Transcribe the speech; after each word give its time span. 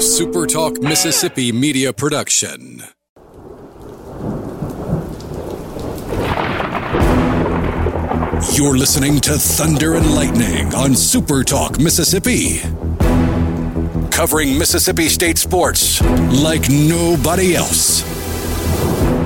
a 0.00 0.02
Super 0.02 0.46
Talk 0.46 0.80
Mississippi 0.80 1.52
media 1.52 1.92
production. 1.92 2.82
You're 8.54 8.78
listening 8.78 9.20
to 9.20 9.32
Thunder 9.34 9.96
and 9.96 10.14
Lightning 10.14 10.74
on 10.74 10.94
Super 10.94 11.44
Talk 11.44 11.78
Mississippi. 11.78 12.60
Covering 14.10 14.56
Mississippi 14.56 15.10
State 15.10 15.36
sports 15.36 16.00
like 16.00 16.70
nobody 16.70 17.54
else. 17.54 18.02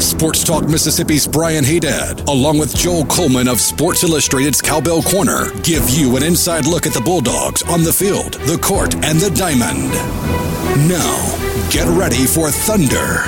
Sports 0.04 0.42
Talk 0.42 0.68
Mississippi's 0.68 1.28
Brian 1.28 1.62
Haydad, 1.64 2.26
along 2.26 2.58
with 2.58 2.76
Joel 2.76 3.06
Coleman 3.06 3.46
of 3.46 3.60
Sports 3.60 4.02
Illustrated's 4.02 4.60
Cowbell 4.60 5.02
Corner, 5.02 5.52
give 5.62 5.88
you 5.88 6.16
an 6.16 6.24
inside 6.24 6.66
look 6.66 6.84
at 6.84 6.92
the 6.92 7.00
Bulldogs 7.00 7.62
on 7.62 7.84
the 7.84 7.92
field, 7.92 8.34
the 8.48 8.58
court, 8.58 8.96
and 9.04 9.20
the 9.20 9.30
diamond. 9.30 10.53
Now, 10.76 11.68
get 11.70 11.86
ready 11.86 12.26
for 12.26 12.50
Thunder 12.50 13.22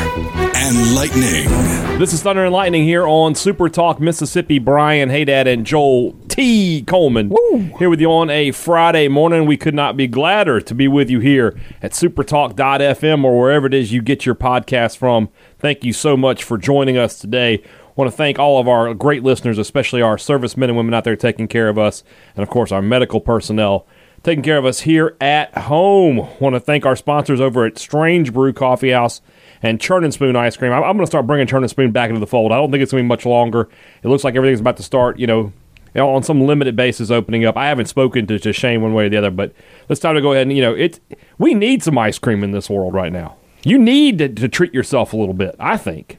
and 0.56 0.94
Lightning. 0.96 1.48
This 1.96 2.12
is 2.12 2.20
Thunder 2.20 2.44
and 2.44 2.52
Lightning 2.52 2.82
here 2.82 3.06
on 3.06 3.36
Super 3.36 3.68
Talk 3.68 4.00
Mississippi. 4.00 4.58
Brian 4.58 5.10
Haydad 5.10 5.46
and 5.46 5.64
Joel 5.64 6.14
T. 6.26 6.82
Coleman 6.82 7.32
here 7.78 7.88
with 7.88 8.00
you 8.00 8.10
on 8.10 8.30
a 8.30 8.50
Friday 8.50 9.06
morning. 9.06 9.46
We 9.46 9.56
could 9.56 9.74
not 9.74 9.96
be 9.96 10.08
gladder 10.08 10.60
to 10.60 10.74
be 10.74 10.88
with 10.88 11.08
you 11.08 11.20
here 11.20 11.56
at 11.82 11.92
supertalk.fm 11.92 13.22
or 13.22 13.38
wherever 13.38 13.68
it 13.68 13.74
is 13.74 13.92
you 13.92 14.02
get 14.02 14.26
your 14.26 14.34
podcast 14.34 14.96
from. 14.96 15.28
Thank 15.60 15.84
you 15.84 15.92
so 15.92 16.16
much 16.16 16.42
for 16.42 16.58
joining 16.58 16.98
us 16.98 17.16
today. 17.16 17.62
want 17.94 18.10
to 18.10 18.16
thank 18.16 18.40
all 18.40 18.58
of 18.58 18.66
our 18.66 18.92
great 18.92 19.22
listeners, 19.22 19.56
especially 19.56 20.02
our 20.02 20.18
servicemen 20.18 20.70
and 20.70 20.76
women 20.76 20.94
out 20.94 21.04
there 21.04 21.14
taking 21.14 21.46
care 21.46 21.68
of 21.68 21.78
us, 21.78 22.02
and 22.34 22.42
of 22.42 22.50
course 22.50 22.72
our 22.72 22.82
medical 22.82 23.20
personnel 23.20 23.86
taking 24.22 24.42
care 24.42 24.58
of 24.58 24.64
us 24.64 24.80
here 24.80 25.16
at 25.20 25.56
home. 25.56 26.28
want 26.40 26.54
to 26.54 26.60
thank 26.60 26.84
our 26.84 26.96
sponsors 26.96 27.40
over 27.40 27.64
at 27.64 27.78
Strange 27.78 28.32
Brew 28.32 28.52
Coffee 28.52 28.90
House 28.90 29.20
and 29.62 29.80
Churn 29.80 30.04
and 30.04 30.12
Spoon 30.12 30.36
Ice 30.36 30.56
Cream. 30.56 30.72
I'm, 30.72 30.82
I'm 30.82 30.96
going 30.96 31.00
to 31.00 31.06
start 31.06 31.26
bringing 31.26 31.46
Churn 31.46 31.62
and 31.62 31.70
Spoon 31.70 31.92
back 31.92 32.08
into 32.08 32.20
the 32.20 32.26
fold. 32.26 32.52
I 32.52 32.56
don't 32.56 32.70
think 32.70 32.82
it's 32.82 32.92
going 32.92 33.02
to 33.02 33.04
be 33.04 33.08
much 33.08 33.26
longer. 33.26 33.68
It 34.02 34.08
looks 34.08 34.24
like 34.24 34.34
everything's 34.34 34.60
about 34.60 34.76
to 34.78 34.82
start, 34.82 35.18
you 35.18 35.26
know, 35.26 35.52
on 35.94 36.22
some 36.22 36.42
limited 36.42 36.76
basis 36.76 37.10
opening 37.10 37.44
up. 37.44 37.56
I 37.56 37.68
haven't 37.68 37.86
spoken 37.86 38.26
to, 38.26 38.38
to 38.38 38.52
Shane 38.52 38.82
one 38.82 38.92
way 38.92 39.06
or 39.06 39.08
the 39.08 39.16
other, 39.16 39.30
but 39.30 39.52
it's 39.88 40.00
time 40.00 40.14
to 40.14 40.20
go 40.20 40.32
ahead 40.32 40.46
and, 40.46 40.56
you 40.56 40.62
know, 40.62 40.74
it. 40.74 41.00
we 41.38 41.54
need 41.54 41.82
some 41.82 41.96
ice 41.96 42.18
cream 42.18 42.44
in 42.44 42.50
this 42.50 42.68
world 42.68 42.94
right 42.94 43.12
now. 43.12 43.36
You 43.64 43.78
need 43.78 44.18
to, 44.18 44.28
to 44.28 44.48
treat 44.48 44.74
yourself 44.74 45.12
a 45.12 45.16
little 45.16 45.34
bit, 45.34 45.56
I 45.58 45.76
think. 45.76 46.18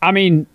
I 0.00 0.12
mean, 0.12 0.46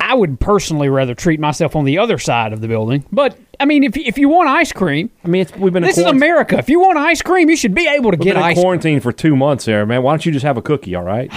I 0.00 0.14
would 0.14 0.40
personally 0.40 0.88
rather 0.88 1.14
treat 1.14 1.40
myself 1.40 1.76
on 1.76 1.84
the 1.84 1.98
other 1.98 2.18
side 2.18 2.52
of 2.52 2.60
the 2.60 2.68
building. 2.68 3.04
But 3.12 3.36
I 3.60 3.64
mean, 3.64 3.84
if 3.84 3.96
if 3.96 4.18
you 4.18 4.28
want 4.28 4.48
ice 4.48 4.72
cream, 4.72 5.10
I 5.24 5.28
mean, 5.28 5.42
it's, 5.42 5.52
we've 5.56 5.72
been 5.72 5.82
in 5.84 5.88
this 5.88 5.98
is 5.98 6.04
America. 6.04 6.56
If 6.58 6.68
you 6.68 6.80
want 6.80 6.96
ice 6.98 7.22
cream, 7.22 7.50
you 7.50 7.56
should 7.56 7.74
be 7.74 7.86
able 7.86 8.10
to 8.12 8.16
We've 8.16 8.24
get 8.24 8.34
been 8.34 8.36
in 8.38 8.42
ice. 8.42 8.54
cream. 8.54 8.62
quarantine 8.64 9.00
for 9.00 9.12
two 9.12 9.36
months 9.36 9.64
here, 9.66 9.84
man. 9.86 10.02
Why 10.02 10.12
don't 10.12 10.24
you 10.24 10.32
just 10.32 10.44
have 10.44 10.56
a 10.56 10.62
cookie, 10.62 10.94
all 10.94 11.02
right? 11.04 11.30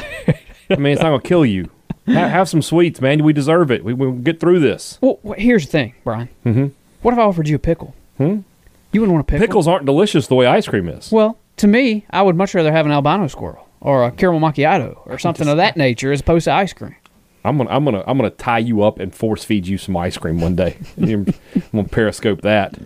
I 0.70 0.76
mean, 0.76 0.94
it's 0.94 1.02
not 1.02 1.10
going 1.10 1.22
to 1.22 1.28
kill 1.28 1.46
you. 1.46 1.70
Ha- 2.08 2.14
have 2.14 2.48
some 2.50 2.62
sweets, 2.62 3.02
man. 3.02 3.24
We 3.24 3.34
deserve 3.34 3.72
it. 3.72 3.84
We 3.84 3.94
will 3.94 4.12
get 4.14 4.40
through 4.40 4.60
this. 4.60 4.98
Well, 5.02 5.20
here's 5.38 5.66
the 5.66 5.72
thing, 5.72 5.96
Brian. 6.04 6.30
Mm-hmm. 6.46 6.68
What 7.02 7.14
if 7.14 7.20
I 7.20 7.24
offered 7.24 7.48
you 7.48 7.56
a 7.56 7.60
pickle? 7.60 7.94
Hmm? 8.18 8.40
You 8.92 9.02
wouldn't 9.02 9.14
want 9.14 9.24
a 9.24 9.28
pickle. 9.32 9.46
Pickles 9.48 9.68
aren't 9.68 9.86
delicious 9.86 10.28
the 10.28 10.36
way 10.36 10.46
ice 10.48 10.68
cream 10.68 10.88
is. 10.90 11.12
Well, 11.12 11.38
to 11.58 11.68
me, 11.68 12.06
I 12.10 12.22
would 12.22 12.36
much 12.36 12.54
rather 12.54 12.72
have 12.72 12.86
an 12.86 12.92
albino 12.92 13.28
squirrel 13.28 13.68
or 13.80 14.06
a 14.06 14.12
caramel 14.12 14.42
macchiato 14.42 14.98
or 15.06 15.18
something 15.20 15.48
of 15.48 15.58
that 15.58 15.78
nature 15.78 16.12
as 16.12 16.20
opposed 16.22 16.46
to 16.46 16.52
ice 16.54 16.74
cream. 16.74 16.96
I'm 17.44 17.58
gonna, 17.58 17.70
I'm 17.70 17.86
gonna, 17.86 18.04
I'm 18.06 18.18
gonna 18.18 18.30
tie 18.30 18.60
you 18.60 18.84
up 18.84 19.00
and 19.00 19.14
force 19.14 19.44
feed 19.44 19.68
you 19.68 19.78
some 19.78 19.98
ice 19.98 20.18
cream 20.18 20.40
one 20.40 20.56
day. 20.56 20.78
I'm 20.98 21.26
gonna 21.72 21.88
periscope 21.88 22.42
that. 22.42 22.78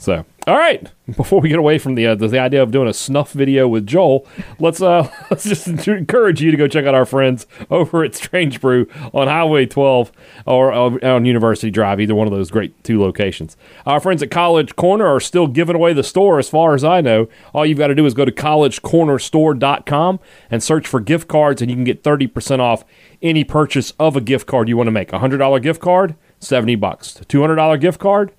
So, 0.00 0.24
all 0.46 0.56
right. 0.56 0.88
Before 1.14 1.42
we 1.42 1.50
get 1.50 1.58
away 1.58 1.76
from 1.76 1.94
the 1.94 2.06
uh, 2.06 2.14
the, 2.14 2.26
the 2.28 2.38
idea 2.38 2.62
of 2.62 2.70
doing 2.70 2.88
a 2.88 2.94
snuff 2.94 3.32
video 3.32 3.68
with 3.68 3.86
Joel, 3.86 4.26
let's 4.58 4.80
uh 4.80 5.10
let's 5.30 5.44
just 5.44 5.68
encourage 5.68 6.40
you 6.40 6.50
to 6.50 6.56
go 6.56 6.66
check 6.66 6.86
out 6.86 6.94
our 6.94 7.04
friends 7.04 7.46
over 7.70 8.02
at 8.02 8.14
Strange 8.14 8.62
Brew 8.62 8.86
on 9.12 9.28
Highway 9.28 9.66
12 9.66 10.10
or 10.46 10.72
uh, 10.72 10.98
on 11.02 11.26
University 11.26 11.70
Drive, 11.70 12.00
either 12.00 12.14
one 12.14 12.26
of 12.26 12.32
those 12.32 12.50
great 12.50 12.82
two 12.82 12.98
locations. 12.98 13.58
Our 13.84 14.00
friends 14.00 14.22
at 14.22 14.30
College 14.30 14.74
Corner 14.74 15.04
are 15.06 15.20
still 15.20 15.46
giving 15.46 15.76
away 15.76 15.92
the 15.92 16.02
store, 16.02 16.38
as 16.38 16.48
far 16.48 16.74
as 16.74 16.82
I 16.82 17.02
know. 17.02 17.28
All 17.52 17.66
you've 17.66 17.76
got 17.76 17.88
to 17.88 17.94
do 17.94 18.06
is 18.06 18.14
go 18.14 18.24
to 18.24 18.32
collegecornerstore.com 18.32 20.20
and 20.50 20.62
search 20.62 20.86
for 20.86 21.00
gift 21.00 21.28
cards, 21.28 21.60
and 21.60 21.70
you 21.70 21.76
can 21.76 21.84
get 21.84 22.02
30% 22.02 22.60
off 22.60 22.84
any 23.22 23.44
purchase 23.44 23.92
of 23.98 24.16
a 24.16 24.20
gift 24.20 24.46
card 24.46 24.68
you 24.68 24.76
want 24.76 24.86
to 24.88 24.92
make. 24.92 25.12
A 25.12 25.18
$100 25.18 25.62
gift 25.62 25.80
card, 25.80 26.14
70 26.40 26.74
bucks. 26.76 27.20
A 27.20 27.24
$200 27.24 27.80
gift 27.80 28.00
card, 28.00 28.32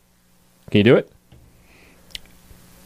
can 0.69 0.79
you 0.79 0.83
do 0.83 0.95
it? 0.95 1.11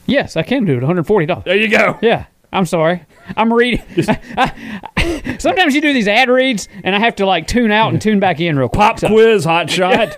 Yes, 0.06 0.36
I 0.38 0.44
can 0.44 0.66
do 0.66 0.74
it. 0.74 0.76
One 0.78 0.86
hundred 0.86 1.08
forty 1.08 1.26
dollars. 1.26 1.46
There 1.46 1.56
you 1.56 1.68
go. 1.68 1.98
Yeah. 2.02 2.26
I'm 2.54 2.66
sorry. 2.68 3.02
I'm 3.36 3.52
reading. 3.52 3.82
Sometimes 5.40 5.74
you 5.76 5.82
do 5.82 5.92
these 5.94 6.08
ad 6.08 6.30
reads, 6.30 6.68
and 6.84 6.96
I 6.96 7.00
have 7.00 7.16
to 7.16 7.26
like 7.26 7.48
tune 7.48 7.72
out 7.72 7.92
and 7.92 8.02
tune 8.02 8.20
back 8.20 8.40
in 8.40 8.58
real 8.58 8.70
quick. 8.70 8.80
Pop 8.80 9.00
So- 9.00 9.08
quiz, 9.08 9.44
hot 9.46 9.70
shot. 9.72 10.16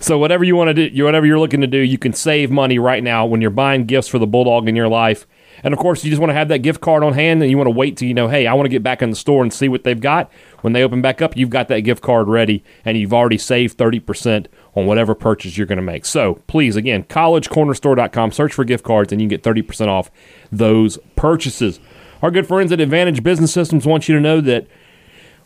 so 0.00 0.18
whatever 0.18 0.44
you 0.44 0.56
want 0.56 0.68
to 0.76 0.90
do, 0.90 1.04
whatever 1.04 1.26
you're 1.26 1.38
looking 1.38 1.60
to 1.60 1.66
do, 1.66 1.78
you 1.78 1.98
can 1.98 2.12
save 2.12 2.50
money 2.50 2.78
right 2.78 3.02
now 3.02 3.26
when 3.26 3.40
you're 3.40 3.50
buying 3.50 3.84
gifts 3.86 4.08
for 4.08 4.18
the 4.18 4.26
bulldog 4.26 4.68
in 4.68 4.76
your 4.76 4.88
life. 4.88 5.26
And 5.62 5.74
of 5.74 5.80
course, 5.80 6.04
you 6.04 6.10
just 6.10 6.20
want 6.20 6.30
to 6.30 6.34
have 6.34 6.48
that 6.48 6.58
gift 6.58 6.80
card 6.80 7.02
on 7.02 7.12
hand, 7.12 7.42
and 7.42 7.50
you 7.50 7.56
want 7.56 7.66
to 7.66 7.74
wait 7.76 7.96
till 7.96 8.08
you 8.08 8.14
know, 8.14 8.28
hey, 8.28 8.46
I 8.46 8.54
want 8.54 8.66
to 8.66 8.70
get 8.70 8.82
back 8.82 9.02
in 9.02 9.10
the 9.10 9.16
store 9.16 9.42
and 9.42 9.52
see 9.52 9.68
what 9.68 9.84
they've 9.84 10.00
got. 10.00 10.30
When 10.60 10.72
they 10.72 10.82
open 10.82 11.00
back 11.02 11.22
up, 11.22 11.36
you've 11.36 11.50
got 11.50 11.68
that 11.68 11.80
gift 11.80 12.02
card 12.02 12.28
ready, 12.28 12.62
and 12.84 12.96
you've 12.98 13.14
already 13.14 13.38
saved 13.38 13.78
thirty 13.78 14.00
percent 14.00 14.48
on 14.74 14.86
whatever 14.86 15.14
purchase 15.14 15.56
you're 15.56 15.66
going 15.66 15.76
to 15.76 15.82
make. 15.82 16.04
So 16.04 16.34
please, 16.46 16.76
again, 16.76 17.04
collegecornerstore.com, 17.04 18.32
search 18.32 18.52
for 18.52 18.64
gift 18.64 18.84
cards, 18.84 19.12
and 19.12 19.20
you 19.20 19.26
can 19.26 19.36
get 19.36 19.42
thirty 19.42 19.62
percent 19.62 19.90
off 19.90 20.10
those 20.50 20.98
purchases. 21.16 21.80
Our 22.22 22.30
good 22.30 22.46
friends 22.46 22.70
at 22.70 22.80
Advantage 22.80 23.22
Business 23.22 23.52
Systems 23.52 23.86
want 23.86 24.08
you 24.08 24.14
to 24.14 24.20
know 24.20 24.40
that 24.42 24.66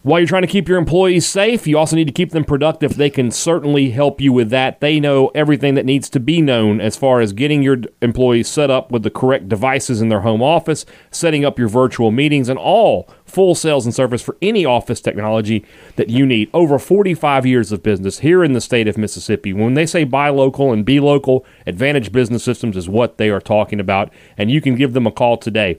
while 0.05 0.21
you're 0.21 0.29
trying 0.29 0.43
to 0.43 0.49
keep 0.49 0.69
your 0.69 0.77
employees 0.77 1.27
safe, 1.27 1.67
you 1.67 1.79
also 1.79 1.97
need 1.97 2.07
to 2.07 2.13
keep 2.13 2.33
them 2.33 2.45
productive. 2.45 2.99
They 2.99 3.09
can 3.09 3.31
certainly 3.31 3.89
help 3.89 4.21
you 4.21 4.35
with 4.35 4.51
that. 4.51 4.83
They 4.83 5.01
know 5.01 5.29
everything 5.35 5.77
that 5.77 5.87
needs 5.87 6.11
to 6.11 6.21
be 6.21 6.43
known 6.43 6.79
as 6.79 6.95
far 6.95 7.23
as 7.23 7.33
getting 7.33 7.63
your 7.63 7.79
employees 8.03 8.47
set 8.47 8.71
up 8.71 8.93
with 8.93 9.03
the 9.03 9.09
correct 9.09 9.49
devices 9.49 10.03
in 10.03 10.11
their 10.11 10.21
home 10.21 10.43
office, 10.43 10.85
setting 11.11 11.43
up 11.43 11.59
your 11.59 11.69
virtual 11.69 12.11
meetings, 12.11 12.51
and 12.51 12.59
all 12.59 13.09
full 13.25 13.55
sales 13.55 13.87
and 13.87 13.95
service 13.95 14.21
for 14.21 14.37
any 14.43 14.67
office 14.67 15.01
technology 15.01 15.65
that 15.97 16.11
you 16.11 16.27
need. 16.27 16.51
Over 16.53 16.79
45 16.79 17.47
years 17.47 17.73
of 17.73 17.83
business 17.83 18.19
here 18.19 18.45
in 18.45 18.53
the 18.53 18.61
state 18.61 18.87
of 18.87 18.99
Mississippi. 18.99 19.55
When 19.55 19.73
they 19.73 19.87
say 19.87 20.05
buy 20.05 20.29
local 20.29 20.71
and 20.71 20.85
be 20.85 21.01
local, 21.01 21.47
Advantage 21.67 22.13
Business 22.13 22.45
Systems 22.45 22.77
is 22.77 22.91
what 22.91 23.17
they 23.17 23.31
are 23.31 23.41
talking 23.41 23.81
about, 23.81 24.13
and 24.37 24.51
you 24.51 24.61
can 24.61 24.75
give 24.75 24.93
them 24.93 25.07
a 25.07 25.11
call 25.11 25.39
today. 25.39 25.79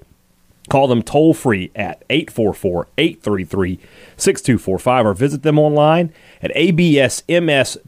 Call 0.70 0.88
them 0.88 1.04
toll 1.04 1.34
free 1.34 1.72
at 1.76 2.04
844 2.10 2.88
833 2.98 3.80
6245 4.18 5.06
or 5.06 5.14
visit 5.14 5.44
them 5.44 5.60
online 5.60 6.12
at 6.42 6.52
absms.com. 6.56 7.84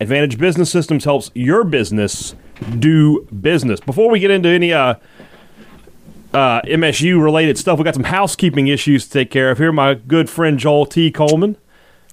Advantage 0.00 0.38
Business 0.38 0.70
Systems 0.70 1.04
helps 1.04 1.30
your 1.34 1.64
business 1.64 2.34
do 2.78 3.26
business. 3.40 3.80
Before 3.80 4.10
we 4.10 4.18
get 4.20 4.30
into 4.30 4.48
any 4.48 4.72
uh, 4.72 4.96
uh, 6.34 6.60
MSU 6.62 7.22
related 7.22 7.56
stuff, 7.56 7.78
we 7.78 7.84
got 7.84 7.94
some 7.94 8.04
housekeeping 8.04 8.68
issues 8.68 9.06
to 9.06 9.10
take 9.10 9.30
care 9.30 9.50
of 9.50 9.58
here. 9.58 9.72
My 9.72 9.94
good 9.94 10.28
friend 10.28 10.58
Joel 10.58 10.86
T. 10.86 11.10
Coleman. 11.10 11.56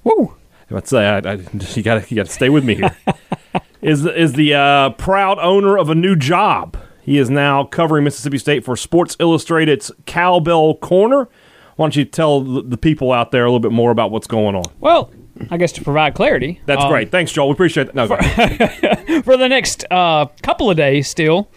Woo. 0.04 0.34
I'd 0.70 0.88
say 0.88 1.06
I, 1.06 1.18
I, 1.18 1.34
you 1.74 1.82
got 1.82 2.10
you 2.10 2.24
to 2.24 2.30
stay 2.30 2.48
with 2.48 2.64
me 2.64 2.76
here. 2.76 2.96
is 3.82 4.04
is 4.04 4.32
the 4.32 4.54
uh, 4.54 4.90
proud 4.90 5.38
owner 5.38 5.78
of 5.78 5.90
a 5.90 5.94
new 5.94 6.16
job. 6.16 6.76
He 7.06 7.18
is 7.18 7.30
now 7.30 7.62
covering 7.62 8.02
Mississippi 8.02 8.36
State 8.36 8.64
for 8.64 8.76
Sports 8.76 9.16
Illustrated's 9.20 9.92
Cowbell 10.06 10.74
Corner. 10.78 11.28
Why 11.76 11.84
don't 11.84 11.94
you 11.94 12.04
tell 12.04 12.40
the 12.40 12.76
people 12.76 13.12
out 13.12 13.30
there 13.30 13.44
a 13.44 13.48
little 13.48 13.60
bit 13.60 13.70
more 13.70 13.92
about 13.92 14.10
what's 14.10 14.26
going 14.26 14.56
on? 14.56 14.64
Well, 14.80 15.12
I 15.50 15.56
guess 15.56 15.70
to 15.72 15.84
provide 15.84 16.14
clarity. 16.14 16.60
That's 16.66 16.82
um, 16.82 16.90
great. 16.90 17.12
Thanks, 17.12 17.30
Joel. 17.30 17.46
We 17.48 17.52
appreciate 17.52 17.92
that. 17.92 17.94
No, 17.94 18.12
ahead. 18.12 19.24
for 19.24 19.36
the 19.36 19.48
next 19.48 19.84
uh, 19.88 20.26
couple 20.42 20.68
of 20.68 20.76
days 20.76 21.08
still. 21.08 21.48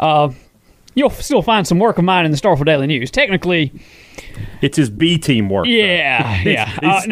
Uh, 0.00 0.30
you'll 0.94 1.10
still 1.10 1.42
find 1.42 1.66
some 1.66 1.78
work 1.78 1.98
of 1.98 2.04
mine 2.04 2.24
in 2.24 2.30
the 2.30 2.38
Starkville 2.38 2.64
Daily 2.64 2.86
News. 2.86 3.10
Technically, 3.10 3.72
it's 4.62 4.78
his 4.78 4.88
B 4.88 5.18
team 5.18 5.50
work. 5.50 5.66
yeah, 5.66 6.42
yeah. 6.44 6.78
Uh, 6.82 7.02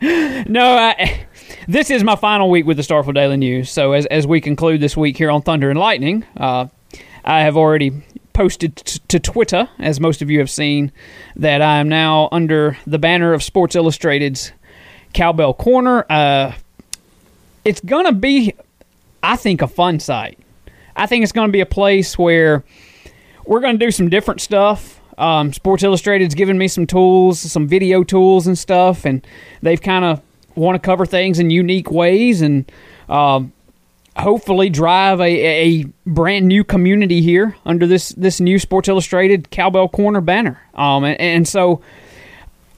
no, 0.00 0.44
no 0.48 0.76
I, 0.76 1.26
this 1.68 1.90
is 1.90 2.02
my 2.02 2.16
final 2.16 2.50
week 2.50 2.66
with 2.66 2.76
the 2.76 2.82
Starkville 2.82 3.14
Daily 3.14 3.36
News. 3.36 3.70
So 3.70 3.92
as 3.92 4.06
as 4.06 4.26
we 4.26 4.40
conclude 4.40 4.80
this 4.80 4.96
week 4.96 5.16
here 5.16 5.30
on 5.30 5.42
Thunder 5.42 5.70
and 5.70 5.78
Lightning, 5.78 6.24
uh, 6.36 6.66
I 7.24 7.40
have 7.40 7.56
already 7.56 7.92
posted 8.32 8.76
t- 8.76 9.00
to 9.08 9.20
Twitter, 9.20 9.68
as 9.78 10.00
most 10.00 10.22
of 10.22 10.30
you 10.30 10.38
have 10.38 10.50
seen, 10.50 10.90
that 11.36 11.60
I 11.62 11.78
am 11.78 11.88
now 11.88 12.28
under 12.32 12.78
the 12.86 12.98
banner 12.98 13.32
of 13.34 13.42
Sports 13.42 13.76
Illustrated's 13.76 14.52
Cowbell 15.12 15.54
Corner. 15.54 16.06
Uh, 16.08 16.52
it's 17.64 17.80
gonna 17.80 18.12
be, 18.12 18.54
I 19.22 19.36
think, 19.36 19.62
a 19.62 19.68
fun 19.68 20.00
site. 20.00 20.38
I 20.96 21.06
think 21.06 21.22
it's 21.22 21.32
gonna 21.32 21.52
be 21.52 21.60
a 21.60 21.66
place 21.66 22.18
where 22.18 22.64
we're 23.46 23.60
going 23.60 23.78
to 23.78 23.84
do 23.84 23.90
some 23.90 24.08
different 24.08 24.40
stuff. 24.40 25.00
Um, 25.18 25.52
Sports 25.52 25.82
Illustrated's 25.82 26.34
given 26.34 26.56
me 26.56 26.68
some 26.68 26.86
tools, 26.86 27.40
some 27.40 27.66
video 27.66 28.02
tools 28.02 28.46
and 28.46 28.58
stuff, 28.58 29.04
and 29.04 29.26
they've 29.62 29.80
kind 29.80 30.04
of 30.04 30.22
want 30.54 30.74
to 30.74 30.84
cover 30.84 31.06
things 31.06 31.38
in 31.38 31.50
unique 31.50 31.90
ways. 31.90 32.42
And 32.42 32.70
um, 33.08 33.52
hopefully 34.16 34.68
drive 34.68 35.20
a, 35.20 35.24
a 35.24 35.84
brand 36.06 36.46
new 36.46 36.64
community 36.64 37.22
here 37.22 37.56
under 37.64 37.86
this 37.86 38.10
this 38.10 38.40
new 38.40 38.58
Sports 38.58 38.88
Illustrated 38.88 39.50
Cowbell 39.50 39.88
Corner 39.88 40.20
banner. 40.20 40.60
Um, 40.74 41.04
and, 41.04 41.20
and 41.20 41.48
so 41.48 41.82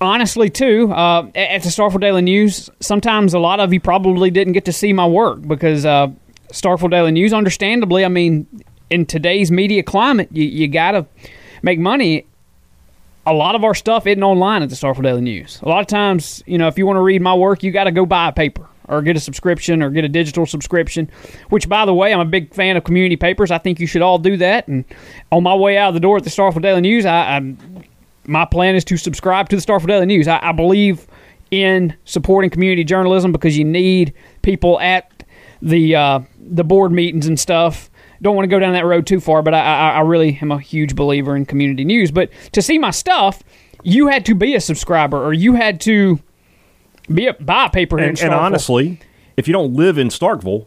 honestly, 0.01 0.51
too, 0.51 0.93
uh, 0.93 1.27
at 1.35 1.63
the 1.63 1.69
Starkville 1.69 2.01
Daily 2.01 2.23
News, 2.23 2.71
sometimes 2.81 3.35
a 3.35 3.39
lot 3.39 3.61
of 3.61 3.73
you 3.73 3.81
probably 3.81 4.31
didn't 4.31 4.53
get 4.53 4.65
to 4.67 4.73
see 4.73 4.93
my 4.93 5.07
work 5.07 5.43
because 5.47 5.85
uh, 5.85 6.09
Starkville 6.53 6.91
Daily 6.91 7.13
News, 7.13 7.33
understandably, 7.33 8.05
I 8.05 8.09
mean, 8.09 8.47
in 8.91 9.07
today's 9.07 9.51
media 9.51 9.83
climate, 9.83 10.29
you, 10.31 10.45
you 10.45 10.69
got 10.69 10.93
to 10.93 11.07
make 11.63 11.79
money. 11.79 12.27
A 13.27 13.33
lot 13.33 13.55
of 13.55 13.65
our 13.65 13.75
stuff 13.75 14.07
isn't 14.07 14.23
online 14.23 14.63
at 14.63 14.69
the 14.69 14.75
Starkville 14.75 15.03
Daily 15.03 15.23
News. 15.23 15.61
A 15.63 15.69
lot 15.69 15.81
of 15.81 15.87
times, 15.87 16.43
you 16.47 16.59
know, 16.59 16.69
if 16.69 16.77
you 16.77 16.87
want 16.87 16.99
to 16.99 17.03
read 17.03 17.23
my 17.23 17.35
work, 17.35 17.63
you 17.63 17.71
got 17.71 17.85
to 17.85 17.93
go 17.93 18.05
buy 18.05 18.29
a 18.29 18.33
paper 18.33 18.69
or 18.89 19.01
get 19.01 19.17
a 19.17 19.21
subscription 19.21 19.83
or 19.83 19.91
get 19.91 20.05
a 20.05 20.09
digital 20.09 20.45
subscription. 20.45 21.11
Which, 21.49 21.69
by 21.69 21.87
the 21.87 21.95
way, 21.95 22.13
I'm 22.13 22.21
a 22.21 22.27
big 22.27 22.53
fan 22.53 22.77
of 22.77 22.85
community 22.85 23.17
papers. 23.17 23.51
I 23.51 23.59
think 23.59 23.81
you 23.81 23.87
should 23.87 24.03
all 24.03 24.19
do 24.19 24.37
that. 24.37 24.69
And 24.69 24.85
on 25.33 25.43
my 25.43 25.55
way 25.55 25.79
out 25.79 25.89
of 25.89 25.95
the 25.95 26.01
door 26.01 26.19
at 26.19 26.25
the 26.25 26.31
Starkville 26.31 26.63
Daily 26.63 26.83
News, 26.83 27.07
I, 27.07 27.39
I 27.39 27.55
my 28.27 28.45
plan 28.45 28.75
is 28.75 28.85
to 28.87 28.97
subscribe 28.97 29.49
to 29.51 29.57
the 29.57 29.63
Starkville 29.63 29.87
Daily 29.87 30.07
News. 30.07 30.29
I, 30.29 30.41
I 30.43 30.53
believe 30.53 31.07
in 31.51 31.97
supporting 32.05 32.51
community 32.51 32.85
journalism 32.85 33.33
because 33.33 33.57
you 33.57 33.65
need 33.65 34.13
people 34.43 34.81
at 34.81 35.25
the 35.63 35.95
uh, 35.95 36.21
the 36.39 36.65
board 36.65 36.93
meetings 36.93 37.27
and 37.27 37.39
stuff. 37.39 37.91
Don't 38.25 38.35
want 38.35 38.45
to 38.45 38.49
go 38.49 38.59
down 38.59 38.73
that 38.73 38.87
road 38.87 39.07
too 39.07 39.21
far, 39.21 39.43
but 39.43 39.53
I, 39.53 39.61
I, 39.61 39.91
I 39.91 40.01
really 40.01 40.39
am 40.41 40.51
a 40.51 40.59
huge 40.59 40.97
believer 40.97 41.37
in 41.37 41.45
community 41.45 41.85
news. 41.85 42.11
But 42.11 42.31
to 42.53 42.63
see 42.63 42.79
my 42.79 42.91
stuff, 42.91 43.43
you 43.83 44.09
had 44.09 44.25
to 44.25 44.35
be 44.35 44.55
a 44.55 44.61
subscriber 44.63 45.23
or 45.23 45.35
you 45.35 45.55
had 45.55 45.79
to 45.83 46.19
be 47.13 47.27
a 47.27 47.35
buy 47.35 47.67
a 47.67 47.71
paper. 47.71 47.99
And, 47.99 48.19
and 48.19 48.33
honestly, 48.33 48.99
if 49.37 49.47
you 49.47 49.53
don't 49.53 49.75
live 49.75 49.99
in 49.99 50.09
Starkville, 50.09 50.67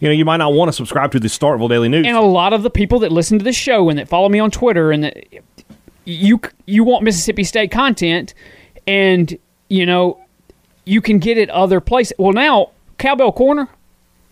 you 0.00 0.08
know, 0.08 0.12
you 0.12 0.24
might 0.24 0.38
not 0.38 0.52
want 0.52 0.70
to 0.70 0.72
subscribe 0.72 1.12
to 1.12 1.20
the 1.20 1.28
Starkville 1.28 1.68
Daily 1.68 1.88
News. 1.88 2.04
And 2.04 2.16
a 2.16 2.20
lot 2.20 2.52
of 2.52 2.64
the 2.64 2.70
people 2.70 2.98
that 2.98 3.12
listen 3.12 3.38
to 3.38 3.44
this 3.44 3.56
show 3.56 3.88
and 3.88 3.96
that 3.98 4.08
follow 4.08 4.28
me 4.28 4.40
on 4.40 4.50
Twitter 4.50 4.90
and 4.90 5.04
that 5.04 5.24
you 6.04 6.40
you 6.66 6.82
want 6.82 7.04
Mississippi 7.04 7.44
State 7.44 7.70
content, 7.70 8.34
and 8.88 9.38
you 9.68 9.86
know 9.86 10.20
you 10.84 11.00
can 11.00 11.20
get 11.20 11.38
it 11.38 11.48
other 11.50 11.80
places. 11.80 12.14
Well, 12.18 12.32
now 12.32 12.70
Cowbell 12.98 13.30
Corner, 13.30 13.68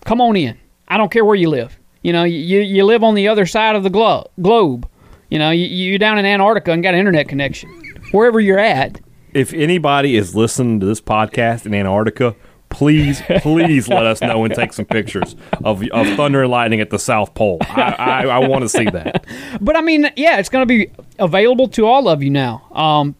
come 0.05 0.21
on 0.21 0.35
in. 0.35 0.59
I 0.89 0.97
don't 0.97 1.13
care 1.13 1.25
where 1.25 1.37
you 1.37 1.49
live. 1.49 1.79
You 2.07 2.13
know, 2.13 2.23
you 2.23 2.61
you 2.61 2.85
live 2.85 3.03
on 3.03 3.17
the 3.17 3.27
other 3.27 3.47
side 3.47 3.75
of 3.75 3.83
the 3.83 3.91
glo- 3.91 4.31
globe. 4.41 4.89
You 5.29 5.41
know, 5.41 5.51
you, 5.51 5.67
you're 5.67 5.99
down 5.99 6.19
in 6.21 6.25
Antarctica 6.25 6.71
and 6.71 6.81
got 6.81 6.95
an 6.95 7.01
internet 7.01 7.27
connection. 7.27 7.69
Wherever 8.13 8.39
you're 8.39 8.61
at. 8.61 9.01
If 9.35 9.53
anybody 9.53 10.15
is 10.15 10.33
listening 10.33 10.79
to 10.79 10.87
this 10.87 11.01
podcast 11.01 11.67
in 11.67 11.75
Antarctica, 11.75 12.37
please, 12.69 13.21
please 13.41 13.89
let 13.89 14.07
us 14.07 14.21
know 14.21 14.45
and 14.45 14.55
take 14.55 14.73
some 14.73 14.85
pictures 14.85 15.35
of, 15.65 15.83
of 15.83 16.07
thunder 16.17 16.43
and 16.43 16.51
lightning 16.53 16.81
at 16.81 16.91
the 16.91 16.99
South 17.01 17.35
Pole. 17.35 17.59
I, 17.63 17.97
I, 17.99 18.23
I 18.27 18.47
want 18.47 18.63
to 18.63 18.69
see 18.69 18.85
that. 18.85 19.27
But 19.61 19.77
I 19.77 19.81
mean, 19.81 20.09
yeah, 20.15 20.39
it's 20.39 20.49
going 20.49 20.63
to 20.63 20.67
be 20.67 20.93
available 21.19 21.67
to 21.71 21.87
all 21.87 22.09
of 22.09 22.23
you 22.23 22.31
now. 22.31 22.69
Um, 22.71 23.17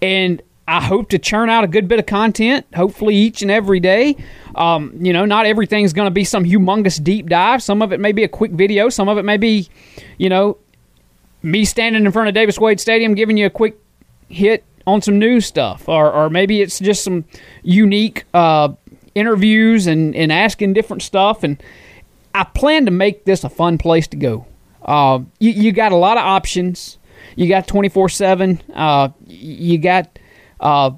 and 0.00 0.40
I 0.68 0.82
hope 0.82 1.10
to 1.10 1.18
churn 1.18 1.48
out 1.48 1.62
a 1.62 1.68
good 1.68 1.86
bit 1.86 2.00
of 2.00 2.06
content, 2.06 2.66
hopefully 2.74 3.14
each 3.14 3.42
and 3.42 3.50
every 3.50 3.78
day. 3.78 4.16
Um, 4.56 4.92
you 4.98 5.12
know, 5.12 5.24
not 5.24 5.46
everything's 5.46 5.92
going 5.92 6.06
to 6.06 6.12
be 6.12 6.24
some 6.24 6.44
humongous 6.44 7.02
deep 7.02 7.28
dive. 7.28 7.62
Some 7.62 7.82
of 7.82 7.92
it 7.92 8.00
may 8.00 8.12
be 8.12 8.24
a 8.24 8.28
quick 8.28 8.50
video. 8.50 8.88
Some 8.88 9.08
of 9.08 9.16
it 9.16 9.24
may 9.24 9.36
be, 9.36 9.68
you 10.18 10.28
know, 10.28 10.58
me 11.42 11.64
standing 11.64 12.04
in 12.04 12.10
front 12.10 12.28
of 12.28 12.34
Davis 12.34 12.58
Wade 12.58 12.80
Stadium 12.80 13.14
giving 13.14 13.36
you 13.36 13.46
a 13.46 13.50
quick 13.50 13.78
hit 14.28 14.64
on 14.88 15.02
some 15.02 15.18
new 15.18 15.40
stuff, 15.40 15.88
or, 15.88 16.10
or 16.12 16.30
maybe 16.30 16.60
it's 16.60 16.80
just 16.80 17.04
some 17.04 17.24
unique 17.62 18.24
uh, 18.34 18.72
interviews 19.14 19.86
and, 19.86 20.16
and 20.16 20.32
asking 20.32 20.72
different 20.72 21.02
stuff. 21.02 21.44
And 21.44 21.62
I 22.34 22.42
plan 22.42 22.86
to 22.86 22.90
make 22.90 23.24
this 23.24 23.44
a 23.44 23.48
fun 23.48 23.78
place 23.78 24.08
to 24.08 24.16
go. 24.16 24.46
Uh, 24.82 25.20
you, 25.38 25.50
you 25.50 25.72
got 25.72 25.92
a 25.92 25.96
lot 25.96 26.16
of 26.16 26.24
options. 26.24 26.98
You 27.36 27.48
got 27.48 27.68
24 27.68 28.04
uh, 28.04 28.08
7. 28.08 28.62
You 29.26 29.78
got 29.78 30.18
uh, 30.60 30.90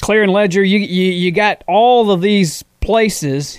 Clarion 0.00 0.30
Ledger. 0.30 0.62
You, 0.62 0.78
you, 0.78 1.12
you 1.12 1.32
got 1.32 1.62
all 1.66 2.10
of 2.10 2.20
these 2.20 2.64
places 2.80 3.58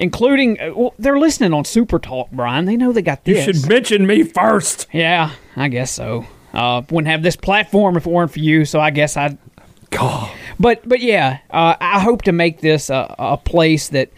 including 0.00 0.60
uh, 0.60 0.72
well, 0.74 0.94
they're 0.98 1.18
listening 1.18 1.52
on 1.52 1.64
Super 1.64 2.00
Talk, 2.00 2.30
Brian. 2.32 2.64
They 2.64 2.76
know 2.76 2.90
they 2.90 3.02
got 3.02 3.24
this. 3.24 3.46
You 3.46 3.52
should 3.52 3.68
mention 3.68 4.06
me 4.06 4.24
first. 4.24 4.88
Yeah, 4.92 5.32
I 5.54 5.68
guess 5.68 5.92
so. 5.92 6.26
Uh, 6.52 6.82
wouldn't 6.90 7.08
have 7.08 7.22
this 7.22 7.36
platform 7.36 7.96
if 7.96 8.06
it 8.06 8.10
weren't 8.10 8.32
for 8.32 8.40
you. 8.40 8.64
So 8.64 8.80
I 8.80 8.90
guess 8.90 9.16
I'd. 9.16 9.38
God. 9.90 10.30
But 10.58 10.88
but 10.88 11.00
yeah, 11.00 11.38
uh, 11.50 11.76
I 11.80 12.00
hope 12.00 12.22
to 12.22 12.32
make 12.32 12.60
this 12.60 12.90
a, 12.90 13.14
a, 13.18 13.36
place 13.36 13.88
that 13.88 14.10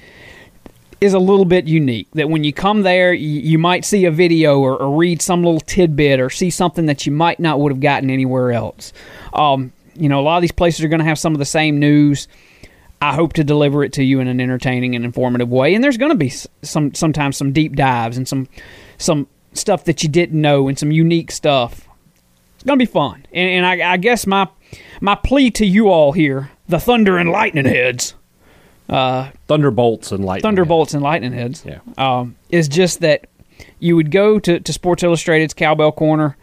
is 1.01 1.15
a 1.15 1.19
little 1.19 1.45
bit 1.45 1.67
unique. 1.67 2.09
That 2.13 2.29
when 2.29 2.45
you 2.45 2.53
come 2.53 2.83
there, 2.83 3.13
you, 3.13 3.41
you 3.41 3.59
might 3.59 3.85
see 3.85 4.05
a 4.05 4.11
video 4.11 4.61
or, 4.61 4.77
or, 4.77 4.97
read 4.97 5.23
some 5.23 5.43
little 5.43 5.61
tidbit 5.61 6.21
or 6.21 6.29
see 6.29 6.51
something 6.51 6.87
that 6.87 7.07
you 7.07 7.13
might 7.13 7.41
not 7.41 7.59
would 7.59 7.73
have 7.73 7.81
gotten 7.81 8.11
anywhere 8.11 8.53
else. 8.53 8.93
Um, 9.33 9.73
you 9.95 10.09
know, 10.09 10.21
a 10.21 10.23
lot 10.23 10.37
of 10.37 10.43
these 10.43 10.53
places 10.53 10.85
are 10.85 10.89
going 10.89 11.01
to 11.01 11.05
have 11.05 11.19
some 11.19 11.35
of 11.35 11.39
the 11.39 11.45
same 11.45 11.79
news. 11.79 12.29
I 13.01 13.15
hope 13.15 13.33
to 13.35 13.45
deliver 13.45 13.83
it 13.83 13.93
to 13.95 14.05
you 14.05 14.21
in 14.21 14.29
an 14.29 14.41
entertaining 14.41 14.95
and 14.95 15.05
informative 15.05 15.51
way. 15.51 15.75
And 15.75 15.83
there's 15.83 15.97
going 15.97 16.13
to 16.13 16.17
be 16.17 16.31
some 16.63 16.95
sometimes 16.95 17.37
some 17.37 17.53
deep 17.53 17.75
dives 17.75 18.17
and 18.17 18.29
some 18.29 18.49
some 18.99 19.27
stuff 19.53 19.85
that 19.85 20.03
you 20.03 20.09
didn't 20.09 20.41
know 20.41 20.69
and 20.69 20.79
some 20.79 20.93
unique 20.93 21.31
stuff 21.31 21.89
it's 22.63 22.69
gonna 22.69 22.79
be 22.79 22.87
fun, 22.87 23.27
and, 23.33 23.51
and 23.51 23.67
I, 23.67 23.95
I, 23.95 23.97
guess 23.97 24.25
my 24.25 24.47
my 25.01 25.17
plea 25.17 25.51
to 25.51 25.67
you 25.67 25.89
all 25.89 26.13
here, 26.13 26.53
the 26.69 26.79
Thunder 26.79 27.19
and 27.19 27.29
Lightning 27.29 27.65
Heads, 27.65 28.15
uh, 28.89 29.31
Thunderbolts 29.49 30.13
and 30.13 30.25
Lightning, 30.25 30.43
Thunderbolts 30.43 30.91
heads. 30.91 30.95
and 30.95 31.03
Lightning 31.03 31.33
Heads, 31.33 31.65
yeah, 31.67 31.81
um, 31.99 32.37
is 32.51 32.69
just 32.69 33.01
that 33.01 33.27
you 33.81 33.97
would 33.97 34.13
go 34.13 34.39
to, 34.39 34.61
to 34.61 34.73
Sports 34.73 35.03
Illustrated's 35.03 35.55
Cowbell 35.55 35.91
Corner, 35.91 36.37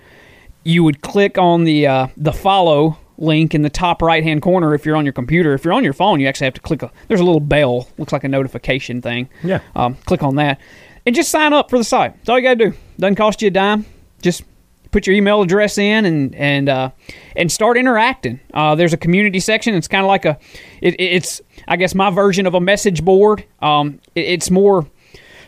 you 0.69 0.83
would 0.83 1.01
click 1.01 1.38
on 1.38 1.63
the 1.63 1.88
uh, 1.88 2.07
the 2.16 2.33
follow 2.33 2.98
link 3.18 3.54
in 3.54 3.63
the 3.63 3.69
top 3.69 4.01
right 4.01 4.24
hand 4.24 4.42
corner 4.42 4.74
if 4.74 4.86
you're 4.86 4.95
on 4.95 5.06
your 5.06 5.13
computer. 5.13 5.54
If 5.54 5.66
you're 5.66 5.74
on 5.74 5.83
your 5.83 5.94
phone, 5.94 6.19
you 6.19 6.27
actually 6.27 6.45
have 6.45 6.54
to 6.56 6.62
click. 6.62 6.83
A, 6.83 6.92
there's 7.07 7.19
a 7.19 7.24
little 7.24 7.42
bell, 7.42 7.88
looks 7.98 8.13
like 8.13 8.24
a 8.24 8.30
notification 8.30 9.01
thing. 9.01 9.30
Yeah, 9.44 9.60
um, 9.75 9.95
click 10.06 10.24
on 10.24 10.36
that 10.36 10.60
and 11.06 11.16
just 11.16 11.31
sign 11.31 11.54
up 11.54 11.69
for 11.69 11.77
the 11.77 11.83
site. 11.83 12.16
That's 12.18 12.30
all 12.30 12.38
you 12.38 12.44
got 12.44 12.57
to 12.57 12.69
do. 12.69 12.77
Doesn't 13.00 13.16
cost 13.16 13.42
you 13.42 13.48
a 13.48 13.51
dime. 13.51 13.86
Just 14.21 14.44
put 14.92 15.07
your 15.07 15.16
email 15.16 15.42
address 15.42 15.77
in 15.77 16.06
and 16.06 16.36
and 16.36 16.69
uh, 16.69 16.92
and 17.36 17.51
start 17.51 17.77
interacting. 17.77 18.39
Uh, 18.54 18.75
there's 18.75 18.94
a 18.94 18.98
community 18.98 19.39
section. 19.39 19.74
It's 19.75 19.88
kind 19.88 20.04
of 20.04 20.07
like 20.07 20.25
a 20.25 20.38
it, 20.81 20.95
it's 21.00 21.42
I 21.68 21.77
guess 21.77 21.95
my 21.95 22.10
version 22.10 22.45
of 22.45 22.54
a 22.54 22.62
message 22.62 23.04
board. 23.04 23.44
Um, 23.60 24.00
it, 24.16 24.21
it's 24.21 24.51
more 24.51 24.88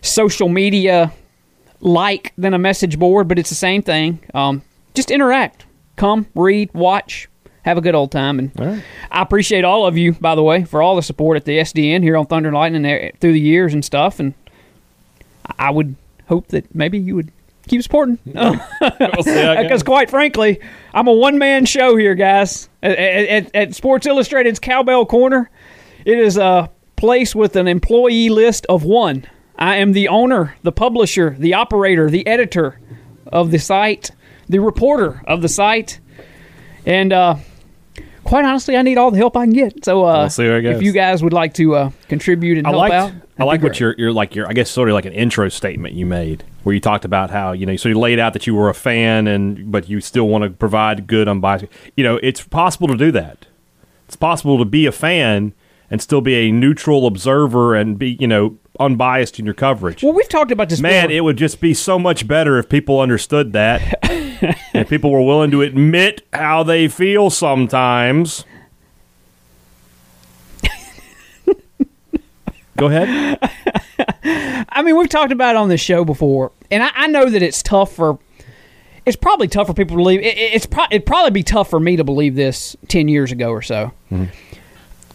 social 0.02 0.50
media 0.50 1.14
like 1.80 2.34
than 2.38 2.54
a 2.54 2.60
message 2.60 2.98
board, 2.98 3.28
but 3.28 3.40
it's 3.40 3.50
the 3.50 3.56
same 3.56 3.82
thing. 3.82 4.20
Um, 4.34 4.64
just 4.94 5.12
interact, 5.12 5.66
come, 5.96 6.28
read, 6.36 6.74
watch, 6.74 7.30
have 7.64 7.78
a 7.78 7.82
good 7.82 7.96
old 7.96 8.12
time. 8.12 8.40
And 8.40 8.52
right. 8.60 8.84
I 9.12 9.22
appreciate 9.22 9.64
all 9.64 9.86
of 9.86 9.98
you, 9.98 10.14
by 10.14 10.36
the 10.36 10.44
way, 10.44 10.64
for 10.64 10.82
all 10.82 10.96
the 10.96 11.04
support 11.04 11.38
at 11.38 11.46
the 11.46 11.58
SDN 11.60 12.02
here 12.04 12.18
on 12.18 12.26
Thunder 12.26 12.50
and 12.50 12.56
Lightning 12.56 13.12
through 13.20 13.34
the 13.34 13.40
years 13.40 13.74
and 13.74 13.84
stuff. 13.86 14.20
And 14.20 14.34
I 15.58 15.70
would 15.70 15.96
hope 16.28 16.48
that 16.48 16.74
maybe 16.74 16.98
you 16.98 17.16
would 17.16 17.32
keep 17.68 17.82
supporting. 17.84 18.18
Because 19.62 19.84
quite 19.84 20.10
frankly, 20.10 20.60
I'm 20.94 21.08
a 21.08 21.14
one 21.14 21.38
man 21.38 21.66
show 21.66 21.96
here, 21.96 22.16
guys. 22.16 22.70
At, 22.82 22.98
at, 22.98 23.56
at, 23.56 23.76
Sports 23.76 24.08
Illustrated's 24.08 24.60
Cowbell 24.60 25.06
Corner, 25.06 25.50
it 26.04 26.18
is 26.18 26.38
a 26.38 26.70
place 26.96 27.36
with 27.36 27.56
an 27.56 27.68
employee 27.68 28.30
list 28.30 28.66
of 28.68 28.84
one. 28.84 29.26
I 29.58 29.78
am 29.78 29.92
the 29.92 30.08
owner, 30.08 30.56
the 30.64 30.72
publisher, 30.72 31.36
the 31.38 31.54
operator, 31.54 32.10
the 32.10 32.26
editor 32.26 32.80
of 33.28 33.52
the 33.52 33.60
site, 33.60 34.12
the 34.52 34.60
reporter 34.60 35.22
of 35.26 35.42
the 35.42 35.50
site, 35.50 36.00
and 36.86 37.12
uh, 37.12 37.36
quite 38.24 38.46
honestly, 38.46 38.78
I 38.78 38.82
need 38.82 38.98
all 38.98 39.12
the 39.12 39.18
help 39.18 39.36
I 39.36 39.46
can 39.46 39.54
get. 39.54 39.86
So, 39.86 40.04
uh, 40.04 40.30
if 40.38 40.82
you 40.82 40.92
guys 40.92 41.24
would 41.24 41.34
like 41.34 41.54
to 41.56 41.76
uh, 41.76 41.92
contribute 42.08 42.58
and 42.58 42.68
I 42.68 42.72
help 42.72 42.80
liked, 42.80 42.94
out, 42.94 43.12
I 43.40 43.44
like 43.46 43.64
what 43.64 43.80
you're, 43.80 43.96
you're 43.98 44.12
like. 44.12 44.36
Your 44.36 44.48
I 44.48 44.54
guess 44.54 44.70
sort 44.70 44.90
of 44.90 44.94
like 44.94 45.06
an 45.06 45.14
intro 45.14 45.50
statement 45.50 45.96
you 45.96 46.06
made 46.06 46.44
where 46.64 46.76
you 46.76 46.82
talked 46.82 47.06
about 47.06 47.32
how 47.32 47.54
you 47.54 47.66
know 47.66 47.76
so 47.76 47.90
you 47.90 47.98
laid 47.98 48.20
out 48.20 48.34
that 48.34 48.46
you 48.46 48.54
were 48.54 48.70
a 48.70 48.74
fan 48.74 49.28
and 49.28 49.72
but 49.72 49.90
you 49.90 50.00
still 50.02 50.28
want 50.28 50.44
to 50.44 50.50
provide 50.50 51.08
good 51.08 51.28
unbiased. 51.28 51.66
You 51.96 52.04
know, 52.04 52.18
it's 52.22 52.44
possible 52.44 52.88
to 52.90 52.98
do 52.98 53.12
that. 53.14 53.48
It's 54.08 54.18
possible 54.18 54.58
to 54.60 54.66
be 54.66 54.86
a 54.86 54.92
fan 54.92 55.54
and 55.90 56.02
still 56.02 56.22
be 56.22 56.36
a 56.36 56.52
neutral 56.52 57.08
observer 57.08 57.76
and 57.76 57.98
be 57.98 58.18
you 58.20 58.28
know 58.28 58.58
unbiased 58.80 59.40
in 59.40 59.46
your 59.46 59.54
coverage. 59.54 60.04
Well, 60.04 60.14
we've 60.14 60.30
talked 60.30 60.52
about 60.52 60.70
this. 60.70 60.80
Man, 60.80 61.08
before. 61.08 61.18
it 61.18 61.22
would 61.22 61.38
just 61.38 61.60
be 61.60 61.74
so 61.74 62.00
much 62.00 62.28
better 62.28 62.58
if 62.58 62.70
people 62.70 63.00
understood 63.00 63.54
that 63.54 64.00
and 64.74 64.88
people 64.88 65.12
were 65.12 65.22
willing 65.22 65.52
to 65.52 65.62
admit 65.62 66.26
how 66.34 66.64
they 66.64 66.88
feel 66.88 67.30
sometimes. 67.30 68.46
Go 72.82 72.88
ahead. 72.88 73.38
I 74.70 74.82
mean, 74.82 74.98
we've 74.98 75.08
talked 75.08 75.32
about 75.32 75.56
it 75.56 75.58
on 75.58 75.70
the 75.70 75.78
show 75.78 76.04
before, 76.04 76.52
and 76.72 76.82
I, 76.82 76.90
I, 76.96 77.08
know 77.08 77.30
that 77.30 77.44
it's 77.44 77.62
tough 77.62 77.94
for. 77.94 78.18
It's 79.06 79.16
probably 79.16 79.48
tough 79.48 79.68
for 79.68 79.76
people 79.76 79.98
to 79.98 80.02
believe. 80.02 80.22
It, 80.22 80.36
it's 80.36 80.66
pro- 80.66 80.86
it'd 80.90 81.06
probably 81.06 81.30
be 81.30 81.44
tough 81.44 81.70
for 81.70 81.80
me 81.80 81.96
to 81.98 82.04
believe 82.04 82.34
this 82.34 82.76
ten 82.88 83.08
years 83.08 83.32
ago 83.32 83.52
or 83.52 83.62
so. 83.62 83.92
Mm-hmm. 84.12 84.34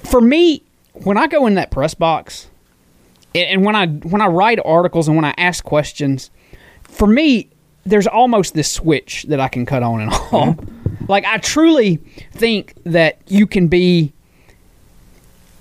For 0.07 0.21
me, 0.21 0.63
when 0.93 1.17
I 1.17 1.27
go 1.27 1.45
in 1.47 1.55
that 1.55 1.73
press 1.73 1.95
box, 1.95 2.47
and 3.37 3.65
when 3.65 3.77
I 3.77 3.87
when 3.87 4.21
I 4.21 4.27
write 4.27 4.59
articles 4.65 5.09
and 5.09 5.17
when 5.17 5.25
I 5.25 5.35
ask 5.37 5.65
questions, 5.65 6.31
for 6.83 7.07
me, 7.07 7.51
there's 7.85 8.07
almost 8.07 8.55
this 8.55 8.71
switch 8.71 9.25
that 9.29 9.41
I 9.41 9.49
can 9.49 9.67
cut 9.67 9.83
on 9.83 10.01
and 10.01 10.11
off. 10.13 10.31
Mm-hmm. 10.31 11.05
Like 11.09 11.25
I 11.25 11.39
truly 11.39 11.97
think 12.33 12.75
that 12.85 13.21
you 13.27 13.47
can 13.47 13.69
be 13.69 14.13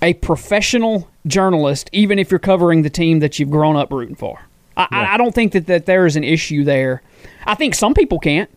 a 0.02 0.14
professional 0.14 1.08
journalist 1.26 1.88
even 1.92 2.18
if 2.18 2.30
you're 2.30 2.38
covering 2.38 2.82
the 2.82 2.90
team 2.90 3.20
that 3.20 3.38
you've 3.38 3.50
grown 3.50 3.76
up 3.76 3.92
rooting 3.92 4.16
for. 4.16 4.40
I, 4.76 4.88
yeah. 4.90 5.00
I, 5.00 5.14
I 5.14 5.16
don't 5.16 5.34
think 5.34 5.52
that, 5.52 5.66
that 5.66 5.86
there 5.86 6.06
is 6.06 6.16
an 6.16 6.24
issue 6.24 6.64
there. 6.64 7.02
I 7.46 7.54
think 7.54 7.74
some 7.74 7.94
people 7.94 8.18
can't. 8.18 8.50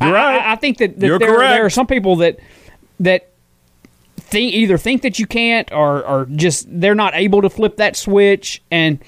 You're 0.00 0.16
I, 0.16 0.36
right. 0.36 0.52
I, 0.52 0.56
think 0.56 0.78
that, 0.78 0.98
that 0.98 1.00
there, 1.00 1.18
there 1.18 1.64
are 1.64 1.70
some 1.70 1.86
people 1.86 2.16
that 2.16 2.38
that 3.00 3.30
think 4.30 4.54
either 4.54 4.78
think 4.78 5.02
that 5.02 5.18
you 5.18 5.26
can't 5.26 5.72
or 5.72 6.04
or 6.04 6.26
just 6.26 6.66
they're 6.68 6.94
not 6.94 7.14
able 7.14 7.42
to 7.42 7.50
flip 7.50 7.76
that 7.76 7.96
switch. 7.96 8.62
And 8.70 8.98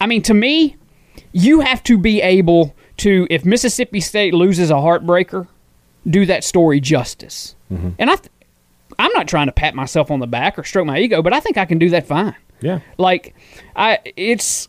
I 0.00 0.06
mean, 0.06 0.22
to 0.22 0.34
me, 0.34 0.76
you 1.32 1.60
have 1.60 1.82
to 1.84 1.98
be 1.98 2.22
able 2.22 2.74
to 2.98 3.26
if 3.30 3.44
Mississippi 3.44 4.00
State 4.00 4.34
loses 4.34 4.70
a 4.70 4.74
heartbreaker, 4.74 5.46
do 6.08 6.26
that 6.26 6.44
story 6.44 6.80
justice. 6.80 7.56
Mm-hmm. 7.72 7.90
And 7.98 8.10
I, 8.10 8.16
I'm 8.98 9.12
not 9.12 9.26
trying 9.28 9.46
to 9.46 9.52
pat 9.52 9.74
myself 9.74 10.10
on 10.10 10.20
the 10.20 10.26
back 10.26 10.58
or 10.58 10.64
stroke 10.64 10.86
my 10.86 10.98
ego, 10.98 11.22
but 11.22 11.32
I 11.32 11.40
think 11.40 11.56
I 11.56 11.64
can 11.64 11.78
do 11.78 11.90
that 11.90 12.06
fine. 12.06 12.36
Yeah. 12.60 12.80
Like, 12.98 13.34
I 13.74 13.98
it's 14.16 14.68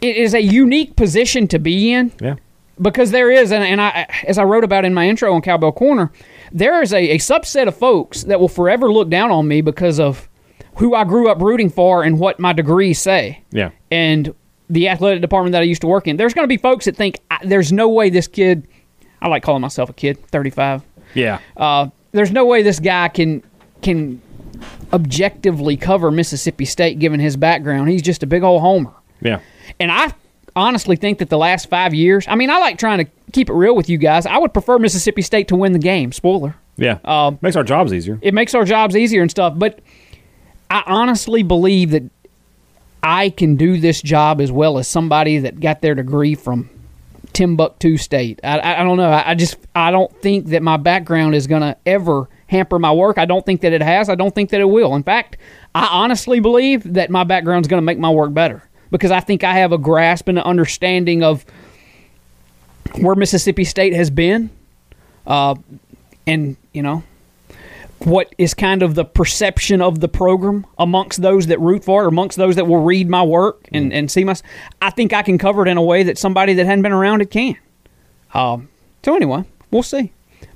it 0.00 0.16
is 0.16 0.34
a 0.34 0.40
unique 0.40 0.96
position 0.96 1.48
to 1.48 1.58
be 1.58 1.92
in. 1.92 2.12
Yeah. 2.20 2.36
Because 2.80 3.10
there 3.10 3.28
is, 3.28 3.50
and, 3.50 3.64
and 3.64 3.80
I, 3.80 4.06
as 4.24 4.38
I 4.38 4.44
wrote 4.44 4.62
about 4.62 4.84
in 4.84 4.94
my 4.94 5.08
intro 5.08 5.34
on 5.34 5.42
Cowbell 5.42 5.72
Corner, 5.72 6.12
there 6.52 6.82
is 6.82 6.92
a, 6.92 7.10
a 7.10 7.18
subset 7.18 7.68
of 7.68 7.76
folks 7.76 8.24
that 8.24 8.40
will 8.40 8.48
forever 8.48 8.92
look 8.92 9.08
down 9.08 9.30
on 9.30 9.46
me 9.46 9.60
because 9.60 10.00
of 10.00 10.28
who 10.76 10.94
I 10.94 11.04
grew 11.04 11.28
up 11.28 11.40
rooting 11.40 11.70
for 11.70 12.02
and 12.02 12.18
what 12.18 12.38
my 12.38 12.52
degrees 12.52 13.00
say. 13.00 13.42
Yeah. 13.50 13.70
And 13.90 14.34
the 14.70 14.88
athletic 14.88 15.20
department 15.20 15.52
that 15.52 15.62
I 15.62 15.64
used 15.64 15.80
to 15.80 15.86
work 15.86 16.06
in. 16.06 16.16
There's 16.16 16.34
going 16.34 16.44
to 16.44 16.48
be 16.48 16.56
folks 16.56 16.84
that 16.84 16.96
think 16.96 17.18
there's 17.42 17.72
no 17.72 17.88
way 17.88 18.10
this 18.10 18.28
kid, 18.28 18.68
I 19.20 19.28
like 19.28 19.42
calling 19.42 19.62
myself 19.62 19.90
a 19.90 19.92
kid, 19.92 20.24
35. 20.28 20.82
Yeah. 21.14 21.40
Uh, 21.56 21.88
there's 22.12 22.30
no 22.30 22.44
way 22.44 22.62
this 22.62 22.80
guy 22.80 23.08
can 23.08 23.42
can 23.82 24.20
objectively 24.92 25.76
cover 25.76 26.10
Mississippi 26.10 26.64
State 26.64 26.98
given 26.98 27.20
his 27.20 27.36
background. 27.36 27.88
He's 27.88 28.02
just 28.02 28.22
a 28.22 28.26
big 28.26 28.42
old 28.42 28.60
homer. 28.60 28.92
Yeah. 29.20 29.40
And 29.78 29.92
I 29.92 30.12
honestly 30.56 30.96
think 30.96 31.18
that 31.18 31.30
the 31.30 31.38
last 31.38 31.68
five 31.68 31.94
years, 31.94 32.26
I 32.28 32.34
mean, 32.34 32.50
I 32.50 32.58
like 32.58 32.78
trying 32.78 33.04
to 33.04 33.10
keep 33.32 33.50
it 33.50 33.54
real 33.54 33.74
with 33.74 33.88
you 33.88 33.98
guys. 33.98 34.26
I 34.26 34.38
would 34.38 34.52
prefer 34.52 34.78
Mississippi 34.78 35.22
State 35.22 35.48
to 35.48 35.56
win 35.56 35.72
the 35.72 35.78
game. 35.78 36.12
Spoiler. 36.12 36.54
Yeah. 36.76 36.98
Um, 37.04 37.38
makes 37.42 37.56
our 37.56 37.64
jobs 37.64 37.92
easier. 37.92 38.18
It 38.22 38.34
makes 38.34 38.54
our 38.54 38.64
jobs 38.64 38.96
easier 38.96 39.22
and 39.22 39.30
stuff. 39.30 39.54
But 39.56 39.80
I 40.70 40.82
honestly 40.86 41.42
believe 41.42 41.90
that 41.90 42.04
I 43.02 43.30
can 43.30 43.56
do 43.56 43.78
this 43.78 44.02
job 44.02 44.40
as 44.40 44.52
well 44.52 44.78
as 44.78 44.88
somebody 44.88 45.38
that 45.38 45.60
got 45.60 45.82
their 45.82 45.94
degree 45.94 46.34
from 46.34 46.70
Timbuktu 47.32 47.96
State. 47.96 48.40
I, 48.42 48.80
I, 48.80 48.82
don't 48.82 48.96
know. 48.96 49.10
I, 49.10 49.30
I 49.30 49.34
just 49.34 49.56
I 49.74 49.90
don't 49.90 50.14
think 50.20 50.46
that 50.48 50.62
my 50.62 50.76
background 50.76 51.34
is 51.34 51.46
going 51.46 51.62
to 51.62 51.76
ever 51.86 52.28
hamper 52.48 52.78
my 52.78 52.92
work. 52.92 53.18
I 53.18 53.24
don't 53.24 53.44
think 53.44 53.60
that 53.60 53.72
it 53.72 53.82
has. 53.82 54.08
I 54.08 54.14
don't 54.14 54.34
think 54.34 54.50
that 54.50 54.60
it 54.60 54.68
will. 54.68 54.94
In 54.94 55.02
fact, 55.02 55.36
I 55.74 55.86
honestly 55.86 56.40
believe 56.40 56.94
that 56.94 57.10
my 57.10 57.24
background 57.24 57.64
is 57.64 57.68
going 57.68 57.78
to 57.78 57.84
make 57.84 57.98
my 57.98 58.10
work 58.10 58.32
better 58.34 58.62
because 58.90 59.10
I 59.10 59.20
think 59.20 59.44
I 59.44 59.54
have 59.54 59.72
a 59.72 59.78
grasp 59.78 60.28
and 60.28 60.38
an 60.38 60.44
understanding 60.44 61.22
of 61.22 61.44
where 62.96 63.14
Mississippi 63.14 63.64
State 63.64 63.94
has 63.94 64.10
been, 64.10 64.50
uh, 65.26 65.54
and 66.26 66.56
you 66.72 66.82
know 66.82 67.02
what 68.00 68.32
is 68.38 68.54
kind 68.54 68.82
of 68.82 68.94
the 68.94 69.04
perception 69.04 69.82
of 69.82 70.00
the 70.00 70.08
program 70.08 70.66
amongst 70.78 71.20
those 71.20 71.48
that 71.48 71.58
root 71.60 71.84
for 71.84 72.04
it, 72.04 72.08
amongst 72.08 72.38
those 72.38 72.56
that 72.56 72.66
will 72.66 72.82
read 72.82 73.08
my 73.08 73.22
work 73.22 73.68
and, 73.72 73.92
and 73.92 74.10
see 74.10 74.24
my. 74.24 74.34
I 74.80 74.90
think 74.90 75.12
I 75.12 75.22
can 75.22 75.38
cover 75.38 75.66
it 75.66 75.68
in 75.68 75.76
a 75.76 75.82
way 75.82 76.02
that 76.04 76.18
somebody 76.18 76.54
that 76.54 76.66
hadn't 76.66 76.82
been 76.82 76.92
around 76.92 77.22
it 77.22 77.30
can. 77.30 77.56
Um, 78.34 78.68
so 79.04 79.16
anyway, 79.16 79.44
we'll 79.70 79.82
see. 79.82 80.12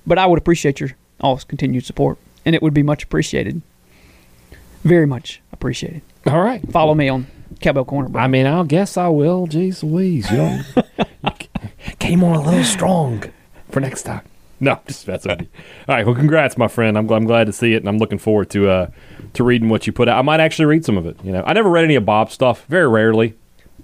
But 0.07 0.19
I 0.19 0.27
would 0.27 0.39
appreciate 0.39 0.81
your 0.81 0.91
all 1.21 1.39
continued 1.39 1.85
support, 1.85 2.19
and 2.45 2.55
it 2.55 2.63
would 2.63 2.75
be 2.75 2.83
much 2.83 3.05
appreciated. 3.05 3.63
Very 4.85 5.07
much 5.07 5.41
appreciated. 5.53 6.03
All 6.27 6.41
right, 6.41 6.63
follow 6.71 6.95
me 6.95 7.09
on 7.09 7.27
Cowbell 7.61 7.85
Corner. 7.85 8.09
Bro. 8.09 8.23
I 8.23 8.27
mean, 8.27 8.47
I 8.47 8.63
guess 8.65 8.97
I 8.97 9.09
will. 9.09 9.47
Jeez 9.47 9.83
Louise, 9.83 10.31
you 10.31 10.37
know, 10.37 10.61
came 12.03 12.25
on 12.25 12.35
a 12.35 12.41
little 12.43 12.65
strong 12.65 13.23
for 13.71 13.81
next 13.81 14.03
time. 14.03 14.23
No, 14.61 14.79
just 14.87 15.07
that's. 15.07 15.27
All 15.27 15.35
right. 15.89 16.07
Well, 16.07 16.15
congrats, 16.15 16.57
my 16.57 16.69
friend. 16.69 16.97
I'm, 16.97 17.11
I'm 17.11 17.25
glad 17.25 17.49
to 17.49 17.53
see 17.53 17.75
it, 17.75 17.79
and 17.79 17.89
I'm 17.89 17.99
looking 17.99 18.19
forward 18.19 18.49
to 18.51 18.71
uh, 18.71 18.91
to 19.33 19.43
reading 19.43 19.69
what 19.69 19.89
you 19.89 19.93
put 19.93 20.07
out. 20.09 20.17
I 20.17 20.23
might 20.23 20.39
actually 20.39 20.67
read 20.67 20.85
some 20.85 20.97
of 20.97 21.05
it. 21.05 21.17
You 21.25 21.33
know, 21.33 21.43
I 21.45 21.53
never 21.53 21.69
read 21.69 21.83
any 21.83 21.97
of 21.97 22.05
Bob's 22.05 22.33
stuff. 22.33 22.65
Very 22.67 22.87
rarely, 22.87 23.35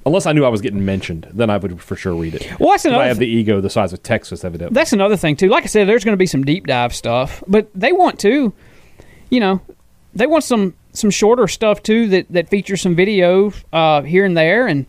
unless 0.06 0.24
I 0.24 0.30
knew 0.30 0.44
I 0.44 0.48
was 0.50 0.60
getting 0.60 0.84
mentioned, 0.84 1.26
then 1.32 1.50
I 1.50 1.56
would 1.56 1.82
for 1.82 1.96
sure 1.96 2.14
read 2.14 2.36
it. 2.36 2.60
Well, 2.60 2.70
that's 2.70 2.84
another. 2.84 3.02
I 3.02 3.08
have 3.08 3.18
the 3.18 3.26
ego 3.26 3.60
the 3.60 3.68
size 3.68 3.92
of 3.92 4.04
Texas, 4.04 4.44
evidently. 4.44 4.72
That's 4.72 4.92
another 4.92 5.16
thing 5.16 5.34
too. 5.34 5.48
Like 5.48 5.64
I 5.64 5.66
said, 5.66 5.88
there's 5.88 6.04
going 6.04 6.12
to 6.12 6.16
be 6.16 6.26
some 6.26 6.44
deep 6.44 6.68
dive 6.68 6.94
stuff, 6.94 7.42
but 7.48 7.68
they 7.74 7.90
want 7.90 8.20
to, 8.20 8.52
you 9.30 9.40
know, 9.40 9.60
they 10.14 10.28
want 10.28 10.44
some 10.44 10.74
some 10.92 11.10
shorter 11.10 11.48
stuff 11.48 11.82
too 11.82 12.06
that 12.10 12.26
that 12.30 12.48
features 12.50 12.82
some 12.82 12.94
video 12.94 13.52
uh, 13.72 14.02
here 14.02 14.24
and 14.24 14.36
there 14.36 14.68
and 14.68 14.86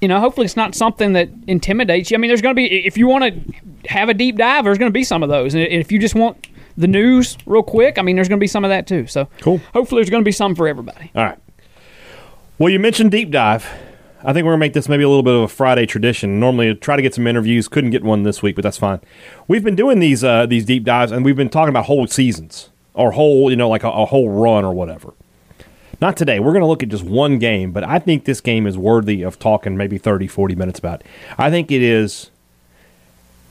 you 0.00 0.08
know, 0.08 0.20
hopefully 0.20 0.46
it's 0.46 0.56
not 0.56 0.74
something 0.74 1.12
that 1.12 1.28
intimidates 1.46 2.10
you. 2.10 2.16
I 2.16 2.18
mean, 2.18 2.28
there's 2.28 2.42
going 2.42 2.54
to 2.54 2.56
be 2.56 2.86
if 2.86 2.96
you 2.96 3.06
want 3.06 3.24
to 3.24 3.88
have 3.88 4.08
a 4.08 4.14
deep 4.14 4.36
dive, 4.36 4.64
there's 4.64 4.78
going 4.78 4.90
to 4.90 4.94
be 4.94 5.04
some 5.04 5.22
of 5.22 5.28
those. 5.28 5.54
And 5.54 5.62
if 5.64 5.92
you 5.92 5.98
just 5.98 6.14
want 6.14 6.48
the 6.76 6.88
news 6.88 7.36
real 7.46 7.62
quick, 7.62 7.98
I 7.98 8.02
mean, 8.02 8.16
there's 8.16 8.28
going 8.28 8.38
to 8.38 8.42
be 8.42 8.46
some 8.48 8.64
of 8.64 8.70
that 8.70 8.86
too. 8.86 9.06
So 9.06 9.28
cool. 9.40 9.58
Hopefully, 9.72 10.00
there's 10.00 10.10
going 10.10 10.22
to 10.22 10.28
be 10.28 10.32
some 10.32 10.54
for 10.54 10.68
everybody. 10.68 11.10
All 11.14 11.24
right. 11.24 11.38
Well, 12.58 12.70
you 12.70 12.78
mentioned 12.78 13.10
deep 13.10 13.30
dive. 13.30 13.66
I 14.22 14.34
think 14.34 14.44
we're 14.44 14.52
gonna 14.52 14.58
make 14.58 14.74
this 14.74 14.86
maybe 14.86 15.02
a 15.02 15.08
little 15.08 15.22
bit 15.22 15.34
of 15.34 15.42
a 15.42 15.48
Friday 15.48 15.86
tradition. 15.86 16.38
Normally, 16.38 16.74
try 16.74 16.94
to 16.94 17.00
get 17.00 17.14
some 17.14 17.26
interviews. 17.26 17.68
Couldn't 17.68 17.88
get 17.88 18.04
one 18.04 18.22
this 18.22 18.42
week, 18.42 18.54
but 18.54 18.62
that's 18.62 18.76
fine. 18.76 19.00
We've 19.48 19.64
been 19.64 19.76
doing 19.76 19.98
these 19.98 20.22
uh, 20.22 20.44
these 20.44 20.66
deep 20.66 20.84
dives, 20.84 21.10
and 21.10 21.24
we've 21.24 21.36
been 21.36 21.48
talking 21.48 21.70
about 21.70 21.86
whole 21.86 22.06
seasons 22.06 22.68
or 22.92 23.12
whole, 23.12 23.50
you 23.50 23.56
know, 23.56 23.68
like 23.70 23.82
a, 23.82 23.88
a 23.88 24.04
whole 24.04 24.28
run 24.28 24.64
or 24.64 24.74
whatever. 24.74 25.14
Not 26.00 26.16
today. 26.16 26.40
We're 26.40 26.52
going 26.52 26.62
to 26.62 26.66
look 26.66 26.82
at 26.82 26.88
just 26.88 27.04
one 27.04 27.38
game, 27.38 27.72
but 27.72 27.84
I 27.84 27.98
think 27.98 28.24
this 28.24 28.40
game 28.40 28.66
is 28.66 28.78
worthy 28.78 29.22
of 29.22 29.38
talking 29.38 29.76
maybe 29.76 29.98
30, 29.98 30.26
40 30.26 30.54
minutes 30.54 30.78
about. 30.78 31.02
I 31.36 31.50
think 31.50 31.70
it 31.70 31.82
is 31.82 32.30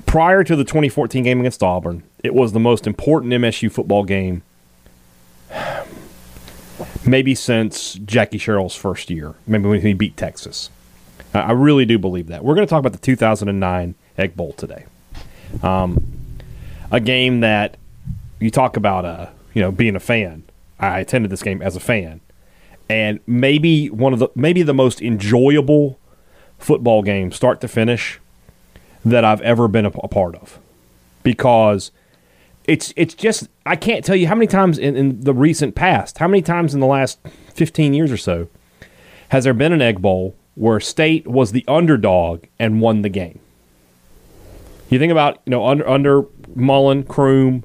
prior 0.08 0.44
to 0.44 0.56
the 0.56 0.64
2014 0.64 1.24
game 1.24 1.40
against 1.40 1.62
Auburn, 1.62 2.04
it 2.24 2.34
was 2.34 2.52
the 2.52 2.60
most 2.60 2.88
important 2.88 3.34
MSU 3.34 3.72
football 3.72 4.04
game 4.04 4.42
maybe 7.06 7.36
since 7.36 7.94
Jackie 7.94 8.40
Sherrill's 8.40 8.76
first 8.76 9.12
year, 9.12 9.36
maybe 9.46 9.70
when 9.70 9.82
he 9.82 9.94
beat 9.94 10.18
Texas. 10.18 10.72
I 11.34 11.52
really 11.52 11.86
do 11.86 12.00
believe 12.00 12.28
that. 12.28 12.44
We're 12.44 12.56
going 12.56 12.66
to 12.66 12.70
talk 12.70 12.80
about 12.80 12.94
the 12.94 12.98
2009 12.98 13.94
Egg 14.18 14.36
Bowl 14.36 14.54
today. 14.54 14.86
Um, 15.62 16.04
a 16.92 17.00
game 17.00 17.42
that 17.42 17.78
you 18.40 18.50
talk 18.50 18.76
about, 18.76 19.06
uh, 19.06 19.28
you 19.54 19.62
know, 19.62 19.72
being 19.72 19.96
a 19.96 20.00
fan. 20.00 20.44
I 20.80 21.00
attended 21.00 21.30
this 21.30 21.44
game 21.44 21.62
as 21.62 21.76
a 21.76 21.80
fan 21.80 22.22
and 22.90 23.20
maybe 23.28 23.90
one 23.90 24.14
of 24.14 24.20
the 24.20 24.30
maybe 24.36 24.64
the 24.64 24.74
most 24.74 25.02
enjoyable 25.02 26.00
football 26.58 27.04
game 27.04 27.32
start 27.32 27.62
to 27.62 27.68
finish 27.68 28.20
that 29.06 29.24
I've 29.24 29.42
ever 29.42 29.68
been 29.68 29.86
a, 29.86 29.92
a 30.04 30.08
part 30.08 30.36
of 30.36 30.60
because 31.24 31.92
it's 32.66 32.94
it's 32.98 33.14
just 33.14 33.48
I 33.66 33.76
can't 33.76 34.04
tell 34.04 34.16
you 34.16 34.28
how 34.28 34.36
many 34.36 34.48
times 34.48 34.78
in, 34.78 34.96
in, 34.96 35.22
the 35.22 35.34
recent 35.34 35.76
past, 35.76 36.18
how 36.18 36.28
many 36.28 36.42
times 36.42 36.74
in 36.74 36.80
the 36.80 36.88
last 36.88 37.20
15 37.54 37.94
years 37.94 38.12
or 38.12 38.18
so 38.18 38.48
has 39.30 39.44
there 39.44 39.54
been 39.54 39.72
an 39.72 39.82
egg 39.82 40.02
bowl 40.02 40.36
where 40.60 40.80
state 40.82 41.26
was 41.26 41.54
the 41.54 41.64
underdog 41.70 42.44
and 42.60 42.82
won 42.82 43.02
the 43.02 43.10
game. 43.10 43.40
You 44.90 45.00
think 45.00 45.10
about, 45.10 45.40
you 45.46 45.52
know, 45.52 45.66
under 45.66 45.88
under 45.88 46.24
Mullen, 46.54 47.04
Croom, 47.04 47.64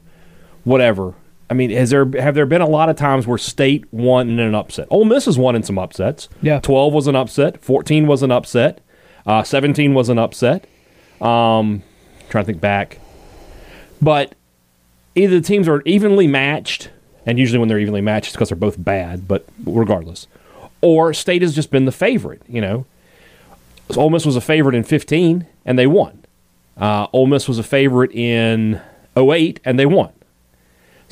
whatever. 0.63 1.15
I 1.51 1.55
mean, 1.55 1.71
has 1.71 1.91
there 1.91 2.07
have 2.19 2.35
there 2.35 2.47
been 2.47 2.63
a 2.63 2.69
lot 2.69 2.89
of 2.89 2.97
times 2.97 3.27
where 3.27 3.39
State 3.39 3.85
won 3.93 4.31
in 4.31 4.41
an 4.41 4.55
upset? 4.55 4.87
Ole 4.91 5.05
Miss 5.05 5.27
has 5.27 5.39
won 5.39 5.55
in 5.55 5.63
some 5.63 5.79
upsets. 5.79 6.29
Yeah, 6.43 6.61
twelve 6.61 6.93
was 6.95 7.07
an 7.07 7.17
upset. 7.17 7.63
Fourteen 7.63 8.07
was 8.07 8.23
an 8.23 8.31
upset. 8.31 8.81
Uh, 9.27 9.43
Seventeen 9.43 9.95
was 9.95 10.09
an 10.09 10.19
upset. 10.19 10.67
Um, 11.21 11.83
trying 12.29 12.45
to 12.45 12.47
think 12.47 12.61
back, 12.61 12.99
but 14.01 14.35
either 15.15 15.39
the 15.41 15.47
teams 15.47 15.69
are 15.69 15.81
evenly 15.85 16.27
matched, 16.27 16.91
and 17.25 17.39
usually 17.39 17.59
when 17.59 17.69
they're 17.69 17.79
evenly 17.79 18.01
matched, 18.01 18.29
it's 18.29 18.37
because 18.37 18.49
they're 18.49 18.57
both 18.57 18.83
bad. 18.83 19.29
But 19.29 19.47
regardless, 19.65 20.27
or 20.81 21.13
State 21.15 21.43
has 21.43 21.55
just 21.55 21.71
been 21.71 21.85
the 21.85 21.93
favorite. 21.93 22.43
You 22.49 22.61
know, 22.63 22.87
so 23.91 24.01
Ole 24.01 24.11
Miss 24.11 24.25
was 24.27 24.37
a 24.37 24.41
favorite 24.41 24.75
in 24.75 24.83
fifteen, 24.83 25.47
and 25.65 25.79
they 25.79 25.87
won. 25.87 26.25
Uh, 26.77 27.07
Ole 27.13 27.27
Miss 27.27 27.47
was 27.47 27.59
a 27.59 27.63
favorite 27.63 28.11
in 28.13 28.81
08, 29.17 29.61
and 29.65 29.79
they 29.79 29.87
won. 29.87 30.13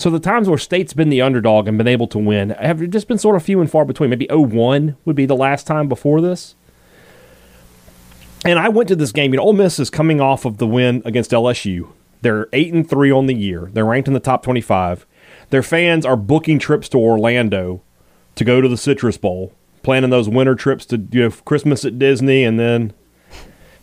So 0.02 0.11
the 0.11 0.18
times 0.18 0.49
where 0.49 0.59
State's 0.59 0.94
been 0.94 1.11
the 1.11 1.23
underdog 1.23 1.68
and 1.68 1.78
been 1.78 1.87
able 1.87 2.09
to 2.09 2.18
win 2.18 2.50
have 2.50 2.90
just 2.90 3.06
been 3.06 3.18
sort 3.18 3.37
of 3.37 3.44
few 3.44 3.61
and 3.61 3.71
far 3.71 3.85
between. 3.85 4.11
Maybe 4.11 4.26
01 4.28 4.97
would 5.04 5.14
be 5.14 5.26
the 5.26 5.37
last 5.37 5.64
time 5.64 5.87
before 5.87 6.21
this. 6.21 6.56
And 8.44 8.59
I 8.59 8.68
went 8.68 8.88
to 8.88 8.97
this 8.97 9.12
game. 9.12 9.32
You 9.32 9.37
know, 9.37 9.44
Ole 9.44 9.52
Miss 9.52 9.78
is 9.78 9.90
coming 9.90 10.21
off 10.21 10.44
of 10.44 10.59
the 10.59 10.66
win 10.66 11.02
against 11.04 11.30
LSU. 11.30 11.92
They're 12.21 12.49
eight 12.52 12.75
and 12.75 12.90
three 12.90 13.12
on 13.12 13.26
the 13.26 13.35
year. 13.35 13.71
They're 13.73 13.85
ranked 13.85 14.09
in 14.09 14.14
the 14.14 14.18
top 14.18 14.42
twenty-five. 14.42 15.06
Their 15.50 15.62
fans 15.62 16.04
are 16.04 16.16
booking 16.16 16.59
trips 16.59 16.88
to 16.88 16.99
Orlando 16.99 17.80
to 18.35 18.44
go 18.44 18.61
to 18.61 18.68
the 18.68 18.76
Citrus 18.76 19.18
Bowl 19.18 19.52
planning 19.85 20.11
those 20.11 20.28
winter 20.28 20.56
trips 20.56 20.85
to 20.87 20.97
you 21.12 21.21
know 21.21 21.30
Christmas 21.30 21.85
at 21.85 22.00
Disney, 22.00 22.42
and 22.42 22.59
then 22.59 22.92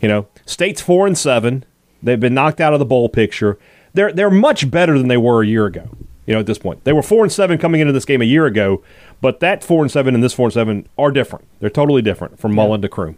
you 0.02 0.08
know 0.08 0.26
State's 0.44 0.82
four 0.82 1.06
and 1.06 1.16
seven. 1.16 1.64
They've 2.02 2.20
been 2.20 2.34
knocked 2.34 2.60
out 2.60 2.74
of 2.74 2.78
the 2.78 2.84
bowl 2.84 3.08
picture. 3.08 3.58
They're 3.94 4.12
they're 4.12 4.30
much 4.30 4.70
better 4.70 4.98
than 4.98 5.08
they 5.08 5.16
were 5.16 5.42
a 5.42 5.46
year 5.46 5.64
ago. 5.64 5.88
You 6.26 6.34
know, 6.34 6.40
at 6.40 6.46
this 6.46 6.58
point, 6.58 6.84
they 6.84 6.92
were 6.92 7.02
four 7.02 7.24
and 7.24 7.32
seven 7.32 7.58
coming 7.58 7.80
into 7.80 7.92
this 7.92 8.04
game 8.04 8.22
a 8.22 8.26
year 8.26 8.46
ago, 8.46 8.82
but 9.20 9.40
that 9.40 9.64
four 9.64 9.82
and 9.82 9.90
seven 9.90 10.14
and 10.14 10.22
this 10.22 10.32
four 10.32 10.46
and 10.46 10.52
seven 10.52 10.88
are 10.98 11.10
different. 11.10 11.46
They're 11.58 11.70
totally 11.70 12.02
different 12.02 12.38
from 12.38 12.54
Mullen 12.54 12.82
to 12.82 12.88
Croom. 12.88 13.16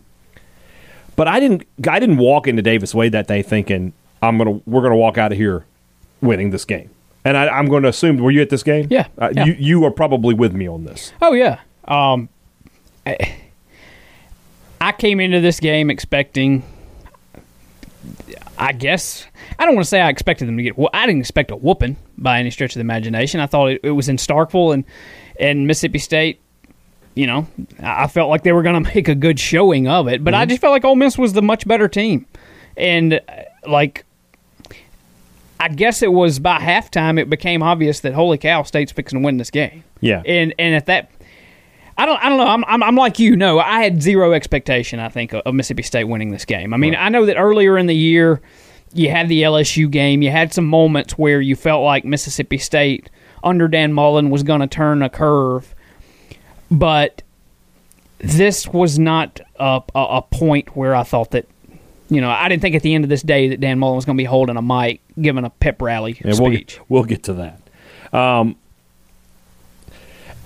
But 1.16 1.28
I 1.28 1.40
didn't 1.40 1.66
I 1.88 1.98
didn't 1.98 2.18
walk 2.18 2.46
into 2.46 2.62
Davis 2.62 2.94
Wade 2.94 3.12
that 3.12 3.26
day 3.26 3.42
thinking 3.42 3.92
I'm 4.22 4.38
gonna 4.38 4.60
we're 4.66 4.82
gonna 4.82 4.96
walk 4.96 5.18
out 5.18 5.32
of 5.32 5.38
here 5.38 5.64
winning 6.20 6.50
this 6.50 6.64
game. 6.64 6.90
And 7.24 7.36
I, 7.36 7.58
am 7.58 7.68
going 7.68 7.84
to 7.84 7.88
assume 7.88 8.16
were 8.16 8.32
you 8.32 8.40
at 8.40 8.50
this 8.50 8.62
game? 8.62 8.88
Yeah, 8.90 9.06
uh, 9.18 9.30
yeah. 9.34 9.44
You 9.44 9.52
you 9.58 9.84
are 9.84 9.90
probably 9.90 10.34
with 10.34 10.54
me 10.54 10.68
on 10.68 10.84
this. 10.84 11.12
Oh 11.20 11.32
yeah. 11.32 11.60
Um, 11.86 12.28
I, 13.06 13.36
I 14.80 14.92
came 14.92 15.20
into 15.20 15.40
this 15.40 15.60
game 15.60 15.90
expecting. 15.90 16.64
I 18.58 18.72
guess 18.72 19.26
I 19.58 19.64
don't 19.64 19.74
want 19.74 19.84
to 19.84 19.88
say 19.88 20.00
I 20.00 20.08
expected 20.08 20.48
them 20.48 20.56
to 20.56 20.62
get. 20.62 20.78
Well, 20.78 20.90
I 20.92 21.06
didn't 21.06 21.20
expect 21.20 21.50
a 21.50 21.56
whooping 21.56 21.96
by 22.18 22.38
any 22.38 22.50
stretch 22.50 22.72
of 22.72 22.74
the 22.74 22.80
imagination. 22.82 23.40
I 23.40 23.46
thought 23.46 23.70
it, 23.70 23.80
it 23.82 23.90
was 23.90 24.08
in 24.08 24.16
Starkville 24.16 24.74
and 24.74 24.84
and 25.38 25.66
Mississippi 25.66 25.98
State 25.98 26.40
you 27.14 27.26
know, 27.26 27.46
I 27.80 28.06
felt 28.06 28.30
like 28.30 28.42
they 28.42 28.52
were 28.52 28.62
going 28.62 28.82
to 28.84 28.94
make 28.94 29.08
a 29.08 29.14
good 29.14 29.38
showing 29.38 29.88
of 29.88 30.08
it, 30.08 30.24
but 30.24 30.34
mm-hmm. 30.34 30.40
I 30.40 30.46
just 30.46 30.60
felt 30.60 30.72
like 30.72 30.84
Ole 30.84 30.96
Miss 30.96 31.18
was 31.18 31.32
the 31.32 31.42
much 31.42 31.66
better 31.66 31.88
team, 31.88 32.26
and 32.76 33.20
like, 33.66 34.04
I 35.60 35.68
guess 35.68 36.02
it 36.02 36.12
was 36.12 36.38
by 36.38 36.58
halftime 36.58 37.18
it 37.18 37.30
became 37.30 37.62
obvious 37.62 38.00
that 38.00 38.14
holy 38.14 38.38
cow, 38.38 38.62
State's 38.62 38.92
fixing 38.92 39.20
to 39.20 39.24
win 39.24 39.36
this 39.36 39.50
game. 39.50 39.84
Yeah, 40.00 40.22
and 40.24 40.54
and 40.58 40.74
at 40.74 40.86
that. 40.86 41.10
I 41.96 42.06
don't. 42.06 42.22
I 42.22 42.28
don't 42.28 42.38
know. 42.38 42.46
I'm, 42.46 42.64
I'm. 42.64 42.82
I'm 42.82 42.96
like 42.96 43.18
you. 43.18 43.36
No, 43.36 43.58
I 43.58 43.82
had 43.82 44.02
zero 44.02 44.32
expectation. 44.32 44.98
I 44.98 45.08
think 45.08 45.32
of, 45.34 45.54
Mississippi 45.54 45.82
State 45.82 46.04
winning 46.04 46.30
this 46.30 46.44
game. 46.44 46.72
I 46.72 46.76
mean, 46.76 46.94
right. 46.94 47.06
I 47.06 47.08
know 47.08 47.26
that 47.26 47.36
earlier 47.36 47.76
in 47.76 47.86
the 47.86 47.94
year, 47.94 48.40
you 48.92 49.10
had 49.10 49.28
the 49.28 49.42
LSU 49.42 49.90
game. 49.90 50.22
You 50.22 50.30
had 50.30 50.52
some 50.52 50.66
moments 50.66 51.18
where 51.18 51.40
you 51.40 51.56
felt 51.56 51.84
like 51.84 52.04
Mississippi 52.04 52.58
State 52.58 53.10
under 53.44 53.68
Dan 53.68 53.92
Mullen 53.92 54.30
was 54.30 54.42
going 54.42 54.60
to 54.60 54.66
turn 54.66 55.02
a 55.02 55.10
curve 55.10 55.74
but 56.72 57.22
this 58.18 58.66
was 58.66 58.98
not 58.98 59.40
a, 59.56 59.82
a, 59.94 60.00
a, 60.00 60.22
point 60.22 60.74
where 60.74 60.96
I 60.96 61.02
thought 61.02 61.32
that, 61.32 61.46
you 62.08 62.20
know, 62.20 62.30
I 62.30 62.48
didn't 62.48 62.62
think 62.62 62.74
at 62.74 62.82
the 62.82 62.94
end 62.94 63.04
of 63.04 63.10
this 63.10 63.22
day 63.22 63.48
that 63.48 63.60
Dan 63.60 63.78
Mullen 63.78 63.96
was 63.96 64.06
going 64.06 64.16
to 64.16 64.20
be 64.20 64.26
holding 64.26 64.56
a 64.56 64.62
mic, 64.62 65.02
giving 65.20 65.44
a 65.44 65.50
pep 65.50 65.82
rally 65.82 66.18
yeah, 66.24 66.32
speech. 66.32 66.40
We'll 66.40 66.50
get, 66.50 66.80
we'll 66.88 67.04
get 67.04 67.22
to 67.24 67.34
that. 67.34 68.18
Um, 68.18 68.56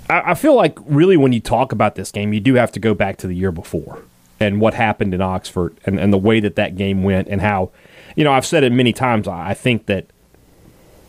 I, 0.09 0.33
I 0.33 0.35
feel 0.35 0.55
like 0.55 0.79
really 0.87 1.17
when 1.17 1.33
you 1.33 1.41
talk 1.41 1.73
about 1.73 1.95
this 1.95 2.11
game, 2.11 2.33
you 2.33 2.41
do 2.41 2.55
have 2.55 2.73
to 2.73 2.81
go 2.81 2.95
back 2.95 3.17
to 3.19 3.27
the 3.27 3.35
year 3.35 3.53
before 3.53 4.03
and 4.39 4.61
what 4.61 4.75
happened 4.75 5.15
in 5.15 5.23
Oxford 5.23 5.77
and, 5.85 5.99
and 5.99 6.13
the 6.13 6.19
way 6.19 6.41
that 6.41 6.57
that 6.57 6.77
game 6.77 7.03
went 7.03 7.29
and 7.29 7.41
how, 7.41 7.71
you 8.15 8.25
know, 8.25 8.33
I've 8.33 8.47
said 8.47 8.65
it 8.65 8.73
many 8.73 8.93
times. 8.93 9.27
I 9.27 9.55
think 9.55 9.87
that 9.87 10.07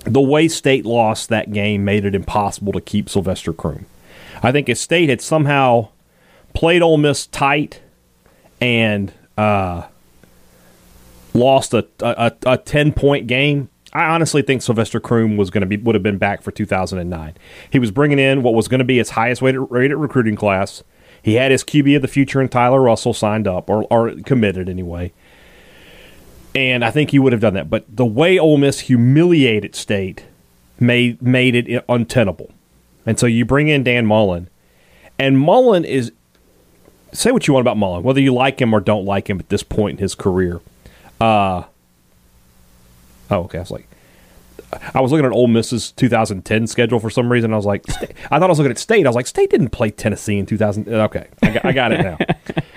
the 0.04 0.22
way 0.22 0.48
State 0.48 0.86
lost 0.86 1.30
that 1.30 1.52
game 1.52 1.84
made 1.84 2.06
it 2.06 2.16
impossible 2.16 2.72
to 2.74 2.82
keep 2.82 3.10
Sylvester 3.10 3.52
Croom. 3.54 3.86
I 4.42 4.52
think 4.52 4.70
if 4.70 4.78
State 4.78 5.10
had 5.10 5.22
somehow 5.22 5.90
played 6.54 6.82
Ole 6.82 6.98
Miss 6.98 7.28
tight 7.28 7.82
and 8.62 9.12
uh, 9.38 9.88
lost 11.34 11.74
a, 11.74 11.88
a, 12.00 12.32
a 12.46 12.58
ten 12.58 12.94
point 12.94 13.28
game, 13.28 13.70
I 13.94 14.06
honestly 14.06 14.42
think 14.42 14.62
Sylvester 14.62 15.00
Croom 15.00 15.38
was 15.38 15.50
going 15.50 15.62
to 15.62 15.68
be 15.68 15.78
would 15.78 15.96
have 15.96 16.04
been 16.04 16.18
back 16.18 16.42
for 16.42 16.52
2009. 16.52 17.36
He 17.70 17.80
was 17.80 17.92
bringing 17.92 18.20
in 18.20 18.44
what 18.44 18.54
was 18.54 18.68
going 18.68 18.80
to 18.80 18.86
be 18.86 18.98
his 18.98 19.12
highest 19.12 19.42
rated, 19.42 19.62
rated 19.70 19.98
recruiting 19.98 20.36
class. 20.36 20.84
He 21.22 21.36
had 21.36 21.52
his 21.52 21.64
QB 21.64 21.98
of 21.98 22.02
the 22.02 22.08
future 22.08 22.40
and 22.40 22.52
Tyler 22.52 22.82
Russell 22.82 23.14
signed 23.14 23.48
up 23.48 23.70
or, 23.70 23.84
or 23.92 24.12
committed 24.26 24.70
anyway. 24.70 25.14
And 26.54 26.84
I 26.84 26.92
think 26.92 27.12
he 27.12 27.20
would 27.20 27.34
have 27.34 27.42
done 27.42 27.54
that. 27.54 27.70
But 27.70 27.86
the 27.94 28.06
way 28.06 28.38
Ole 28.40 28.58
Miss 28.58 28.82
humiliated 28.82 29.76
State 29.76 30.26
made 30.80 31.22
made 31.22 31.56
it 31.56 31.86
untenable. 31.88 32.52
And 33.06 33.18
so 33.18 33.26
you 33.26 33.46
bring 33.46 33.68
in 33.68 33.84
Dan 33.84 34.06
Mullen, 34.06 34.50
and 35.18 35.40
Mullen 35.40 35.86
is 35.86 36.12
say 37.14 37.32
what 37.32 37.48
you 37.48 37.54
want 37.54 37.64
about 37.64 37.78
Mullen, 37.78 38.04
whether 38.04 38.20
you 38.20 38.34
like 38.34 38.60
him 38.60 38.74
or 38.74 38.80
don't 38.80 39.06
like 39.06 39.30
him 39.30 39.40
at 39.40 39.50
this 39.50 39.64
point 39.64 40.00
in 40.00 40.04
his 40.04 40.16
career. 40.16 40.62
Uh, 41.22 41.64
oh, 43.30 43.40
okay. 43.44 43.58
I 43.58 43.62
was 43.62 43.72
like, 43.72 43.88
I 44.94 45.00
was 45.00 45.12
looking 45.12 45.26
at 45.26 45.32
Ole 45.32 45.48
Miss's 45.48 45.92
2010 45.94 46.68
schedule 46.68 47.00
for 47.00 47.10
some 47.10 47.32
reason. 47.32 47.54
I 47.54 47.56
was 47.56 47.66
like, 47.66 47.84
I 48.32 48.40
thought 48.40 48.44
I 48.44 48.48
was 48.48 48.60
looking 48.60 48.72
at 48.72 48.78
State. 48.78 49.06
I 49.06 49.10
was 49.10 49.16
like, 49.16 49.28
State 49.28 49.50
didn't 49.50 49.70
play 49.70 49.92
Tennessee 49.92 50.38
in 50.38 50.46
2000. 50.46 50.88
Okay, 50.90 51.28
I 51.42 51.52
got, 51.52 51.66
I 51.66 51.72
got 51.72 51.92
it 51.92 52.02
now. 52.02 52.18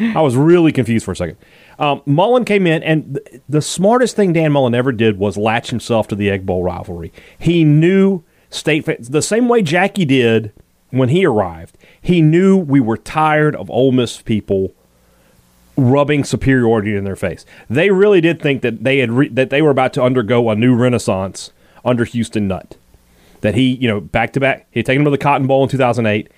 I 0.18 0.20
was 0.20 0.36
really 0.36 0.72
confused 0.72 1.04
for 1.04 1.12
a 1.12 1.16
second. 1.16 1.36
Um, 1.78 2.02
Mullen 2.06 2.44
came 2.44 2.66
in, 2.66 2.82
and 2.82 3.18
th- 3.26 3.42
the 3.48 3.62
smartest 3.62 4.14
thing 4.16 4.32
Dan 4.32 4.52
Mullen 4.52 4.74
ever 4.74 4.92
did 4.92 5.18
was 5.18 5.36
latch 5.36 5.70
himself 5.70 6.08
to 6.08 6.14
the 6.14 6.30
Egg 6.30 6.46
Bowl 6.46 6.62
rivalry. 6.62 7.12
He 7.38 7.64
knew 7.64 8.22
state 8.50 8.84
fans, 8.84 9.08
the 9.08 9.22
same 9.22 9.48
way 9.48 9.62
Jackie 9.62 10.04
did 10.04 10.52
when 10.90 11.08
he 11.08 11.24
arrived. 11.24 11.76
He 12.00 12.22
knew 12.22 12.56
we 12.56 12.80
were 12.80 12.96
tired 12.96 13.56
of 13.56 13.70
Ole 13.70 13.92
Miss 13.92 14.22
people 14.22 14.74
rubbing 15.80 16.24
superiority 16.24 16.94
in 16.94 17.04
their 17.04 17.16
face. 17.16 17.44
They 17.68 17.90
really 17.90 18.20
did 18.20 18.40
think 18.40 18.62
that 18.62 18.84
they 18.84 18.98
had 18.98 19.10
re- 19.10 19.28
that 19.28 19.50
they 19.50 19.62
were 19.62 19.70
about 19.70 19.92
to 19.94 20.02
undergo 20.02 20.50
a 20.50 20.54
new 20.54 20.74
renaissance 20.74 21.52
under 21.84 22.04
Houston 22.04 22.48
Nutt. 22.48 22.76
That 23.40 23.54
he, 23.54 23.74
you 23.74 23.88
know, 23.88 24.00
back 24.00 24.32
to 24.34 24.40
back, 24.40 24.66
he 24.70 24.80
had 24.80 24.86
taken 24.86 25.02
them 25.04 25.12
to 25.12 25.16
the 25.16 25.22
Cotton 25.22 25.46
Bowl 25.46 25.62
in 25.62 25.68
2008. 25.68 26.30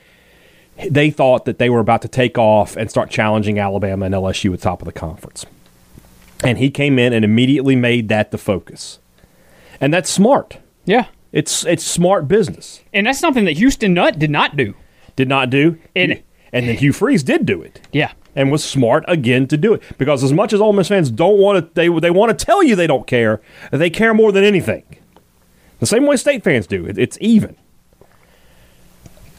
They 0.89 1.11
thought 1.11 1.45
that 1.45 1.59
they 1.59 1.69
were 1.69 1.81
about 1.81 2.03
to 2.03 2.09
take 2.09 2.39
off 2.39 2.77
and 2.77 2.89
start 2.89 3.11
challenging 3.11 3.59
Alabama 3.59 4.07
and 4.07 4.15
LSU 4.15 4.53
at 4.55 4.61
the 4.61 4.65
top 4.65 4.81
of 4.81 4.87
the 4.87 4.93
conference. 4.93 5.45
And 6.45 6.59
he 6.59 6.71
came 6.71 6.99
in 6.99 7.13
and 7.13 7.25
immediately 7.25 7.77
made 7.77 8.09
that 8.09 8.31
the 8.31 8.39
focus. 8.39 8.99
And 9.81 9.93
that's 9.93 10.11
smart. 10.11 10.59
Yeah. 10.85 11.07
It's 11.33 11.65
it's 11.65 11.85
smart 11.85 12.29
business. 12.29 12.81
And 12.93 13.07
that's 13.07 13.19
something 13.19 13.45
that 13.47 13.57
Houston 13.57 13.95
Nutt 13.95 14.19
did 14.19 14.31
not 14.31 14.57
do. 14.57 14.75
Did 15.17 15.29
not 15.29 15.51
do. 15.51 15.79
And, 15.97 16.23
and 16.53 16.69
then 16.69 16.77
Hugh 16.77 16.93
Freeze 16.93 17.23
did 17.23 17.47
do 17.47 17.63
it. 17.63 17.81
Yeah. 17.93 18.13
And 18.35 18.51
was 18.51 18.65
smart 18.65 19.05
again 19.09 19.47
to 19.49 19.59
do 19.59 19.75
it. 19.75 19.83
Because 19.99 20.25
as 20.25 20.33
much 20.33 20.53
as 20.53 20.61
Ole 20.61 20.73
Miss 20.73 20.89
fans 20.89 21.11
don't 21.11 21.39
want 21.39 21.59
to 21.59 21.75
they 21.75 21.89
they 22.01 22.11
want 22.11 22.37
to 22.37 22.45
tell 22.45 22.63
you 22.63 22.75
they 22.75 22.87
don't 22.87 23.07
care, 23.07 23.43
they 23.71 23.91
care 23.91 24.15
more 24.15 24.33
than 24.33 24.43
anything. 24.43 24.85
The 25.81 25.87
same 25.87 26.07
way 26.07 26.17
state 26.17 26.45
fans 26.45 26.67
do. 26.67 26.87
It, 26.87 26.97
it's 26.97 27.19
even. 27.21 27.57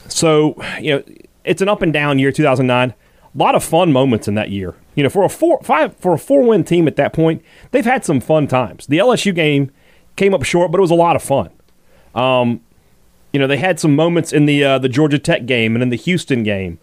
So, 0.09 0.61
you 0.79 0.95
know, 0.95 1.03
it's 1.43 1.61
an 1.61 1.69
up 1.69 1.81
and 1.81 1.91
down 1.91 2.19
year 2.19 2.31
2009. 2.31 2.89
A 2.89 3.37
lot 3.37 3.55
of 3.55 3.63
fun 3.63 3.91
moments 3.91 4.27
in 4.27 4.35
that 4.35 4.51
year. 4.51 4.75
You 4.95 5.03
know, 5.03 5.09
for 5.09 5.23
a 5.23 5.29
four 5.29 5.59
five 5.63 5.95
for 5.97 6.13
a 6.13 6.19
four 6.19 6.43
win 6.43 6.63
team 6.63 6.87
at 6.87 6.97
that 6.97 7.13
point, 7.13 7.43
they've 7.71 7.85
had 7.85 8.05
some 8.05 8.19
fun 8.19 8.47
times. 8.47 8.85
The 8.85 8.99
LSU 8.99 9.33
game 9.33 9.71
came 10.15 10.33
up 10.33 10.43
short, 10.43 10.71
but 10.71 10.77
it 10.77 10.81
was 10.81 10.91
a 10.91 10.95
lot 10.95 11.15
of 11.15 11.23
fun. 11.23 11.49
Um, 12.13 12.61
you 13.31 13.39
know, 13.39 13.47
they 13.47 13.57
had 13.57 13.79
some 13.79 13.95
moments 13.95 14.31
in 14.31 14.45
the 14.45 14.63
uh, 14.63 14.77
the 14.77 14.89
Georgia 14.89 15.17
Tech 15.17 15.47
game 15.47 15.75
and 15.75 15.81
in 15.81 15.89
the 15.89 15.95
Houston 15.97 16.43
game. 16.43 16.79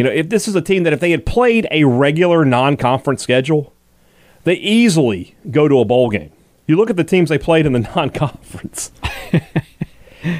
You 0.00 0.04
know, 0.04 0.10
if 0.12 0.30
this 0.30 0.48
is 0.48 0.54
a 0.54 0.62
team 0.62 0.84
that 0.84 0.94
if 0.94 1.00
they 1.00 1.10
had 1.10 1.26
played 1.26 1.68
a 1.70 1.84
regular 1.84 2.46
non-conference 2.46 3.22
schedule, 3.22 3.74
they 4.44 4.54
easily 4.54 5.36
go 5.50 5.68
to 5.68 5.78
a 5.78 5.84
bowl 5.84 6.08
game. 6.08 6.32
You 6.66 6.76
look 6.76 6.88
at 6.88 6.96
the 6.96 7.04
teams 7.04 7.28
they 7.28 7.36
played 7.36 7.66
in 7.66 7.74
the 7.74 7.80
non-conference. 7.94 8.92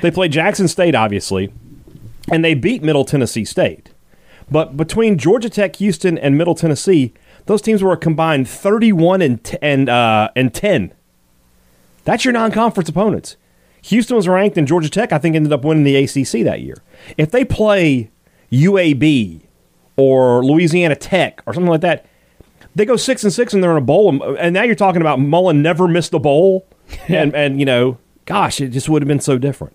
they 0.00 0.10
played 0.10 0.32
Jackson 0.32 0.66
State, 0.66 0.94
obviously, 0.94 1.52
and 2.32 2.42
they 2.42 2.54
beat 2.54 2.82
Middle 2.82 3.04
Tennessee 3.04 3.44
State. 3.44 3.92
But 4.50 4.78
between 4.78 5.18
Georgia 5.18 5.50
Tech, 5.50 5.76
Houston, 5.76 6.16
and 6.16 6.38
Middle 6.38 6.54
Tennessee, 6.54 7.12
those 7.44 7.60
teams 7.60 7.82
were 7.82 7.92
a 7.92 7.98
combined 7.98 8.48
31 8.48 9.20
and 9.20 9.44
t- 9.44 9.58
and 9.60 9.90
uh, 9.90 10.30
and 10.34 10.54
10. 10.54 10.94
That's 12.04 12.24
your 12.24 12.32
non-conference 12.32 12.88
opponents. 12.88 13.36
Houston 13.82 14.16
was 14.16 14.26
ranked, 14.26 14.56
and 14.56 14.66
Georgia 14.66 14.88
Tech, 14.88 15.12
I 15.12 15.18
think, 15.18 15.36
ended 15.36 15.52
up 15.52 15.66
winning 15.66 15.84
the 15.84 15.96
ACC 15.96 16.44
that 16.46 16.62
year. 16.62 16.78
If 17.18 17.30
they 17.30 17.44
play 17.44 18.10
UAB 18.50 19.42
or 20.00 20.44
Louisiana 20.44 20.96
Tech 20.96 21.42
or 21.46 21.52
something 21.52 21.70
like 21.70 21.82
that, 21.82 22.06
they 22.74 22.84
go 22.84 22.96
six 22.96 23.22
and 23.22 23.32
six 23.32 23.52
and 23.52 23.62
they're 23.62 23.72
in 23.72 23.76
a 23.76 23.82
bowl. 23.82 24.22
And 24.36 24.54
now 24.54 24.62
you're 24.62 24.74
talking 24.74 25.00
about 25.00 25.20
Mullen 25.20 25.62
never 25.62 25.86
missed 25.86 26.14
a 26.14 26.18
bowl, 26.18 26.66
and 27.08 27.34
and 27.34 27.60
you 27.60 27.66
know, 27.66 27.98
gosh, 28.24 28.60
it 28.60 28.68
just 28.68 28.88
would 28.88 29.02
have 29.02 29.08
been 29.08 29.20
so 29.20 29.38
different. 29.38 29.74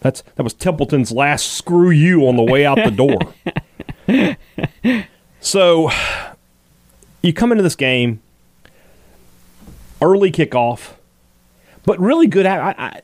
That's 0.00 0.22
that 0.34 0.42
was 0.42 0.54
Templeton's 0.54 1.12
last 1.12 1.52
screw 1.52 1.90
you 1.90 2.26
on 2.26 2.36
the 2.36 2.42
way 2.42 2.66
out 2.66 2.76
the 2.76 2.90
door. 2.90 4.36
so 5.40 5.90
you 7.22 7.32
come 7.32 7.52
into 7.52 7.62
this 7.62 7.76
game 7.76 8.20
early 10.02 10.30
kickoff, 10.30 10.94
but 11.84 11.98
really 11.98 12.26
good. 12.26 12.46
I, 12.46 12.74
I, 12.78 13.00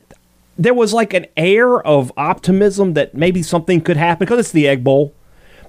there 0.57 0.73
was 0.73 0.93
like 0.93 1.13
an 1.13 1.25
air 1.35 1.81
of 1.81 2.11
optimism 2.15 2.93
that 2.93 3.15
maybe 3.15 3.41
something 3.41 3.81
could 3.81 3.97
happen 3.97 4.25
because 4.25 4.39
it's 4.39 4.51
the 4.51 4.67
Egg 4.67 4.83
Bowl. 4.83 5.13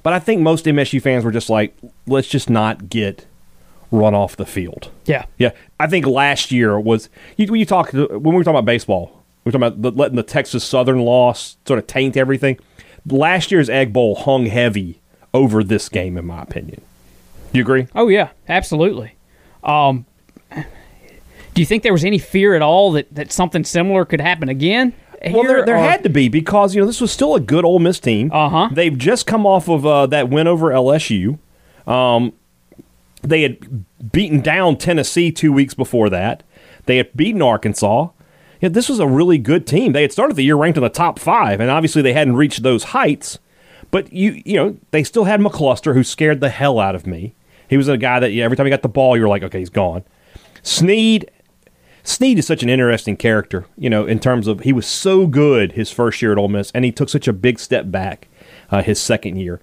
But 0.04 0.12
I 0.12 0.20
think 0.20 0.42
most 0.42 0.66
MSU 0.66 1.02
fans 1.02 1.24
were 1.24 1.32
just 1.32 1.50
like, 1.50 1.74
let's 2.06 2.28
just 2.28 2.48
not 2.48 2.88
get 2.90 3.26
run 3.90 4.14
off 4.14 4.36
the 4.36 4.44
field. 4.44 4.90
Yeah, 5.06 5.24
yeah. 5.38 5.52
I 5.80 5.86
think 5.86 6.06
last 6.06 6.52
year 6.52 6.78
was 6.78 7.08
you, 7.36 7.46
when 7.46 7.58
you 7.58 7.66
talk 7.66 7.92
when 7.92 8.22
we 8.22 8.32
were 8.32 8.44
talking 8.44 8.56
about 8.56 8.66
baseball, 8.66 9.24
we 9.44 9.48
were 9.48 9.52
talking 9.52 9.66
about 9.66 9.82
the, 9.82 9.90
letting 9.90 10.16
the 10.16 10.22
Texas 10.22 10.62
Southern 10.62 11.00
loss 11.00 11.56
sort 11.66 11.78
of 11.78 11.86
taint 11.86 12.16
everything. 12.18 12.58
Last 13.06 13.50
year's 13.50 13.70
Egg 13.70 13.92
Bowl 13.94 14.14
hung 14.14 14.46
heavy 14.46 15.00
over 15.32 15.64
this 15.64 15.88
game, 15.88 16.18
in 16.18 16.26
my 16.26 16.42
opinion. 16.42 16.82
You 17.52 17.62
agree? 17.62 17.88
Oh 17.94 18.08
yeah, 18.08 18.28
absolutely. 18.46 19.16
Um, 19.62 20.04
do 20.52 21.62
you 21.62 21.66
think 21.66 21.82
there 21.82 21.92
was 21.94 22.04
any 22.04 22.18
fear 22.18 22.54
at 22.54 22.60
all 22.60 22.92
that, 22.92 23.14
that 23.14 23.32
something 23.32 23.64
similar 23.64 24.04
could 24.04 24.20
happen 24.20 24.50
again? 24.50 24.92
Well, 25.32 25.44
there, 25.44 25.64
there 25.64 25.76
or- 25.76 25.82
had 25.82 26.02
to 26.02 26.08
be 26.08 26.28
because 26.28 26.74
you 26.74 26.80
know 26.80 26.86
this 26.86 27.00
was 27.00 27.12
still 27.12 27.34
a 27.34 27.40
good 27.40 27.64
Ole 27.64 27.78
Miss 27.78 28.00
team. 28.00 28.30
Uh-huh. 28.32 28.68
They've 28.72 28.96
just 28.96 29.26
come 29.26 29.46
off 29.46 29.68
of 29.68 29.86
uh, 29.86 30.06
that 30.06 30.28
win 30.28 30.46
over 30.46 30.70
LSU. 30.70 31.38
Um, 31.86 32.32
they 33.22 33.42
had 33.42 33.84
beaten 34.12 34.40
down 34.40 34.76
Tennessee 34.76 35.32
two 35.32 35.52
weeks 35.52 35.74
before 35.74 36.10
that. 36.10 36.42
They 36.86 36.98
had 36.98 37.14
beaten 37.16 37.40
Arkansas. 37.42 38.08
Yeah, 38.60 38.68
this 38.68 38.88
was 38.88 38.98
a 38.98 39.06
really 39.06 39.38
good 39.38 39.66
team. 39.66 39.92
They 39.92 40.02
had 40.02 40.12
started 40.12 40.36
the 40.36 40.42
year 40.42 40.56
ranked 40.56 40.76
in 40.78 40.82
the 40.82 40.90
top 40.90 41.18
five, 41.18 41.60
and 41.60 41.70
obviously 41.70 42.02
they 42.02 42.12
hadn't 42.12 42.36
reached 42.36 42.62
those 42.62 42.84
heights. 42.84 43.38
But 43.90 44.12
you, 44.12 44.42
you 44.44 44.56
know, 44.56 44.76
they 44.90 45.04
still 45.04 45.24
had 45.24 45.40
McCluster, 45.40 45.94
who 45.94 46.02
scared 46.02 46.40
the 46.40 46.48
hell 46.50 46.78
out 46.78 46.94
of 46.94 47.06
me. 47.06 47.34
He 47.68 47.76
was 47.76 47.88
a 47.88 47.96
guy 47.96 48.20
that 48.20 48.32
yeah, 48.32 48.44
every 48.44 48.56
time 48.56 48.66
he 48.66 48.70
got 48.70 48.82
the 48.82 48.88
ball, 48.88 49.16
you 49.16 49.22
were 49.22 49.28
like, 49.28 49.42
okay, 49.42 49.58
he's 49.58 49.70
gone. 49.70 50.04
Snead, 50.62 51.30
Snead 52.06 52.38
is 52.38 52.46
such 52.46 52.62
an 52.62 52.68
interesting 52.68 53.16
character, 53.16 53.64
you 53.78 53.88
know, 53.88 54.04
in 54.04 54.18
terms 54.20 54.46
of 54.46 54.60
he 54.60 54.72
was 54.74 54.86
so 54.86 55.26
good 55.26 55.72
his 55.72 55.90
first 55.90 56.20
year 56.20 56.32
at 56.32 56.38
Ole 56.38 56.48
Miss, 56.48 56.70
and 56.72 56.84
he 56.84 56.92
took 56.92 57.08
such 57.08 57.26
a 57.26 57.32
big 57.32 57.58
step 57.58 57.90
back 57.90 58.28
uh, 58.70 58.82
his 58.82 59.00
second 59.00 59.36
year. 59.36 59.60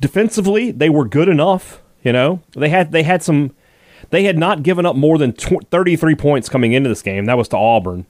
Defensively, 0.00 0.70
they 0.70 0.90
were 0.90 1.06
good 1.06 1.28
enough, 1.28 1.82
you 2.04 2.12
know. 2.12 2.40
They 2.52 2.68
had 2.68 2.92
they 2.92 3.02
had 3.04 3.22
some, 3.22 3.54
they 4.10 4.24
had 4.24 4.36
not 4.38 4.62
given 4.62 4.84
up 4.86 4.96
more 4.96 5.16
than 5.18 5.32
tw- 5.32 5.66
thirty 5.70 5.96
three 5.96 6.14
points 6.14 6.48
coming 6.48 6.72
into 6.72 6.88
this 6.90 7.02
game. 7.02 7.24
That 7.24 7.38
was 7.38 7.48
to 7.48 7.56
Auburn, 7.56 8.06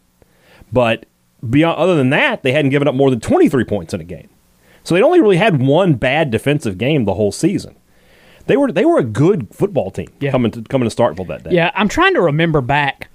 but 0.73 1.07
beyond 1.49 1.79
other 1.79 1.95
than 1.95 2.11
that, 2.11 2.43
they 2.43 2.53
hadn't 2.53 2.71
given 2.73 2.89
up 2.89 2.95
more 2.97 3.11
than 3.11 3.21
twenty 3.21 3.49
three 3.49 3.65
points 3.65 3.95
in 3.95 4.01
a 4.01 4.05
game. 4.05 4.29
So 4.83 4.95
they 4.95 5.03
only 5.03 5.21
really 5.21 5.37
had 5.37 5.61
one 5.61 5.95
bad 5.95 6.31
defensive 6.31 6.79
game 6.79 7.05
the 7.05 7.15
whole 7.15 7.33
season. 7.33 7.77
They 8.47 8.57
were 8.57 8.73
they 8.73 8.85
were 8.85 8.99
a 8.99 9.05
good 9.05 9.55
football 9.55 9.91
team 9.91 10.09
Yeah. 10.21 10.31
coming 10.33 10.51
to 10.51 10.63
coming 10.63 10.89
to 10.89 10.95
Starkville 10.95 11.29
that 11.29 11.45
day. 11.45 11.51
Yeah, 11.53 11.71
I'm 11.75 11.89
trying 11.89 12.15
to 12.15 12.21
remember 12.23 12.61
back. 12.61 13.09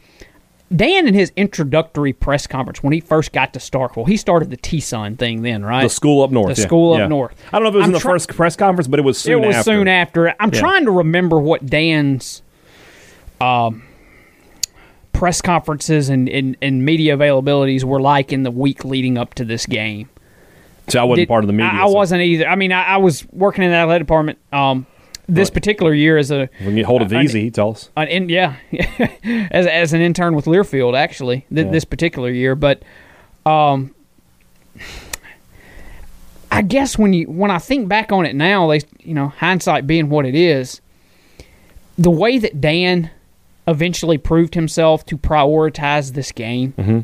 Dan 0.76 1.08
in 1.08 1.14
his 1.14 1.32
introductory 1.36 2.14
press 2.14 2.48
conference 2.48 2.82
when 2.82 2.94
he 2.94 3.00
first 3.00 3.32
got 3.32 3.54
to 3.54 3.60
Starkville, 3.60 4.08
he 4.08 4.18
started 4.18 4.50
the 4.50 4.58
T 4.58 4.80
Sun 4.80 5.18
thing 5.18 5.42
then, 5.42 5.64
right? 5.64 5.84
The 5.84 5.90
school 5.90 6.24
up 6.24 6.32
north. 6.32 6.56
The 6.56 6.62
yeah. 6.62 6.68
school 6.68 6.94
up 6.94 7.00
Yeah. 7.00 7.08
north. 7.08 7.36
I 7.52 7.58
don't 7.60 7.64
know 7.64 7.70
if 7.70 7.76
it 7.76 7.78
was 7.78 7.84
I'm 7.84 7.90
in 7.90 7.94
the 7.94 8.00
try- 8.00 8.12
first 8.14 8.30
press 8.30 8.56
conference, 8.56 8.88
but 8.88 9.00
it 9.00 9.04
was 9.04 9.18
soon 9.18 9.44
it 9.44 9.48
was 9.48 9.56
after. 9.58 9.72
soon 9.72 9.88
after. 9.88 10.30
I'm 10.40 10.52
Yeah. 10.54 10.60
trying 10.60 10.86
to 10.86 10.92
remember 10.92 11.40
what 11.40 11.66
Dan's 11.66 12.42
um, 13.42 13.84
press 15.12 15.42
conferences 15.42 16.10
and, 16.10 16.28
and, 16.30 16.58
and 16.62 16.84
media 16.86 17.16
availabilities 17.18 17.84
were 17.84 18.02
like 18.02 18.32
in 18.34 18.44
the 18.44 18.52
week 18.52 18.84
leading 18.86 19.18
up 19.18 19.34
to 19.36 19.46
this 19.46 19.66
game. 19.66 20.10
So 20.88 21.00
I 21.00 21.04
wasn't 21.04 21.22
Did- 21.24 21.28
part 21.30 21.44
of 21.44 21.48
the 21.48 21.54
media. 21.54 21.72
I, 21.72 21.84
I 21.84 21.88
so 21.88 21.94
wasn't 21.94 22.22
either. 22.24 22.48
I 22.48 22.56
mean, 22.56 22.72
I, 22.72 22.84
I 22.84 22.98
was 22.98 23.26
working 23.32 23.64
in 23.64 23.72
the 23.72 23.78
athletic 23.78 24.08
department 24.08 24.38
um, 24.52 24.86
this 25.28 25.50
particular 25.50 25.94
year 25.94 26.18
as 26.18 26.32
a 26.32 26.50
When 26.60 26.72
you 26.72 26.76
get 26.78 26.86
hold 26.86 27.02
of 27.02 27.12
I- 27.14 27.22
Easy, 27.24 27.42
he 27.44 27.52
tell 27.52 27.72
us. 27.72 27.90
an 27.96 28.08
in, 28.08 28.30
yeah, 28.30 28.56
as 29.52 29.66
as 29.68 29.94
an 29.94 30.02
intern 30.02 30.36
with 30.36 30.46
Learfield 30.46 30.98
actually 30.98 31.46
th- 31.54 31.66
Yeah. 31.66 31.72
this 31.72 31.86
particular 31.86 32.30
year, 32.30 32.56
but 32.56 32.84
um, 33.46 33.94
I 36.52 36.62
guess 36.62 36.98
when 36.98 37.14
you 37.14 37.26
when 37.26 37.50
I 37.52 37.58
think 37.58 37.88
back 37.88 38.12
on 38.12 38.26
it 38.26 38.36
now, 38.36 38.68
they 38.68 38.82
you 39.00 39.14
know 39.14 39.30
hindsight 39.30 39.88
being 39.88 40.10
what 40.10 40.26
it 40.26 40.36
is, 40.36 40.82
the 41.98 42.12
way 42.12 42.38
that 42.38 42.62
Dan 42.62 43.10
eventually 43.68 44.18
proved 44.18 44.54
himself 44.56 45.06
to 45.08 45.18
prioritize 45.18 46.14
this 46.14 46.32
game. 46.32 46.74
Mm-hmm. 46.78 47.00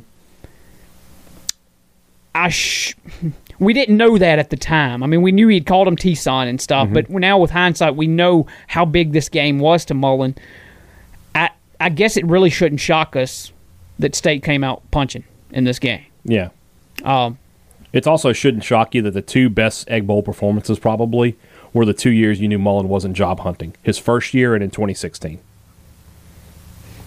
I 2.35 2.49
sh- 2.49 2.95
we 3.59 3.73
didn't 3.73 3.97
know 3.97 4.17
that 4.17 4.39
at 4.39 4.49
the 4.49 4.55
time. 4.57 5.03
I 5.03 5.07
mean, 5.07 5.21
we 5.21 5.31
knew 5.31 5.47
he'd 5.49 5.65
called 5.65 5.87
him 5.87 5.95
T-Son 5.97 6.47
and 6.47 6.59
stuff, 6.61 6.85
Mm-hmm. 6.85 6.93
but 6.93 7.09
now 7.09 7.37
with 7.37 7.51
hindsight, 7.51 7.95
we 7.95 8.07
know 8.07 8.47
how 8.67 8.85
big 8.85 9.11
this 9.11 9.29
game 9.29 9.59
was 9.59 9.83
to 9.85 9.93
Mullen. 9.93 10.35
I 11.35 11.49
I 11.79 11.89
guess 11.89 12.17
it 12.17 12.25
really 12.25 12.49
shouldn't 12.49 12.81
shock 12.81 13.15
us 13.15 13.51
that 13.99 14.15
State 14.15 14.43
came 14.43 14.63
out 14.63 14.81
punching 14.91 15.23
in 15.51 15.63
this 15.65 15.79
game. 15.79 16.03
Yeah. 16.23 16.49
Um, 17.03 17.37
It 17.91 18.05
also 18.07 18.31
shouldn't 18.33 18.63
shock 18.63 18.93
you 18.95 19.01
that 19.01 19.11
the 19.11 19.21
two 19.21 19.49
best 19.49 19.89
Egg 19.89 20.05
Bowl 20.07 20.21
performances 20.23 20.79
probably 20.79 21.35
were 21.73 21.85
the 21.85 21.93
two 21.93 22.11
years 22.11 22.39
you 22.39 22.47
knew 22.47 22.59
Mullen 22.59 22.87
wasn't 22.87 23.15
job 23.15 23.39
hunting. 23.41 23.73
His 23.83 23.97
first 23.97 24.33
year 24.33 24.53
and 24.55 24.63
in 24.63 24.69
2016. 24.71 25.39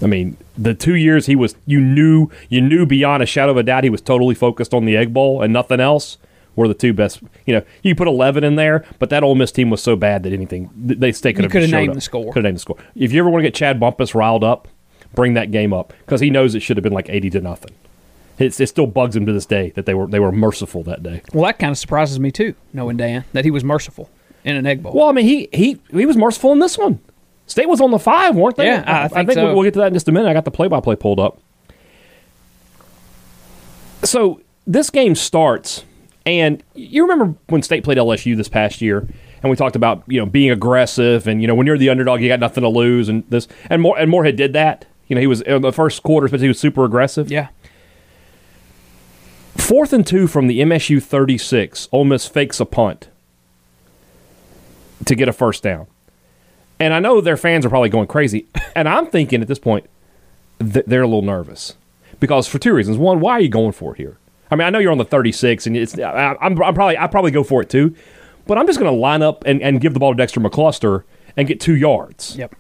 I 0.03 0.07
mean, 0.07 0.37
the 0.59 0.75
two 0.75 0.97
years 0.97 1.27
he 1.27 1.37
was, 1.37 1.55
you 1.65 1.81
knew, 1.81 2.29
you 2.49 2.61
knew 2.61 2.85
beyond 2.87 3.23
a 3.23 3.27
shadow 3.27 3.53
of 3.53 3.57
a 3.57 3.63
doubt 3.63 3.85
he 3.85 3.91
was 3.91 4.01
totally 4.01 4.35
focused 4.35 4.75
on 4.75 4.85
the 4.85 4.97
Egg 4.97 5.15
Bowl 5.15 5.41
and 5.43 5.53
nothing 5.53 5.79
else. 5.81 6.19
Were 6.55 6.69
the 6.69 6.75
two 6.75 6.93
best? 6.93 7.23
You 7.47 7.55
know, 7.55 7.63
you 7.83 7.95
put 7.95 8.09
11 8.09 8.45
in 8.45 8.57
there, 8.57 8.85
but 8.99 9.09
that 9.11 9.23
Ole 9.23 9.35
Miss 9.35 9.51
team 9.53 9.71
was 9.71 9.83
so 9.83 9.97
bad 9.97 10.23
that 10.25 10.33
anything 10.33 10.69
th- 10.87 11.01
they 11.01 11.13
stay 11.13 11.33
could 11.33 11.45
have 11.45 11.53
coulda 11.53 11.69
named 11.69 11.91
up. 11.91 11.95
the 11.95 12.01
score. 12.01 12.33
Could 12.33 12.45
have 12.45 12.51
named 12.51 12.57
the 12.57 12.61
score. 12.61 12.77
If 12.95 13.13
you 13.13 13.21
ever 13.21 13.31
want 13.31 13.43
to 13.43 13.47
get 13.47 13.55
Chad 13.55 13.81
Bumpus 13.81 14.15
riled 14.15 14.45
up, 14.45 14.69
bring 15.15 15.35
that 15.35 15.51
game 15.51 15.73
up 15.73 15.93
because 16.01 16.21
he 16.21 16.29
knows 16.31 16.55
it 16.55 16.61
should 16.61 16.77
have 16.77 16.85
been 16.85 16.93
like 16.93 17.09
80 17.09 17.31
to 17.31 17.41
nothing. 17.41 17.73
It's, 18.39 18.61
it 18.61 18.67
still 18.69 18.87
bugs 18.87 19.15
him 19.17 19.25
to 19.27 19.33
this 19.33 19.47
day 19.47 19.71
that 19.71 19.87
they 19.87 19.95
were 19.95 20.07
they 20.07 20.19
were 20.19 20.33
merciful 20.33 20.83
that 20.85 21.03
day. 21.03 21.23
well, 21.33 21.45
that 21.45 21.59
kind 21.59 21.71
of 21.71 21.79
surprises 21.79 22.19
me 22.19 22.31
too, 22.31 22.55
knowing 22.73 22.97
Dan 22.97 23.25
that 23.33 23.45
he 23.45 23.51
was 23.51 23.63
merciful 23.65 24.11
in 24.45 24.57
an 24.57 24.67
egg 24.67 24.83
bowl. 24.83 24.93
Well, 24.93 25.09
I 25.09 25.13
mean, 25.13 25.25
he 25.27 25.49
he 25.53 25.81
he 25.91 26.07
was 26.07 26.17
merciful 26.17 26.53
in 26.53 26.59
this 26.59 26.77
one. 26.77 26.99
State 27.47 27.69
was 27.69 27.81
on 27.81 27.91
the 27.91 27.99
five, 27.99 28.35
weren't 28.35 28.57
they? 28.57 28.67
Yeah, 28.67 28.85
I 28.87 29.09
think 29.09 29.33
so. 29.33 29.45
we'll, 29.45 29.55
we'll 29.57 29.65
get 29.65 29.75
to 29.75 29.81
that 29.81 29.89
in 29.89 29.95
just 29.95 30.09
a 30.09 30.13
minute. 30.13 30.29
I 30.29 30.33
got 30.33 30.45
the 30.45 30.51
play-by-play 30.51 30.97
pulled 30.97 31.21
up. 31.21 31.39
So 34.05 34.41
this 34.67 34.91
game 34.91 35.15
starts, 35.15 35.85
and 36.27 36.63
you 36.75 37.03
remember 37.03 37.35
when 37.49 37.63
State 37.63 37.85
played 37.85 37.99
LSU 37.99 38.37
this 38.37 38.49
past 38.49 38.81
year, 38.81 39.07
and 39.43 39.51
we 39.51 39.57
talked 39.57 39.77
about 39.77 40.03
you 40.07 40.19
know 40.21 40.27
being 40.27 40.51
aggressive, 40.51 41.27
and 41.27 41.41
you 41.41 41.49
know 41.49 41.55
when 41.55 41.67
you're 41.67 41.79
the 41.79 41.91
underdog, 41.91 42.21
you 42.21 42.29
got 42.29 42.41
nothing 42.41 42.63
to 42.63 42.69
lose, 42.69 43.09
and 43.09 43.25
this 43.29 43.49
and 43.69 43.83
more 43.83 43.99
and 43.99 44.11
Moorhead 44.11 44.37
did 44.37 44.53
that. 44.53 44.87
You 45.09 45.15
know, 45.17 45.21
he 45.21 45.27
was 45.27 45.41
in 45.43 45.63
the 45.63 45.73
first 45.73 46.03
quarter, 46.03 46.29
but 46.29 46.41
he 46.41 46.49
was 46.49 46.59
super 46.59 46.85
aggressive. 46.85 47.31
yeah, 47.31 47.49
Fourth 49.57 49.93
and 49.93 50.07
two 50.07 50.27
from 50.27 50.47
the 50.47 50.61
MSU 50.61 51.03
36. 51.03 51.89
Ole 51.93 52.05
Miss 52.05 52.27
fakes 52.27 52.61
a 52.61 52.65
punt 52.65 53.09
to 55.05 55.15
get 55.15 55.29
a 55.29 55.33
first 55.33 55.63
down. 55.63 55.87
And 56.81 56.95
I 56.95 56.99
know 57.01 57.21
their 57.21 57.37
fans 57.37 57.67
are 57.67 57.69
probably 57.69 57.89
going 57.91 58.07
crazy. 58.07 58.47
And 58.75 58.89
I'm 58.89 59.07
thinking 59.09 59.43
at 59.43 59.49
this 59.49 59.59
point, 59.59 59.85
th- 60.59 60.87
they're 60.87 61.03
a 61.03 61.07
little 61.07 61.21
nervous. 61.21 61.75
Because 62.21 62.49
for 62.49 62.59
two 62.59 62.73
reasons. 62.73 62.97
One, 62.97 63.21
why 63.21 63.33
are 63.33 63.41
you 63.41 63.51
going 63.51 63.73
for 63.73 63.93
it 63.93 63.99
here? 63.99 64.17
I 64.53 64.55
mean, 64.55 64.67
I 64.67 64.71
know 64.71 64.79
you're 64.79 64.93
on 64.93 64.99
the 64.99 65.05
36, 65.05 65.67
and 65.67 65.77
it's 65.77 65.99
I, 65.99 66.37
I'm, 66.41 66.63
I'm 66.63 66.75
probably 66.75 66.99
I 66.99 67.07
probably 67.07 67.31
go 67.31 67.43
for 67.43 67.63
it 67.63 67.71
too. 67.71 67.97
But 68.47 68.59
I'm 68.59 68.67
just 68.67 68.79
going 68.79 68.93
to 68.93 68.99
line 68.99 69.23
up 69.23 69.45
and, 69.47 69.63
and 69.63 69.81
give 69.81 69.95
the 69.95 70.01
ball 70.01 70.13
to 70.13 70.17
Dexter 70.17 70.41
McCluster 70.41 71.05
and 71.37 71.49
get 71.49 71.59
two 71.59 71.75
yards. 71.75 72.37
yep. 72.37 72.55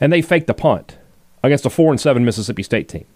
And 0.00 0.12
they 0.12 0.22
faked 0.22 0.46
the 0.46 0.54
punt 0.54 0.98
against 1.42 1.66
a 1.66 1.70
four 1.70 1.90
and 1.90 2.00
seven 2.00 2.24
Mississippi 2.24 2.62
State 2.62 2.88
team. 2.88 3.06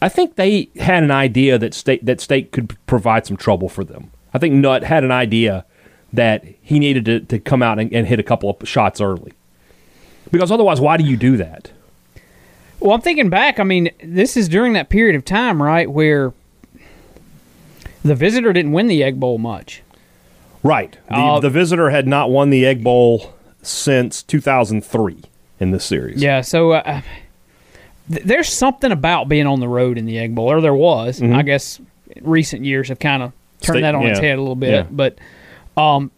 I 0.00 0.08
think 0.08 0.36
they 0.36 0.68
had 0.76 1.02
an 1.02 1.10
idea 1.10 1.58
that 1.58 1.74
state 1.74 2.04
that 2.04 2.20
state 2.20 2.52
could 2.52 2.76
provide 2.86 3.26
some 3.26 3.36
trouble 3.36 3.68
for 3.68 3.82
them. 3.82 4.12
I 4.32 4.38
think 4.38 4.54
Nutt 4.54 4.84
had 4.84 5.02
an 5.02 5.10
idea 5.10 5.64
that 6.12 6.44
he 6.62 6.78
needed 6.78 7.04
to, 7.06 7.20
to 7.20 7.38
come 7.40 7.62
out 7.62 7.80
and, 7.80 7.92
and 7.92 8.06
hit 8.06 8.20
a 8.20 8.22
couple 8.22 8.50
of 8.50 8.68
shots 8.68 9.00
early. 9.00 9.32
Because 10.30 10.52
otherwise, 10.52 10.80
why 10.80 10.96
do 10.96 11.04
you 11.04 11.16
do 11.16 11.36
that? 11.36 11.72
Well, 12.78 12.92
I'm 12.92 13.00
thinking 13.00 13.28
back. 13.28 13.58
I 13.58 13.64
mean, 13.64 13.90
this 14.02 14.36
is 14.36 14.48
during 14.48 14.72
that 14.74 14.88
period 14.88 15.16
of 15.16 15.24
time, 15.24 15.62
right, 15.62 15.90
where 15.90 16.32
the 18.04 18.14
visitor 18.14 18.52
didn't 18.52 18.72
win 18.72 18.86
the 18.86 19.02
Egg 19.02 19.18
Bowl 19.20 19.38
much. 19.38 19.82
Right. 20.62 20.96
The, 21.08 21.14
Uh, 21.16 21.40
the 21.40 21.50
visitor 21.50 21.90
had 21.90 22.06
not 22.06 22.30
won 22.30 22.50
the 22.50 22.64
Egg 22.66 22.82
Bowl 22.84 23.34
since 23.62 24.22
2003 24.22 25.22
in 25.60 25.70
this 25.70 25.84
series. 25.84 26.22
Yeah, 26.22 26.40
so 26.40 26.72
uh, 26.72 27.00
th- 28.10 28.24
there's 28.24 28.48
something 28.48 28.92
about 28.92 29.28
being 29.28 29.46
on 29.46 29.60
the 29.60 29.68
road 29.68 29.98
in 29.98 30.04
the 30.06 30.18
Egg 30.18 30.34
Bowl, 30.34 30.50
or 30.50 30.60
there 30.60 30.74
was. 30.74 31.20
I 31.22 31.42
guess 31.42 31.80
recent 32.20 32.64
years 32.64 32.88
have 32.88 32.98
kind 32.98 33.22
of 33.22 33.32
turned 33.60 33.76
State- 33.76 33.82
that 33.82 33.94
on 33.94 34.06
its 34.06 34.18
head 34.20 34.38
a 34.38 34.40
little 34.40 34.54
bit. 34.56 34.70
Yeah. 34.70 34.86
But 34.90 35.18
um, 35.76 36.10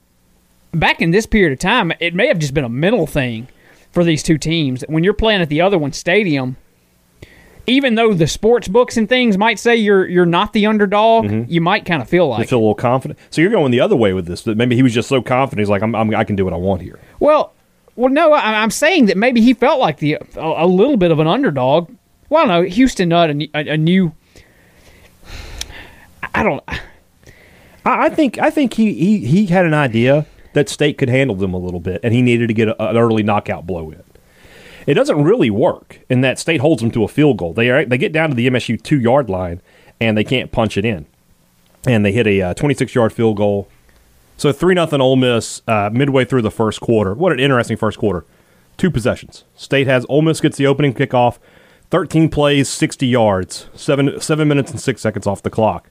back 0.72 1.00
in 1.00 1.10
this 1.10 1.26
period 1.26 1.52
of 1.52 1.58
time, 1.58 1.92
it 2.00 2.14
may 2.14 2.26
have 2.28 2.38
just 2.38 2.54
been 2.54 2.64
a 2.64 2.68
mental 2.70 3.06
thing 3.06 3.48
for 3.92 4.04
these 4.04 4.22
two 4.22 4.38
teams. 4.38 4.82
When 4.88 5.04
you're 5.04 5.12
playing 5.14 5.40
at 5.40 5.48
the 5.48 5.60
other 5.60 5.78
one's 5.78 5.96
stadium, 5.96 6.56
even 7.66 7.94
though 7.94 8.12
the 8.12 8.26
sports 8.26 8.68
books 8.68 8.96
and 8.96 9.08
things 9.08 9.38
might 9.38 9.58
say 9.58 9.76
you're 9.76 10.06
you're 10.06 10.26
not 10.26 10.52
the 10.52 10.66
underdog, 10.66 11.24
mm-hmm. 11.24 11.50
you 11.50 11.60
might 11.60 11.84
kind 11.84 12.02
of 12.02 12.08
feel 12.08 12.24
You 12.24 12.30
like. 12.30 12.48
feel 12.48 12.58
a 12.58 12.60
little 12.60 12.74
confident. 12.74 13.18
So 13.30 13.40
you're 13.40 13.50
going 13.50 13.70
the 13.70 13.80
other 13.80 13.96
way 13.96 14.12
with 14.12 14.26
this. 14.26 14.42
That 14.42 14.56
maybe 14.56 14.76
he 14.76 14.82
was 14.82 14.92
just 14.92 15.08
so 15.08 15.22
confident. 15.22 15.60
He's 15.60 15.70
like, 15.70 15.82
I'm, 15.82 15.94
I'm, 15.94 16.14
I 16.14 16.24
can 16.24 16.36
do 16.36 16.44
what 16.44 16.52
I 16.54 16.58
want 16.58 16.82
here. 16.82 16.98
Well, 17.20 17.52
well, 17.96 18.10
no, 18.12 18.32
I, 18.32 18.62
I'm 18.62 18.70
saying 18.70 19.06
that 19.06 19.16
maybe 19.16 19.40
he 19.40 19.54
felt 19.54 19.80
like 19.80 19.98
the 19.98 20.14
a, 20.14 20.64
a 20.64 20.66
little 20.66 20.96
bit 20.96 21.10
of 21.10 21.18
an 21.20 21.26
underdog. 21.26 21.90
Well, 22.28 22.46
no, 22.46 22.62
Houston 22.62 23.10
Nutt, 23.10 23.30
a, 23.30 23.50
a, 23.54 23.74
a 23.74 23.76
new. 23.76 24.12
I 26.34 26.42
don't. 26.42 26.62
I, 26.68 28.06
I 28.06 28.08
think 28.08 28.38
I 28.38 28.50
think 28.50 28.74
he, 28.74 28.92
he 28.94 29.26
he 29.26 29.46
had 29.46 29.64
an 29.64 29.74
idea 29.74 30.26
that 30.54 30.68
State 30.68 30.98
could 30.98 31.08
handle 31.08 31.36
them 31.36 31.54
a 31.54 31.58
little 31.58 31.80
bit, 31.80 32.00
and 32.02 32.12
he 32.14 32.22
needed 32.22 32.48
to 32.48 32.54
get 32.54 32.68
a, 32.68 32.90
an 32.90 32.96
early 32.96 33.22
knockout 33.22 33.66
blow 33.66 33.90
in. 33.90 34.02
It 34.86 34.94
doesn't 34.94 35.22
really 35.22 35.50
work 35.50 36.00
in 36.10 36.20
that 36.20 36.38
State 36.38 36.60
holds 36.60 36.82
them 36.82 36.90
to 36.92 37.04
a 37.04 37.08
field 37.08 37.38
goal. 37.38 37.52
They 37.52 37.70
are 37.70 37.84
they 37.84 37.98
get 37.98 38.12
down 38.12 38.30
to 38.30 38.34
the 38.36 38.48
MSU 38.48 38.80
two 38.82 39.00
yard 39.00 39.30
line, 39.30 39.60
and 40.00 40.16
they 40.16 40.24
can't 40.24 40.52
punch 40.52 40.76
it 40.76 40.84
in, 40.84 41.06
and 41.86 42.04
they 42.04 42.12
hit 42.12 42.26
a 42.26 42.40
uh, 42.42 42.54
26 42.54 42.94
yard 42.94 43.12
field 43.12 43.36
goal. 43.36 43.68
So 44.36 44.52
three 44.52 44.74
nothing 44.74 45.00
Ole 45.00 45.16
Miss 45.16 45.62
uh, 45.66 45.90
midway 45.92 46.24
through 46.24 46.42
the 46.42 46.50
first 46.50 46.80
quarter. 46.80 47.14
What 47.14 47.32
an 47.32 47.40
interesting 47.40 47.76
first 47.76 47.98
quarter. 47.98 48.24
Two 48.76 48.90
possessions. 48.90 49.44
State 49.54 49.86
has 49.86 50.04
Ole 50.08 50.22
Miss 50.22 50.40
gets 50.40 50.56
the 50.56 50.66
opening 50.66 50.92
kickoff, 50.92 51.38
13 51.90 52.28
plays, 52.28 52.68
60 52.68 53.06
yards, 53.06 53.68
seven 53.74 54.20
seven 54.20 54.48
minutes 54.48 54.70
and 54.70 54.80
six 54.80 55.00
seconds 55.00 55.26
off 55.26 55.42
the 55.42 55.50
clock. 55.50 55.88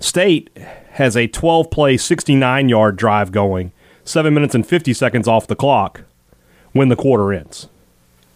State 0.00 0.50
has 0.92 1.16
a 1.16 1.26
12 1.26 1.70
play, 1.70 1.96
69 1.96 2.68
yard 2.68 2.96
drive 2.96 3.32
going, 3.32 3.72
seven 4.04 4.34
minutes 4.34 4.54
and 4.54 4.66
50 4.66 4.92
seconds 4.92 5.28
off 5.28 5.46
the 5.46 5.56
clock 5.56 6.02
when 6.72 6.88
the 6.88 6.96
quarter 6.96 7.32
ends. 7.32 7.68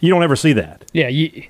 You 0.05 0.11
don't 0.11 0.23
ever 0.23 0.37
see 0.37 0.53
that. 0.53 0.85
Yeah, 0.93 1.09
you 1.09 1.45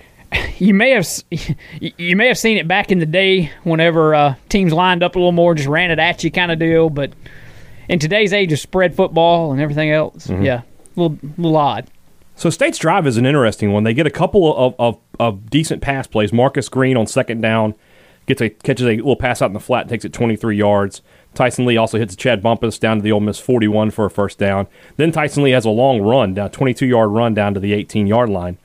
you 0.58 0.74
may 0.74 0.90
have 0.90 1.08
you 1.80 2.16
may 2.16 2.26
have 2.26 2.36
seen 2.36 2.56
it 2.56 2.66
back 2.66 2.90
in 2.90 2.98
the 2.98 3.06
day 3.06 3.52
whenever 3.62 4.12
uh, 4.12 4.34
teams 4.48 4.72
lined 4.72 5.04
up 5.04 5.14
a 5.14 5.18
little 5.20 5.30
more, 5.30 5.54
just 5.54 5.68
ran 5.68 5.92
it 5.92 6.00
at 6.00 6.24
you 6.24 6.30
kind 6.32 6.50
of 6.50 6.58
deal. 6.58 6.90
But 6.90 7.12
in 7.88 8.00
today's 8.00 8.32
age 8.32 8.52
of 8.52 8.58
spread 8.58 8.96
football 8.96 9.52
and 9.52 9.60
everything 9.60 9.92
else, 9.92 10.26
mm-hmm. 10.26 10.42
yeah, 10.42 10.62
a 10.96 11.00
little, 11.00 11.18
little 11.38 11.56
odd. 11.56 11.86
So 12.34 12.50
State's 12.50 12.78
drive 12.78 13.06
is 13.06 13.18
an 13.18 13.24
interesting 13.24 13.72
one. 13.72 13.84
They 13.84 13.94
get 13.94 14.08
a 14.08 14.10
couple 14.10 14.56
of, 14.56 14.74
of, 14.80 14.98
of 15.20 15.48
decent 15.48 15.80
pass 15.80 16.08
plays. 16.08 16.32
Marcus 16.32 16.68
Green 16.68 16.96
on 16.96 17.06
second 17.06 17.40
down 17.40 17.76
gets 18.26 18.40
a 18.40 18.48
catches 18.48 18.86
a 18.86 18.96
little 18.96 19.14
pass 19.14 19.40
out 19.40 19.46
in 19.46 19.52
the 19.52 19.60
flat, 19.60 19.88
takes 19.88 20.04
it 20.04 20.12
23 20.12 20.56
yards. 20.56 21.02
Tyson 21.34 21.64
Lee 21.64 21.76
also 21.76 21.98
hits 21.98 22.14
Chad 22.14 22.42
Bumpus 22.42 22.78
down 22.78 22.98
to 22.98 23.02
the 23.02 23.12
Ole 23.12 23.20
Miss 23.20 23.38
41 23.38 23.90
for 23.90 24.04
a 24.04 24.10
first 24.10 24.38
down. 24.38 24.66
Then 24.96 25.12
Tyson 25.12 25.42
Lee 25.42 25.52
has 25.52 25.64
a 25.64 25.70
long 25.70 26.02
run, 26.02 26.34
down 26.34 26.50
22 26.50 26.86
yard 26.86 27.10
run 27.10 27.34
down 27.34 27.54
to 27.54 27.60
the 27.60 27.72
18 27.72 28.06
yard 28.06 28.28
line. 28.28 28.58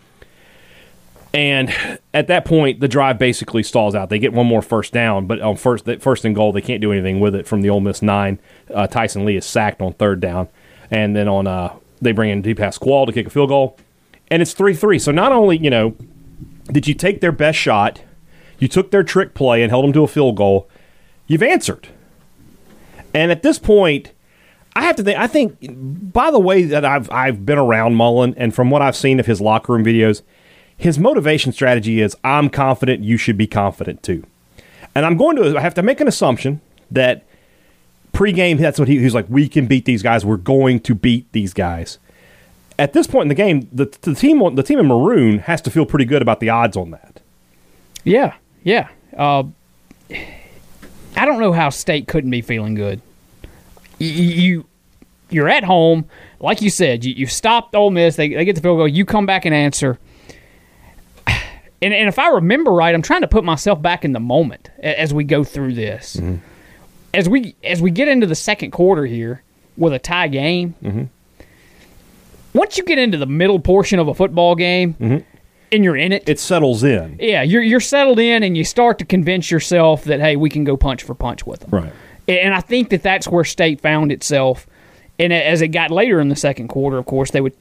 And 1.33 1.99
at 2.13 2.27
that 2.27 2.45
point, 2.45 2.79
the 2.79 2.87
drive 2.87 3.19
basically 3.19 3.61
stalls 3.61 3.93
out. 3.93 4.09
They 4.09 4.19
get 4.19 4.33
one 4.33 4.47
more 4.47 4.61
first 4.61 4.93
down, 4.93 5.27
but 5.27 5.39
on 5.41 5.55
first 5.55 5.85
first 5.99 6.25
and 6.25 6.33
goal, 6.33 6.51
they 6.51 6.61
can't 6.61 6.81
do 6.81 6.91
anything 6.91 7.19
with 7.19 7.35
it 7.35 7.45
from 7.45 7.61
the 7.61 7.69
Ole 7.69 7.79
Miss 7.79 8.01
nine. 8.01 8.39
Uh, 8.73 8.87
Tyson 8.87 9.25
Lee 9.25 9.37
is 9.37 9.45
sacked 9.45 9.81
on 9.81 9.93
third 9.93 10.19
down, 10.19 10.47
and 10.89 11.15
then 11.15 11.27
on 11.27 11.45
uh, 11.45 11.75
they 12.01 12.11
bring 12.11 12.29
in 12.29 12.41
Deep 12.41 12.59
Squall 12.71 13.05
to 13.05 13.11
kick 13.11 13.27
a 13.27 13.29
field 13.29 13.49
goal, 13.49 13.77
and 14.29 14.41
it's 14.41 14.53
three 14.53 14.73
three. 14.73 14.97
So 14.97 15.11
not 15.11 15.31
only 15.31 15.57
you 15.57 15.69
know 15.69 15.95
did 16.71 16.87
you 16.87 16.93
take 16.93 17.21
their 17.21 17.31
best 17.31 17.59
shot, 17.59 18.01
you 18.57 18.67
took 18.67 18.91
their 18.91 19.03
trick 19.03 19.33
play 19.33 19.61
and 19.61 19.69
held 19.69 19.83
them 19.83 19.93
to 19.93 20.03
a 20.03 20.07
field 20.07 20.37
goal, 20.37 20.67
you've 21.27 21.43
answered. 21.43 21.89
And 23.13 23.31
at 23.31 23.43
this 23.43 23.59
point, 23.59 24.11
I 24.75 24.83
have 24.83 24.95
to 24.97 25.03
think. 25.03 25.17
I 25.17 25.27
think 25.27 25.57
by 26.13 26.31
the 26.31 26.39
way 26.39 26.63
that 26.63 26.85
I've 26.85 27.09
I've 27.11 27.45
been 27.45 27.57
around 27.57 27.95
Mullen, 27.95 28.33
and 28.37 28.53
from 28.53 28.69
what 28.69 28.81
I've 28.81 28.95
seen 28.95 29.19
of 29.19 29.25
his 29.25 29.41
locker 29.41 29.73
room 29.73 29.83
videos 29.83 30.21
his 30.77 30.99
motivation 30.99 31.51
strategy 31.51 32.01
is 32.01 32.15
I'm 32.23 32.49
confident, 32.49 33.03
you 33.03 33.17
should 33.17 33.37
be 33.37 33.47
confident 33.47 34.03
too. 34.03 34.23
And 34.93 35.05
I'm 35.05 35.17
going 35.17 35.35
to 35.37 35.57
I 35.57 35.61
have 35.61 35.73
to 35.75 35.83
make 35.83 35.99
an 35.99 36.07
assumption 36.07 36.61
that 36.91 37.25
pregame 38.13 38.57
that's 38.57 38.79
what 38.79 38.87
he, 38.87 38.99
he's 38.99 39.13
like 39.13 39.25
we 39.29 39.49
can 39.49 39.65
beat 39.65 39.85
these 39.85 40.03
guys. 40.03 40.23
We're 40.23 40.37
going 40.37 40.79
to 40.81 40.95
beat 40.95 41.31
these 41.31 41.53
guys. 41.53 41.97
At 42.79 42.93
this 42.93 43.07
point 43.07 43.23
in 43.23 43.29
the 43.29 43.35
game, 43.35 43.67
the, 43.73 43.85
the 44.01 44.13
team 44.13 44.55
the 44.55 44.63
team 44.63 44.79
in 44.79 44.85
maroon 44.85 45.39
has 45.39 45.61
to 45.63 45.71
feel 45.71 45.85
pretty 45.85 46.05
good 46.05 46.21
about 46.21 46.39
the 46.39 46.49
odds 46.49 46.77
on 46.77 46.91
that. 46.91 47.21
Yeah, 48.03 48.35
yeah. 48.63 48.89
Uh, 49.15 49.43
I 51.17 51.25
don't 51.25 51.39
know 51.39 51.51
how 51.51 51.69
State 51.69 52.07
couldn't 52.07 52.31
be 52.31 52.41
feeling 52.41 52.75
good. 52.75 53.01
You, 53.99 54.09
you 54.09 54.65
you're 55.29 55.49
at 55.49 55.63
home, 55.63 56.05
like 56.39 56.61
you 56.61 56.69
said. 56.69 57.03
You, 57.03 57.13
you 57.13 57.25
stopped 57.25 57.75
Ole 57.75 57.89
Miss. 57.89 58.15
They, 58.15 58.29
they 58.29 58.45
get 58.45 58.55
the 58.55 58.61
field 58.61 58.77
goal. 58.77 58.87
You 58.87 59.05
come 59.05 59.25
back 59.25 59.45
and 59.45 59.53
answer 59.53 59.99
and, 61.27 61.93
and 61.93 62.07
if 62.07 62.19
I 62.19 62.29
remember 62.29 62.71
right, 62.71 62.93
I'm 62.93 63.01
trying 63.01 63.21
to 63.21 63.27
put 63.27 63.43
myself 63.43 63.81
back 63.81 64.05
in 64.05 64.13
the 64.13 64.19
moment 64.19 64.69
as 64.79 65.13
we 65.13 65.23
go 65.23 65.43
through 65.43 65.73
this. 65.73 66.15
Mm-hmm. 66.15 66.37
As 67.13 67.27
we 67.27 67.55
as 67.63 67.81
we 67.81 67.89
get 67.89 68.07
into 68.07 68.27
the 68.27 68.35
second 68.35 68.71
quarter 68.71 69.05
here 69.05 69.41
with 69.75 69.93
a 69.93 69.99
tie 69.99 70.27
game, 70.27 70.75
mm-hmm. 70.83 71.03
once 72.53 72.77
you 72.77 72.83
get 72.83 72.99
into 72.99 73.17
the 73.17 73.25
middle 73.25 73.59
portion 73.59 73.97
of 73.97 74.07
a 74.07 74.13
football 74.13 74.55
game 74.55 74.93
mm-hmm. 74.93 75.36
And 75.71 75.83
you're 75.83 75.97
in 75.97 76.11
it, 76.11 76.27
it 76.27 76.39
settles 76.39 76.83
in. 76.83 77.17
Yeah, 77.19 77.41
you're 77.41 77.61
you're 77.61 77.79
settled 77.79 78.19
in, 78.19 78.43
and 78.43 78.57
you 78.57 78.63
start 78.63 78.99
to 78.99 79.05
convince 79.05 79.51
yourself 79.51 80.03
that 80.05 80.19
hey, 80.19 80.35
we 80.35 80.49
can 80.49 80.63
go 80.63 80.77
punch 80.77 81.03
for 81.03 81.13
punch 81.13 81.45
with 81.45 81.61
them. 81.61 81.69
Right. 81.71 81.93
And 82.27 82.53
I 82.53 82.59
think 82.59 82.89
that 82.89 83.03
that's 83.03 83.27
where 83.27 83.43
State 83.43 83.81
found 83.81 84.11
itself. 84.11 84.67
And 85.19 85.33
as 85.33 85.61
it 85.61 85.69
got 85.69 85.91
later 85.91 86.19
in 86.19 86.29
the 86.29 86.35
second 86.35 86.67
quarter, 86.67 86.97
of 86.97 87.05
course, 87.05 87.31
they 87.31 87.41
would 87.41 87.55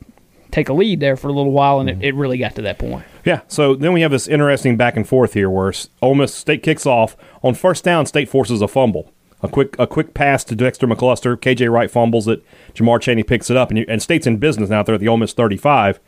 take 0.51 0.69
a 0.69 0.73
lead 0.73 1.01
there 1.01 1.17
for 1.17 1.29
a 1.29 1.33
little 1.33 1.53
while, 1.53 1.81
and 1.81 1.89
it, 1.89 1.99
it 2.03 2.15
really 2.15 2.39
got 2.39 2.55
to 2.57 2.63
that 2.63 2.79
point. 2.79 3.05
Yeah. 3.25 3.41
So 3.49 3.75
then 3.75 3.93
we 3.93 4.03
have 4.03 4.11
this 4.11 4.29
interesting 4.29 4.77
back 4.77 4.97
and 4.97 5.07
forth 5.07 5.35
here, 5.35 5.49
where 5.51 5.73
Ole 6.03 6.15
Miss 6.15 6.35
State 6.35 6.63
kicks 6.63 6.87
off 6.87 7.17
on 7.43 7.55
first 7.55 7.85
down. 7.85 8.07
State 8.07 8.29
forces 8.29 8.61
a 8.61 8.69
fumble, 8.69 9.13
a 9.43 9.49
quick 9.49 9.77
a 9.79 9.87
quick 9.87 10.15
pass 10.15 10.45
to 10.45 10.55
Dexter 10.55 10.87
McCluster. 10.87 11.37
KJ 11.37 11.71
Wright 11.71 11.91
fumbles 11.91 12.29
it. 12.29 12.45
Jamar 12.75 13.01
Chaney 13.01 13.23
picks 13.23 13.51
it 13.51 13.57
up, 13.57 13.71
and, 13.71 13.79
you, 13.79 13.85
and 13.89 14.03
State's 14.03 14.27
in 14.27 14.37
business 14.39 14.69
now. 14.69 14.83
They're 14.83 14.97
at 14.97 15.01
the 15.01 15.09
Ole 15.09 15.17
Miss 15.17 15.33
35, 15.33 16.01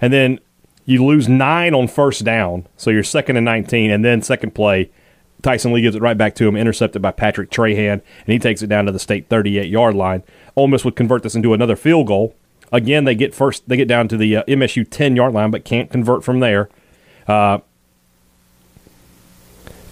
and 0.00 0.12
then 0.12 0.40
you 0.84 1.04
lose 1.04 1.28
nine 1.28 1.74
on 1.74 1.88
first 1.88 2.24
down, 2.24 2.66
so 2.76 2.90
you're 2.90 3.02
second 3.02 3.36
and 3.36 3.44
19, 3.44 3.90
and 3.90 4.04
then 4.04 4.22
second 4.22 4.54
play. 4.54 4.90
Tyson 5.42 5.72
Lee 5.72 5.82
gives 5.82 5.96
it 5.96 6.02
right 6.02 6.16
back 6.16 6.36
to 6.36 6.46
him, 6.46 6.56
intercepted 6.56 7.02
by 7.02 7.10
Patrick 7.10 7.50
Trahan, 7.50 7.92
and 7.94 8.02
he 8.26 8.38
takes 8.38 8.62
it 8.62 8.68
down 8.68 8.86
to 8.86 8.92
the 8.92 8.98
state 8.98 9.28
38 9.28 9.68
yard 9.68 9.94
line. 9.94 10.22
Ole 10.54 10.68
Miss 10.68 10.84
would 10.84 10.94
convert 10.94 11.22
this 11.24 11.34
into 11.34 11.52
another 11.52 11.74
field 11.74 12.06
goal, 12.06 12.36
Again, 12.72 13.04
they 13.04 13.14
get 13.14 13.34
first. 13.34 13.68
They 13.68 13.76
get 13.76 13.86
down 13.86 14.08
to 14.08 14.16
the 14.16 14.38
uh, 14.38 14.44
MSU 14.44 14.88
ten 14.88 15.14
yard 15.14 15.34
line, 15.34 15.50
but 15.50 15.62
can't 15.64 15.90
convert 15.90 16.24
from 16.24 16.40
there. 16.40 16.70
Uh, 17.28 17.58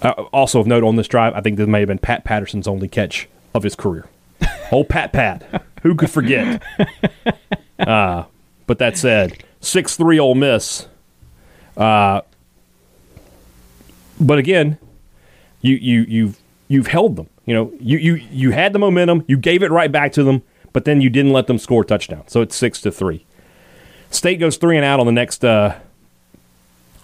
uh, 0.01 0.09
also 0.33 0.59
of 0.59 0.65
note 0.65 0.83
on 0.83 0.95
this 0.95 1.07
drive, 1.07 1.33
I 1.35 1.41
think 1.41 1.57
this 1.57 1.67
may 1.67 1.81
have 1.81 1.87
been 1.87 1.99
Pat 1.99 2.23
Patterson's 2.23 2.67
only 2.67 2.87
catch 2.87 3.29
of 3.53 3.61
his 3.61 3.75
career. 3.75 4.07
Old 4.71 4.89
Pat 4.89 5.13
Pat, 5.13 5.63
who 5.83 5.93
could 5.93 6.09
forget? 6.09 6.63
Uh, 7.77 8.23
but 8.65 8.79
that 8.79 8.97
said, 8.97 9.43
six 9.61 9.95
three 9.95 10.19
Ole 10.19 10.35
Miss. 10.35 10.87
Uh, 11.77 12.21
but 14.19 14.37
again, 14.37 14.77
you 15.61 15.75
you 15.75 16.01
you've 16.01 16.39
you've 16.67 16.87
held 16.87 17.15
them. 17.15 17.29
You 17.45 17.53
know, 17.53 17.73
you 17.79 17.97
you 17.97 18.15
you 18.15 18.51
had 18.51 18.73
the 18.73 18.79
momentum. 18.79 19.23
You 19.27 19.37
gave 19.37 19.63
it 19.63 19.71
right 19.71 19.91
back 19.91 20.11
to 20.13 20.23
them 20.23 20.43
but 20.73 20.85
then 20.85 21.01
you 21.01 21.09
didn't 21.09 21.33
let 21.33 21.47
them 21.47 21.57
score 21.57 21.83
touchdown. 21.83 22.23
So 22.27 22.41
it's 22.41 22.55
six 22.55 22.81
to 22.81 22.91
three. 22.91 23.25
State 24.09 24.39
goes 24.39 24.57
three 24.57 24.77
and 24.77 24.85
out 24.85 24.99
on 24.99 25.05
the 25.05 25.11
next 25.11 25.43
uh, 25.43 25.77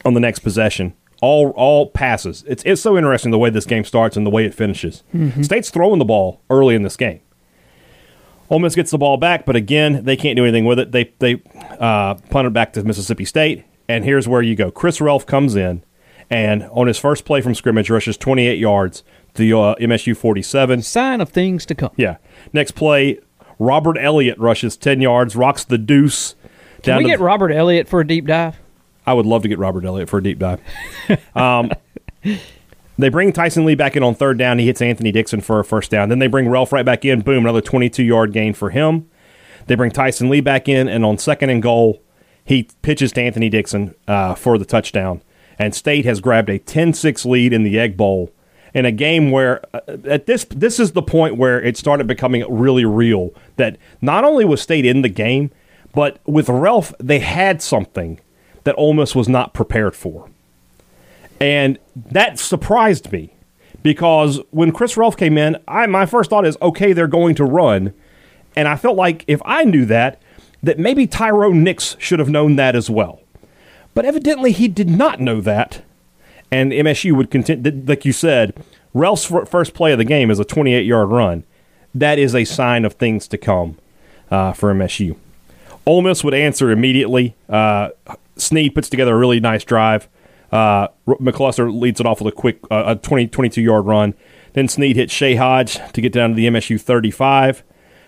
on 0.06 0.14
the 0.14 0.20
next 0.20 0.40
possession. 0.40 0.94
All 1.22 1.50
all 1.52 1.90
passes. 1.90 2.44
It's 2.48 2.64
it's 2.66 2.82
so 2.82 2.98
interesting 2.98 3.32
the 3.32 3.40
way 3.40 3.50
this 3.50 3.66
game 3.66 3.84
starts 3.84 4.18
and 4.18 4.26
the 4.26 4.30
way 4.30 4.46
it 4.46 4.54
finishes. 4.54 5.04
Mm-hmm. 5.14 5.44
State's 5.44 5.70
throwing 5.70 6.00
the 6.00 6.06
ball 6.06 6.42
early 6.50 6.76
in 6.76 6.84
this 6.84 6.98
game. 6.98 7.22
Ole 8.50 8.60
Miss 8.60 8.76
gets 8.76 8.92
the 8.92 8.98
ball 8.98 9.18
back, 9.18 9.46
but 9.46 9.56
again 9.56 10.04
they 10.06 10.16
can't 10.16 10.36
do 10.36 10.44
anything 10.44 10.66
with 10.66 10.80
it. 10.80 10.92
They 10.92 11.14
they 11.20 11.42
uh, 11.80 12.16
punt 12.30 12.48
it 12.48 12.54
back 12.54 12.74
to 12.74 12.84
Mississippi 12.84 13.26
State, 13.26 13.66
and 13.88 14.04
here's 14.04 14.28
where 14.28 14.42
you 14.42 14.56
go. 14.56 14.72
Chris 14.72 15.00
Relf 15.00 15.26
comes 15.26 15.56
in, 15.56 15.84
and 16.30 16.64
on 16.72 16.88
his 16.88 16.98
first 16.98 17.26
play 17.26 17.42
from 17.42 17.56
scrimmage, 17.56 17.90
rushes 17.90 18.18
28 18.18 18.58
yards 18.58 19.04
to 19.34 19.42
the 19.42 19.58
uh, 19.58 19.76
MSU 19.76 20.16
47. 20.16 20.82
Sign 20.82 21.22
of 21.22 21.30
things 21.30 21.66
to 21.66 21.76
come. 21.76 21.92
Yeah. 21.96 22.18
Next 22.54 22.72
play, 22.72 23.20
Robert 23.60 23.98
Elliott 23.98 24.38
rushes 24.38 24.78
10 24.78 25.02
yards, 25.02 25.36
rocks 25.36 25.64
the 25.64 25.78
deuce. 25.78 26.36
Can 26.84 26.98
we 26.98 27.06
get 27.06 27.20
the, 27.20 27.24
Robert 27.24 27.52
Elliott 27.52 27.88
for 27.88 28.02
a 28.02 28.08
deep 28.08 28.28
dive? 28.28 28.58
I 29.06 29.14
would 29.14 29.26
love 29.26 29.42
to 29.44 29.48
get 29.48 29.58
Robert 29.58 29.86
Elliott 29.86 30.10
for 30.10 30.20
a 30.20 30.24
deep 30.24 30.40
dive. 30.40 30.62
um, 31.36 31.72
they 32.98 33.10
bring 33.10 33.32
Tyson 33.32 33.66
Lee 33.66 33.76
back 33.76 33.96
in 33.96 34.04
on 34.04 34.16
third 34.16 34.38
down. 34.38 34.60
He 34.60 34.66
hits 34.66 34.82
Anthony 34.82 35.12
Dixon 35.12 35.42
for 35.42 35.60
a 35.60 35.66
first 35.66 35.92
down. 35.92 36.10
Then 36.10 36.20
they 36.20 36.28
bring 36.28 36.46
Relf 36.46 36.72
right 36.72 36.86
back 36.86 37.06
in. 37.06 37.22
Boom, 37.22 37.46
another 37.46 37.62
22 37.62 38.04
yard 38.04 38.34
gain 38.34 38.54
for 38.54 38.70
him. 38.70 39.10
They 39.68 39.76
bring 39.76 39.92
Tyson 39.92 40.30
Lee 40.30 40.42
back 40.42 40.68
in, 40.68 40.88
and 40.88 41.06
on 41.06 41.18
second 41.18 41.50
and 41.50 41.62
goal, 41.62 42.02
he 42.44 42.70
pitches 42.82 43.12
to 43.14 43.22
Anthony 43.22 43.50
Dixon 43.50 43.94
uh, 44.08 44.34
for 44.36 44.58
the 44.58 44.66
touchdown. 44.66 45.22
And 45.60 45.76
State 45.76 46.06
has 46.06 46.22
grabbed 46.22 46.50
a 46.50 46.60
10 46.60 46.94
6 46.94 47.26
lead 47.26 47.54
in 47.54 47.64
the 47.64 47.78
Egg 47.80 47.98
Bowl 47.98 48.32
in 48.74 48.86
a 48.86 48.92
game 48.92 49.32
where 49.32 49.62
uh, 49.74 49.98
at 50.06 50.26
this 50.26 50.46
this 50.46 50.80
is 50.80 50.92
the 50.92 51.02
point 51.02 51.36
where 51.36 51.62
it 51.62 51.78
started 51.78 52.08
becoming 52.08 52.46
really 52.50 52.86
real 52.86 53.32
that 53.56 53.78
not 54.02 54.24
only 54.24 54.46
was 54.46 54.62
State 54.62 54.86
in 54.86 55.02
the 55.02 55.10
game, 55.10 55.52
but 55.94 56.20
with 56.26 56.48
Relf, 56.48 56.94
they 57.00 57.20
had 57.20 57.62
something 57.62 58.20
that 58.64 58.76
Ole 58.78 58.94
Miss 58.94 59.16
was 59.16 59.28
not 59.28 59.54
prepared 59.54 59.96
for, 59.96 60.30
and 61.40 61.80
that 61.96 62.40
surprised 62.40 63.12
me 63.12 63.34
because 63.84 64.40
when 64.52 64.72
Chris 64.72 64.96
Relf 64.96 65.18
came 65.18 65.38
in, 65.38 65.58
I 65.68 65.86
my 65.88 66.06
first 66.06 66.30
thought 66.30 66.46
is 66.46 66.58
okay 66.62 66.94
they're 66.94 67.08
going 67.08 67.36
to 67.36 67.46
run, 67.46 67.94
and 68.56 68.68
I 68.68 68.76
felt 68.76 68.96
like 68.96 69.24
if 69.28 69.42
I 69.46 69.64
knew 69.64 69.86
that 69.86 70.22
that 70.64 70.80
maybe 70.80 71.06
Tyrone 71.06 71.64
Nix 71.64 71.96
should 72.00 72.20
have 72.20 72.30
known 72.30 72.56
that 72.56 72.76
as 72.76 72.90
well, 72.90 73.22
but 73.94 74.06
evidently 74.06 74.52
he 74.52 74.68
did 74.68 74.90
not 74.90 75.20
know 75.20 75.40
that 75.42 75.82
and 76.52 76.72
MSU 76.72 77.16
would 77.16 77.30
continue, 77.30 77.84
like 77.86 78.06
you 78.06 78.14
said, 78.14 78.54
Relf's 78.96 79.50
first 79.50 79.74
play 79.74 79.92
of 79.92 79.98
the 79.98 80.06
game 80.06 80.32
is 80.32 80.40
a 80.40 80.46
28 80.46 80.86
yard 80.86 81.10
run. 81.10 81.44
That 81.94 82.20
is 82.20 82.36
a 82.36 82.46
sign 82.46 82.86
of 82.86 82.94
things 82.94 83.28
to 83.30 83.38
come 83.38 83.78
uh, 84.32 84.54
for 84.54 84.74
MSU. 84.74 85.18
Ole 85.86 86.02
Miss 86.02 86.24
would 86.24 86.34
answer 86.34 86.72
immediately. 86.72 87.36
Uh, 87.50 87.90
Snead 88.36 88.76
puts 88.76 88.90
together 88.90 89.16
a 89.16 89.18
really 89.18 89.40
nice 89.40 89.64
drive. 89.64 90.08
Uh, 90.52 90.88
McCluster 91.08 91.74
leads 91.74 92.00
it 92.00 92.06
off 92.06 92.22
with 92.22 92.34
a 92.34 92.36
quick 92.36 92.60
uh, 92.72 92.84
a 92.88 92.96
20, 92.96 93.28
22 93.28 93.62
yard 93.62 93.86
run. 93.86 94.14
Then 94.54 94.68
Snead 94.68 94.96
hits 94.96 95.14
Shay 95.14 95.36
Hodge 95.36 95.78
to 95.94 96.02
get 96.02 96.12
down 96.14 96.30
to 96.30 96.36
the 96.36 96.48
MSU 96.48 96.80
35. 96.80 97.64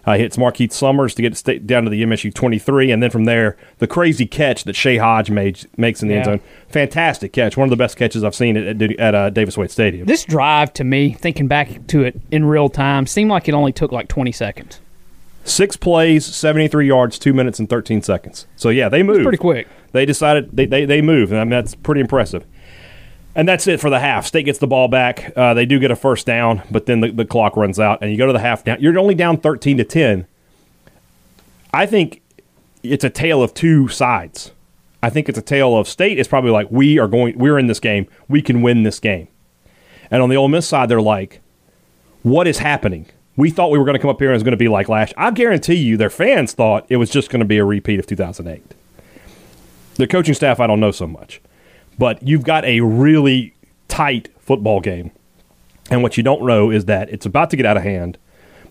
Uh, 0.06 0.18
hits 0.18 0.38
Markeith 0.38 0.72
Summers 0.72 1.14
to 1.14 1.22
get 1.22 1.48
it 1.48 1.68
down 1.68 1.84
to 1.84 1.90
the 1.90 2.02
MSU 2.02 2.34
23, 2.34 2.90
and 2.90 3.04
then 3.04 3.10
from 3.12 3.26
there, 3.26 3.58
the 3.80 3.86
crazy 3.86 4.26
catch 4.26 4.64
that 4.64 4.76
Shay 4.76 4.98
Hodge 4.98 5.30
made, 5.30 5.68
makes 5.78 6.02
in 6.02 6.08
the 6.08 6.14
Yeah. 6.14 6.20
end 6.22 6.26
zone. 6.26 6.40
Fantastic 6.70 7.34
catch. 7.34 7.58
One 7.58 7.66
of 7.66 7.70
the 7.70 7.76
best 7.76 7.98
catches 7.98 8.24
I've 8.24 8.34
seen 8.34 8.56
at, 8.58 8.82
at, 8.82 8.92
at 9.00 9.14
uh, 9.14 9.30
Davis 9.30 9.58
Wade 9.58 9.70
Stadium. 9.70 10.08
This 10.08 10.24
drive 10.24 10.72
to 10.74 10.84
me, 10.86 11.12
thinking 11.12 11.48
back 11.48 11.86
to 11.88 12.04
it 12.04 12.20
in 12.32 12.46
real 12.46 12.70
time, 12.70 13.06
seemed 13.06 13.30
like 13.30 13.50
it 13.50 13.54
only 13.54 13.74
took 13.74 13.92
like 13.92 14.08
20 14.08 14.32
seconds. 14.32 14.80
Six 15.44 15.76
plays, 15.76 16.26
73 16.26 16.88
yards, 16.88 17.20
2 17.20 17.34
minutes 17.34 17.60
and 17.60 17.70
13 17.70 18.02
seconds. 18.02 18.48
So, 18.56 18.70
yeah, 18.70 18.88
they 18.90 19.04
moved. 19.04 19.24
Pretty 19.24 19.38
quick. 19.38 19.68
They 19.92 20.06
decided 20.06 20.50
they, 20.56 20.66
they, 20.66 20.86
they 20.86 21.02
moved, 21.02 21.32
and 21.32 21.42
I 21.42 21.44
mean, 21.44 21.52
that's 21.52 21.76
pretty 21.76 22.02
impressive. 22.02 22.46
And 23.36 23.48
that's 23.48 23.68
it 23.68 23.80
for 23.80 23.90
the 23.90 24.00
half. 24.00 24.26
State 24.26 24.44
gets 24.44 24.60
the 24.60 24.68
ball 24.68 24.88
back. 24.88 25.32
Uh, 25.36 25.54
they 25.54 25.66
do 25.66 25.80
get 25.80 25.92
a 25.92 25.96
first 25.96 26.26
down, 26.26 26.64
but 26.70 26.88
then 26.88 27.00
the, 27.00 27.12
the 27.12 27.26
clock 27.26 27.56
runs 27.56 27.80
out, 27.80 28.00
and 28.02 28.12
you 28.12 28.18
go 28.18 28.28
to 28.28 28.34
the 28.34 28.40
half 28.40 28.64
down. 28.64 28.82
You're 28.82 28.98
only 29.00 29.16
down 29.16 29.38
13 29.38 29.78
to 29.78 29.84
10. 29.84 30.28
I 31.74 31.86
think 31.86 32.22
it's 32.84 33.04
a 33.04 33.10
tale 33.10 33.44
of 33.44 33.54
two 33.54 33.88
sides. 33.88 34.52
I 35.02 35.10
think 35.10 35.30
it's 35.30 35.38
a 35.38 35.44
tale 35.44 35.78
of 35.78 35.88
State 35.88 36.20
is 36.20 36.28
probably 36.28 36.52
like 36.52 36.68
we 36.70 37.00
are 37.00 37.08
going, 37.08 37.38
we're 37.38 37.58
in 37.58 37.68
this 37.68 37.80
game, 37.80 38.08
we 38.28 38.42
can 38.42 38.62
win 38.62 38.84
this 38.84 39.00
game. 39.00 39.28
And 40.12 40.22
on 40.22 40.30
the 40.30 40.36
Ole 40.36 40.48
Miss 40.48 40.68
side, 40.68 40.90
they're 40.90 41.02
like, 41.02 41.42
what 42.24 42.48
is 42.48 42.58
happening? 42.58 43.06
We 43.38 43.50
thought 43.50 43.72
we 43.72 43.78
were 43.78 43.86
going 43.86 43.96
to 43.96 44.02
come 44.02 44.10
up 44.10 44.20
here 44.20 44.28
and 44.28 44.34
it 44.34 44.38
was 44.38 44.44
going 44.44 44.52
to 44.52 44.58
be 44.58 44.68
like 44.68 44.90
last. 44.90 45.14
I 45.16 45.32
guarantee 45.32 45.76
you, 45.76 45.96
their 45.96 46.10
fans 46.10 46.54
thought 46.54 46.86
it 46.90 46.98
was 46.98 47.10
just 47.10 47.30
going 47.30 47.40
to 47.40 47.46
be 47.46 47.58
a 47.58 47.64
repeat 47.64 48.00
of 48.00 48.08
2008. 48.08 48.76
Their 50.00 50.08
coaching 50.08 50.34
staff, 50.34 50.62
I 50.62 50.68
don't 50.68 50.80
know 50.80 50.92
so 50.92 51.06
much, 51.06 51.42
but 51.98 52.24
you've 52.24 52.46
got 52.46 52.64
a 52.64 52.80
really 52.80 53.54
tight 53.90 54.30
football 54.40 54.80
game, 54.80 55.12
and 55.92 56.02
what 56.02 56.16
you 56.16 56.24
don't 56.24 56.46
know 56.46 56.72
is 56.72 56.86
that 56.86 57.10
it's 57.10 57.26
about 57.26 57.50
to 57.50 57.58
get 57.58 57.66
out 57.66 57.76
of 57.76 57.84
hand, 57.84 58.18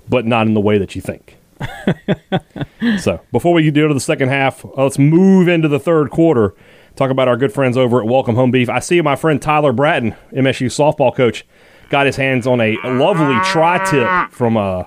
but 0.09 0.25
not 0.25 0.47
in 0.47 0.55
the 0.55 0.61
way 0.63 0.79
that 0.79 0.97
you 0.97 1.03
think. 1.03 1.37
so 2.99 3.21
before 3.31 3.53
we 3.53 3.71
do 3.71 3.87
to 3.87 3.93
the 3.93 4.01
second 4.01 4.31
half, 4.31 4.65
uh, 4.65 4.71
let's 4.85 4.99
move 4.99 5.49
into 5.49 5.69
the 5.69 5.79
third 5.79 6.09
quarter. 6.09 6.55
Talk 6.97 7.11
about 7.11 7.29
our 7.29 7.37
good 7.37 7.53
friends 7.53 7.77
over 7.77 8.01
at 8.01 8.07
Welcome 8.07 8.35
Home 8.37 8.51
Beef. 8.51 8.71
I 8.71 8.79
see 8.79 8.99
my 9.03 9.15
friend 9.15 9.43
Tyler 9.43 9.75
Bratton, 9.75 10.17
MSU 10.33 10.69
softball 10.69 11.15
coach, 11.15 11.45
got 11.91 12.07
his 12.07 12.17
hands 12.17 12.47
on 12.47 12.63
a 12.63 12.79
lovely 12.85 13.39
tri-tip 13.45 14.33
from 14.33 14.57
uh, 14.57 14.85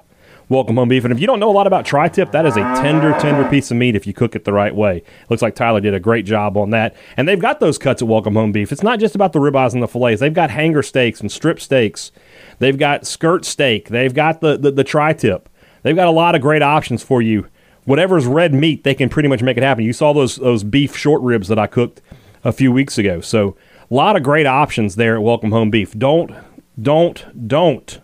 Welcome 0.52 0.76
Home 0.76 0.90
Beef. 0.90 1.06
And 1.06 1.14
if 1.14 1.20
you 1.22 1.28
don't 1.28 1.40
know 1.40 1.50
a 1.50 1.54
lot 1.54 1.66
about 1.66 1.86
tri-tip, 1.86 2.34
that 2.34 2.46
is 2.46 2.58
a 2.58 2.62
tender, 2.76 3.18
tender 3.20 3.50
piece 3.50 3.72
of 3.72 3.78
meat 3.78 3.96
if 3.96 4.06
you 4.06 4.14
cook 4.14 4.36
it 4.36 4.44
the 4.44 4.52
right 4.52 4.76
way. 4.76 5.02
Looks 5.30 5.42
like 5.42 5.56
Tyler 5.56 5.80
did 5.80 5.94
a 5.94 6.00
great 6.00 6.26
job 6.26 6.58
on 6.58 6.72
that. 6.72 6.94
And 7.16 7.26
they've 7.26 7.40
got 7.40 7.62
those 7.62 7.78
cuts 7.78 8.02
at 8.02 8.10
Welcome 8.10 8.36
Home 8.36 8.52
Beef. 8.52 8.74
It's 8.74 8.84
not 8.84 9.00
just 9.00 9.16
about 9.16 9.32
the 9.32 9.40
ribeyes 9.40 9.72
and 9.72 9.82
the 9.82 9.88
fillets. 9.88 10.20
They've 10.20 10.34
got 10.34 10.50
hanger 10.50 10.84
steaks 10.84 11.22
and 11.22 11.32
strip 11.32 11.62
steaks. 11.62 12.12
They've 12.60 12.78
got 12.78 13.08
skirt 13.08 13.46
steak. 13.46 13.88
They've 13.88 14.14
got 14.14 14.42
the, 14.42 14.58
the, 14.58 14.72
the 14.72 14.84
tri-tip. 14.84 15.48
They've 15.84 15.96
got 15.96 16.10
a 16.10 16.12
lot 16.12 16.36
of 16.36 16.42
great 16.42 16.62
options 16.62 17.02
for 17.02 17.22
you. 17.22 17.48
Whatever's 17.86 18.26
red 18.26 18.54
meat, 18.54 18.84
they 18.84 18.94
can 18.94 19.08
pretty 19.08 19.30
much 19.30 19.42
make 19.42 19.56
it 19.56 19.64
happen. 19.64 19.86
You 19.86 19.94
saw 19.94 20.12
those 20.12 20.36
those 20.36 20.66
beef 20.66 20.98
short 20.98 21.22
ribs 21.22 21.48
that 21.48 21.60
I 21.60 21.68
cooked 21.68 22.02
a 22.44 22.52
few 22.52 22.74
weeks 22.74 22.98
ago. 22.98 23.22
So 23.22 23.56
a 23.90 23.94
lot 23.94 24.18
of 24.18 24.24
great 24.24 24.46
options 24.46 24.98
there 24.98 25.16
at 25.16 25.24
Welcome 25.24 25.52
Home 25.52 25.72
Beef. 25.72 25.98
Don't 25.98 26.36
don't 26.78 27.48
don't 27.48 28.02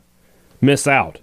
miss 0.62 0.88
out. 0.88 1.20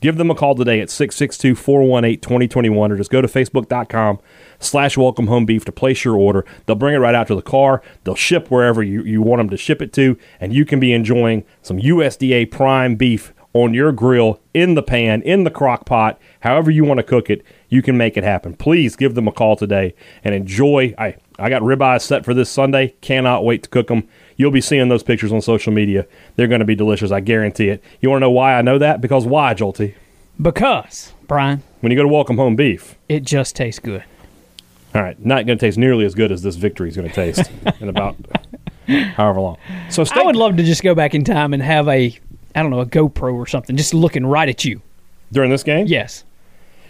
Give 0.00 0.16
them 0.16 0.30
a 0.30 0.34
call 0.34 0.54
today 0.54 0.80
at 0.80 0.88
662-418-2021 0.88 2.90
or 2.90 2.96
just 2.96 3.10
go 3.10 3.20
to 3.20 3.28
facebook.com 3.28 4.18
slash 4.58 4.96
welcome 4.96 5.26
home 5.26 5.44
beef 5.44 5.64
to 5.66 5.72
place 5.72 6.04
your 6.04 6.16
order. 6.16 6.46
They'll 6.66 6.76
bring 6.76 6.94
it 6.94 6.98
right 6.98 7.14
out 7.14 7.26
to 7.28 7.34
the 7.34 7.42
car. 7.42 7.82
They'll 8.04 8.14
ship 8.14 8.50
wherever 8.50 8.82
you, 8.82 9.02
you 9.04 9.20
want 9.20 9.40
them 9.40 9.50
to 9.50 9.56
ship 9.56 9.82
it 9.82 9.92
to, 9.94 10.16
and 10.40 10.54
you 10.54 10.64
can 10.64 10.80
be 10.80 10.92
enjoying 10.92 11.44
some 11.62 11.78
USDA 11.78 12.50
prime 12.50 12.96
beef 12.96 13.34
on 13.52 13.74
your 13.74 13.90
grill, 13.90 14.40
in 14.54 14.74
the 14.74 14.82
pan, 14.82 15.22
in 15.22 15.44
the 15.44 15.50
crock 15.50 15.84
pot, 15.84 16.20
however 16.40 16.70
you 16.70 16.84
want 16.84 16.98
to 16.98 17.04
cook 17.04 17.28
it, 17.28 17.44
you 17.68 17.82
can 17.82 17.96
make 17.96 18.16
it 18.16 18.24
happen. 18.24 18.54
Please 18.54 18.94
give 18.94 19.14
them 19.14 19.26
a 19.26 19.32
call 19.32 19.56
today 19.56 19.94
and 20.22 20.34
enjoy. 20.34 20.94
I, 20.98 21.16
I 21.38 21.48
got 21.48 21.62
ribeyes 21.62 22.02
set 22.02 22.24
for 22.24 22.32
this 22.32 22.50
Sunday. 22.50 22.94
Cannot 23.00 23.44
wait 23.44 23.64
to 23.64 23.68
cook 23.68 23.88
them. 23.88 24.08
You'll 24.40 24.50
be 24.50 24.62
seeing 24.62 24.88
those 24.88 25.02
pictures 25.02 25.32
on 25.32 25.42
social 25.42 25.70
media. 25.70 26.06
They're 26.36 26.46
going 26.48 26.60
to 26.60 26.64
be 26.64 26.74
delicious. 26.74 27.10
I 27.12 27.20
guarantee 27.20 27.68
it. 27.68 27.84
You 28.00 28.08
want 28.08 28.20
to 28.22 28.24
know 28.26 28.30
why 28.30 28.54
I 28.54 28.62
know 28.62 28.78
that? 28.78 29.02
Because 29.02 29.26
why, 29.26 29.52
Jolty? 29.52 29.94
Because, 30.40 31.12
Brian, 31.28 31.62
When 31.82 31.92
you 31.92 31.96
go 31.98 32.02
to 32.02 32.08
Welcome 32.08 32.38
Home 32.38 32.56
Beef, 32.56 32.96
it 33.06 33.22
just 33.22 33.54
tastes 33.54 33.78
good. 33.78 34.02
all 34.94 35.02
right, 35.02 35.22
not 35.22 35.44
going 35.44 35.58
to 35.58 35.66
taste 35.66 35.76
nearly 35.76 36.06
as 36.06 36.14
good 36.14 36.32
as 36.32 36.42
this 36.42 36.56
victory 36.56 36.88
is 36.88 36.96
going 36.96 37.06
to 37.06 37.14
taste 37.14 37.50
in 37.80 37.90
about 37.90 38.16
however 38.88 39.40
long. 39.40 39.58
So 39.90 40.04
I 40.10 40.22
would 40.22 40.36
love 40.36 40.56
to 40.56 40.62
just 40.62 40.82
go 40.82 40.94
back 40.94 41.14
in 41.14 41.22
time 41.22 41.52
and 41.52 41.62
have 41.62 41.86
a, 41.88 42.18
I 42.54 42.62
don't 42.62 42.70
know, 42.70 42.80
a 42.80 42.86
GoPro 42.86 43.34
or 43.34 43.46
something, 43.46 43.76
just 43.76 43.92
looking 43.92 44.24
right 44.24 44.48
at 44.48 44.64
you. 44.64 44.80
during 45.30 45.50
this 45.50 45.62
game, 45.62 45.86
Yes. 45.86 46.24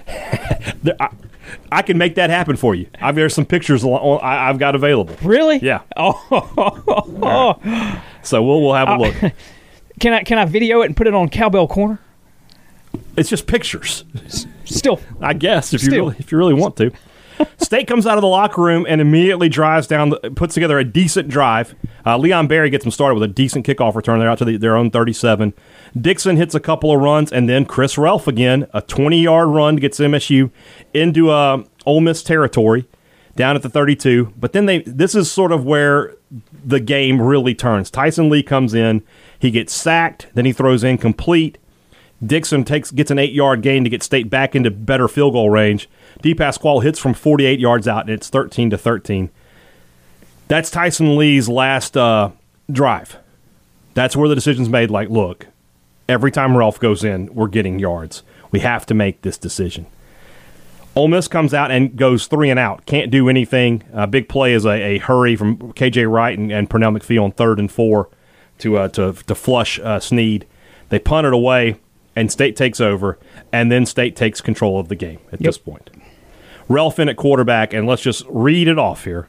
There- 0.85 0.95
I, 1.01 1.09
I 1.73 1.83
can 1.83 1.99
make 1.99 2.15
that 2.17 2.31
happen 2.31 2.57
for 2.57 2.75
you. 2.75 2.87
I've 3.01 3.15
there's 3.15 3.35
some 3.35 3.47
pictures 3.47 3.85
I've 3.85 4.59
got 4.59 4.75
available. 4.75 5.17
Really? 5.23 5.59
Yeah, 5.59 5.83
Oh, 5.97 8.01
so 8.23 8.43
we'll 8.43 8.63
we'll 8.63 8.75
have 8.75 8.89
a 8.89 8.93
uh, 8.93 8.99
look. 8.99 9.33
can 10.01 10.13
I 10.13 10.23
can 10.23 10.39
I 10.39 10.45
video 10.45 10.83
it 10.83 10.87
and 10.87 10.97
put 10.97 11.07
it 11.07 11.15
on 11.15 11.29
Cowbell 11.29 11.69
Corner? 11.69 12.01
It's 13.17 13.29
just 13.29 13.47
pictures. 13.47 14.05
Still, 14.65 15.01
I 15.21 15.35
guess 15.35 15.75
if 15.75 15.83
you 15.83 15.91
really, 15.91 16.17
if 16.19 16.33
you 16.33 16.39
really 16.39 16.55
want 16.55 16.77
to. 16.79 16.91
State 17.59 17.87
comes 17.87 18.07
out 18.07 18.19
of 18.19 18.23
the 18.23 18.29
locker 18.29 18.61
room 18.63 18.87
and 18.89 19.01
immediately 19.01 19.49
drives 19.49 19.87
down, 19.87 20.13
puts 20.35 20.55
together 20.55 20.79
a 20.79 20.85
decent 20.85 21.29
drive. 21.29 21.75
Uh, 22.05 22.17
Leon 22.17 22.47
Berry 22.49 22.71
gets 22.71 22.85
them 22.85 22.91
started 22.91 23.15
with 23.15 23.23
a 23.23 23.33
decent 23.33 23.67
kickoff 23.67 23.95
return. 23.95 24.19
They're 24.19 24.31
out 24.31 24.39
to 24.39 24.45
the, 24.45 24.57
their 24.57 24.77
own 24.77 24.91
37. 24.91 25.55
Dixon 26.01 26.37
hits 26.37 26.55
a 26.55 26.61
couple 26.61 26.93
of 26.93 27.01
runs, 27.01 27.33
and 27.33 27.49
then 27.49 27.65
Chris 27.65 27.97
Relf 27.97 28.27
again, 28.27 28.67
a 28.73 28.83
20 28.83 29.21
yard 29.21 29.49
run 29.49 29.77
gets 29.77 29.99
MSU 29.99 30.51
into 30.95 31.31
uh, 31.31 31.63
Ole 31.87 32.01
Miss 32.01 32.23
territory 32.23 32.87
down 33.37 33.57
at 33.57 33.63
the 33.63 33.69
32. 33.69 34.33
But 34.37 34.53
then 34.53 34.67
they, 34.67 34.83
this 34.83 35.15
is 35.15 35.31
sort 35.31 35.53
of 35.53 35.65
where 35.65 36.17
the 36.65 36.81
game 36.81 37.21
really 37.21 37.55
turns. 37.55 37.91
Tyson 37.91 38.29
Lee 38.29 38.43
comes 38.43 38.75
in, 38.75 39.03
he 39.39 39.51
gets 39.51 39.73
sacked, 39.73 40.29
then 40.35 40.45
he 40.45 40.53
throws 40.53 40.85
incomplete. 40.85 41.59
Dixon 42.25 42.65
takes 42.65 42.91
gets 42.91 43.11
an 43.11 43.19
eight 43.19 43.33
yard 43.33 43.63
gain 43.63 43.83
to 43.85 43.91
get 43.91 44.03
State 44.03 44.29
back 44.29 44.55
into 44.55 44.71
better 44.71 45.09
field 45.09 45.33
goal 45.33 45.49
range. 45.49 45.89
DePasquale 46.23 46.83
hits 46.83 46.99
from 46.99 47.15
48 47.15 47.59
yards 47.59 47.89
out, 47.89 48.03
and 48.03 48.11
it's 48.11 48.29
13 48.29 48.71
to 48.71 48.79
13. 48.79 49.31
That's 50.49 50.71
Tyson 50.71 51.17
Lee's 51.17 51.49
last 51.49 51.97
uh, 51.97 52.31
drive. 52.71 53.19
That's 53.95 54.17
where 54.17 54.29
the 54.29 54.35
decision's 54.35 54.69
made. 54.69 54.91
Like, 54.91 55.09
look, 55.09 55.47
every 56.09 56.31
time 56.31 56.53
Relf 56.53 56.79
goes 56.79 57.05
in, 57.05 57.33
we're 57.35 57.49
getting 57.49 57.79
yards. 57.79 58.23
We 58.51 58.61
have 58.61 58.85
to 58.87 58.95
make 58.95 59.23
this 59.23 59.39
decision. 59.39 59.87
Ole 60.97 61.09
Miss 61.09 61.29
comes 61.29 61.55
out 61.55 61.71
and 61.71 61.97
goes 61.97 62.27
three 62.27 62.51
and 62.51 62.59
out. 62.59 62.85
Can't 62.85 63.11
do 63.11 63.29
anything. 63.29 63.85
Uh, 63.95 64.07
big 64.07 64.29
play 64.29 64.53
is 64.53 64.65
a, 64.65 64.71
a 64.71 64.99
hurry 64.99 65.37
from 65.37 65.57
KJ 65.57 66.11
Wright 66.11 66.37
and, 66.37 66.51
and 66.51 66.69
Pernell 66.69 66.99
McPhee 66.99 67.23
on 67.23 67.31
third 67.31 67.61
and 67.61 67.71
four 67.71 68.09
to 68.59 68.77
uh, 68.77 68.89
to 68.89 69.13
to 69.13 69.35
flush 69.35 69.79
uh, 69.79 70.01
Snead. 70.01 70.47
They 70.89 70.99
punt 70.99 71.29
it 71.29 71.33
away, 71.33 71.77
and 72.17 72.31
State 72.33 72.57
takes 72.57 72.81
over, 72.81 73.19
and 73.53 73.71
then 73.71 73.87
State 73.87 74.17
takes 74.17 74.41
control 74.41 74.81
of 74.81 74.89
the 74.89 74.97
game 74.97 75.21
at 75.31 75.39
this 75.39 75.59
point. 75.59 75.91
Relf 76.71 77.01
in 77.01 77.09
at 77.09 77.17
quarterback, 77.17 77.75
and 77.75 77.87
let's 77.87 78.01
just 78.01 78.25
read 78.29 78.69
it 78.69 78.79
off 78.79 79.05
here. 79.05 79.29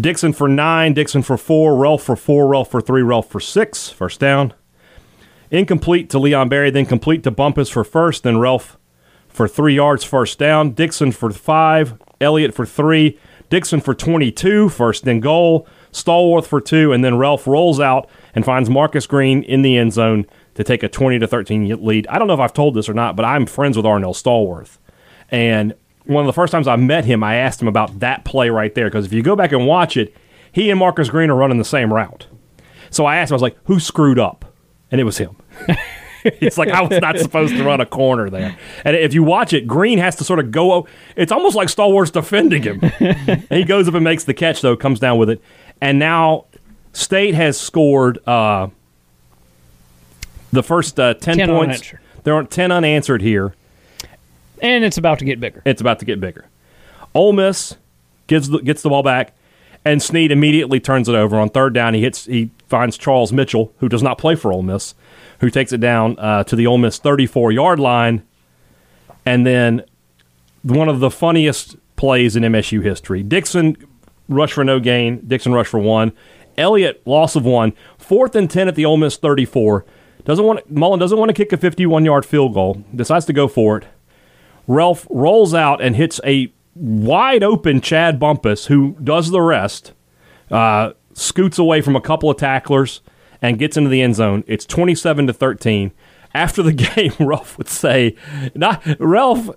Dixon 0.00 0.32
for 0.32 0.48
nine, 0.48 0.94
Dixon 0.94 1.22
for 1.22 1.36
four, 1.36 1.74
Relf 1.74 2.00
for 2.00 2.16
four, 2.16 2.46
Relf 2.46 2.68
for 2.68 2.80
three, 2.80 3.02
Relf 3.02 3.26
for 3.26 3.40
six, 3.40 3.90
first 3.90 4.18
down. 4.18 4.54
Incomplete 5.50 6.08
to 6.10 6.18
Leon 6.18 6.48
Berry, 6.48 6.70
then 6.70 6.86
complete 6.86 7.22
to 7.24 7.30
Bumpus 7.30 7.68
for 7.68 7.84
first, 7.84 8.22
then 8.22 8.36
Relf 8.36 8.76
for 9.28 9.46
three 9.46 9.74
yards, 9.74 10.02
first 10.02 10.38
down. 10.38 10.70
Dixon 10.70 11.12
for 11.12 11.30
five, 11.30 12.00
Elliott 12.22 12.54
for 12.54 12.64
three, 12.64 13.18
Dixon 13.50 13.80
for 13.80 13.94
22, 13.94 14.70
first 14.70 15.06
and 15.06 15.22
goal. 15.22 15.68
Stallworth 15.92 16.46
for 16.46 16.60
two, 16.60 16.92
and 16.92 17.04
then 17.04 17.14
Relf 17.14 17.46
rolls 17.46 17.80
out 17.80 18.08
and 18.34 18.44
finds 18.44 18.68
Marcus 18.68 19.06
Green 19.06 19.42
in 19.42 19.62
the 19.62 19.76
end 19.76 19.92
zone 19.92 20.26
to 20.54 20.64
take 20.64 20.82
a 20.82 20.88
20 20.88 21.18
to 21.18 21.26
13 21.26 21.84
lead. 21.84 22.06
I 22.08 22.18
don't 22.18 22.28
know 22.28 22.34
if 22.34 22.40
I've 22.40 22.52
told 22.52 22.74
this 22.74 22.88
or 22.88 22.94
not, 22.94 23.14
but 23.14 23.24
I'm 23.24 23.46
friends 23.46 23.76
with 23.76 23.86
Arnell 23.86 24.14
Stallworth. 24.14 24.78
And 25.30 25.74
one 26.06 26.24
of 26.24 26.26
the 26.26 26.32
first 26.32 26.52
times 26.52 26.68
I 26.68 26.76
met 26.76 27.04
him, 27.04 27.22
I 27.22 27.36
asked 27.36 27.60
him 27.60 27.68
about 27.68 28.00
that 28.00 28.24
play 28.24 28.48
right 28.48 28.74
there 28.74 28.86
because 28.86 29.06
if 29.06 29.12
you 29.12 29.22
go 29.22 29.36
back 29.36 29.52
and 29.52 29.66
watch 29.66 29.96
it, 29.96 30.14
he 30.52 30.70
and 30.70 30.78
Marcus 30.78 31.10
Green 31.10 31.30
are 31.30 31.36
running 31.36 31.58
the 31.58 31.64
same 31.64 31.92
route. 31.92 32.26
So 32.90 33.04
I 33.04 33.16
asked 33.16 33.30
him, 33.30 33.34
I 33.34 33.36
was 33.36 33.42
like, 33.42 33.58
who 33.64 33.80
screwed 33.80 34.18
up? 34.18 34.44
And 34.90 35.00
it 35.00 35.04
was 35.04 35.18
him. 35.18 35.36
it's 36.24 36.56
like 36.56 36.68
I 36.68 36.80
was 36.82 37.00
not 37.00 37.18
supposed 37.18 37.56
to 37.56 37.64
run 37.64 37.80
a 37.80 37.86
corner 37.86 38.30
there. 38.30 38.56
And 38.84 38.96
if 38.96 39.14
you 39.14 39.22
watch 39.22 39.52
it, 39.52 39.66
Green 39.66 39.98
has 39.98 40.16
to 40.16 40.24
sort 40.24 40.38
of 40.38 40.50
go. 40.50 40.86
It's 41.16 41.32
almost 41.32 41.56
like 41.56 41.68
Stallworth's 41.68 42.12
defending 42.12 42.62
him. 42.62 42.80
and 43.00 43.42
he 43.50 43.64
goes 43.64 43.88
up 43.88 43.94
and 43.94 44.04
makes 44.04 44.24
the 44.24 44.34
catch, 44.34 44.60
though, 44.60 44.76
comes 44.76 45.00
down 45.00 45.18
with 45.18 45.30
it. 45.30 45.40
And 45.80 45.98
now 45.98 46.46
State 46.92 47.34
has 47.34 47.58
scored 47.58 48.26
uh, 48.26 48.68
the 50.52 50.62
first 50.62 50.98
uh, 50.98 51.14
10, 51.14 51.36
10 51.36 51.48
points. 51.48 51.62
unanswered. 51.62 52.00
There 52.24 52.34
aren't 52.34 52.50
10 52.50 52.72
unanswered 52.72 53.22
here. 53.22 53.54
And 54.60 54.84
it's 54.84 54.98
about 54.98 55.18
to 55.20 55.24
get 55.24 55.40
bigger. 55.40 55.62
It's 55.64 55.80
about 55.80 55.98
to 56.00 56.04
get 56.04 56.20
bigger. 56.20 56.46
Ole 57.14 57.32
Miss 57.32 57.76
gets 58.26 58.48
the, 58.48 58.58
gets 58.58 58.82
the 58.82 58.88
ball 58.88 59.02
back, 59.02 59.34
and 59.84 60.02
Snead 60.02 60.30
immediately 60.30 60.80
turns 60.80 61.08
it 61.08 61.14
over 61.14 61.38
on 61.38 61.48
third 61.48 61.74
down. 61.74 61.94
He 61.94 62.02
hits 62.02 62.26
he 62.26 62.50
finds 62.68 62.98
Charles 62.98 63.32
Mitchell, 63.32 63.72
who 63.78 63.88
does 63.88 64.02
not 64.02 64.18
play 64.18 64.34
for 64.34 64.52
Ole 64.52 64.62
Miss, 64.62 64.94
who 65.40 65.50
takes 65.50 65.72
it 65.72 65.80
down 65.80 66.18
uh, 66.18 66.44
to 66.44 66.56
the 66.56 66.66
Ole 66.66 66.78
Miss 66.78 66.98
34 66.98 67.52
yard 67.52 67.78
line. 67.78 68.22
And 69.24 69.46
then 69.46 69.84
one 70.62 70.88
of 70.88 71.00
the 71.00 71.10
funniest 71.10 71.76
plays 71.96 72.36
in 72.36 72.42
MSU 72.42 72.82
history. 72.82 73.22
Dixon 73.22 73.76
rush 74.28 74.52
for 74.52 74.64
no 74.64 74.80
gain. 74.80 75.26
Dixon 75.26 75.52
rush 75.52 75.66
for 75.66 75.80
one. 75.80 76.12
Elliott 76.58 77.06
loss 77.06 77.36
of 77.36 77.44
one. 77.44 77.72
Fourth 77.98 78.34
and 78.34 78.50
ten 78.50 78.68
at 78.68 78.74
the 78.74 78.84
Ole 78.84 78.96
Miss 78.96 79.16
34. 79.16 79.84
Doesn't 80.24 80.44
want 80.44 80.70
Mullen 80.70 80.98
doesn't 80.98 81.18
want 81.18 81.28
to 81.28 81.34
kick 81.34 81.52
a 81.52 81.56
51 81.56 82.04
yard 82.04 82.26
field 82.26 82.54
goal. 82.54 82.84
Decides 82.94 83.26
to 83.26 83.32
go 83.32 83.46
for 83.48 83.78
it. 83.78 83.86
Relf 84.68 85.06
rolls 85.10 85.54
out 85.54 85.80
and 85.80 85.96
hits 85.96 86.20
a 86.24 86.52
wide 86.74 87.42
open 87.42 87.80
Chad 87.80 88.18
Bumpus, 88.18 88.66
who 88.66 88.96
does 89.02 89.30
the 89.30 89.40
rest. 89.40 89.92
Uh, 90.50 90.92
scoots 91.14 91.58
away 91.58 91.80
from 91.80 91.96
a 91.96 92.00
couple 92.00 92.30
of 92.30 92.36
tacklers 92.36 93.00
and 93.42 93.58
gets 93.58 93.76
into 93.76 93.90
the 93.90 94.02
end 94.02 94.14
zone. 94.16 94.44
It's 94.46 94.66
27 94.66 95.26
to 95.28 95.32
13. 95.32 95.92
After 96.34 96.62
the 96.62 96.72
game, 96.94 97.12
Relf 97.12 97.56
would 97.58 97.68
say, 97.68 98.14
not, 98.54 98.82
Relf, 98.82 99.54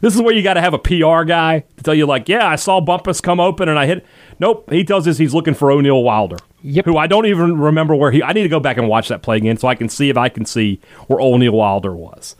this 0.00 0.14
is 0.14 0.22
where 0.22 0.34
you 0.34 0.42
got 0.42 0.54
to 0.54 0.60
have 0.60 0.74
a 0.74 0.78
PR 0.78 1.24
guy 1.24 1.64
to 1.76 1.82
tell 1.82 1.94
you, 1.94 2.06
like, 2.06 2.28
yeah, 2.28 2.46
I 2.46 2.56
saw 2.56 2.80
Bumpus 2.80 3.20
come 3.20 3.40
open 3.40 3.68
and 3.68 3.78
I 3.78 3.86
hit. 3.86 4.04
Nope, 4.38 4.70
he 4.70 4.84
tells 4.84 5.06
us 5.08 5.18
he's 5.18 5.34
looking 5.34 5.54
for 5.54 5.70
O'Neal 5.70 6.02
Wilder. 6.02 6.36
Yep. 6.62 6.86
Who 6.86 6.96
I 6.96 7.06
don't 7.06 7.26
even 7.26 7.58
remember 7.58 7.94
where 7.94 8.10
he. 8.10 8.22
I 8.22 8.32
need 8.32 8.42
to 8.42 8.48
go 8.48 8.60
back 8.60 8.78
and 8.78 8.88
watch 8.88 9.08
that 9.08 9.22
play 9.22 9.36
again 9.36 9.56
so 9.56 9.68
I 9.68 9.76
can 9.76 9.88
see 9.88 10.10
if 10.10 10.16
I 10.16 10.28
can 10.28 10.44
see 10.44 10.80
where 11.06 11.20
O'Neal 11.20 11.52
Wilder 11.52 11.94
was. 11.94 12.34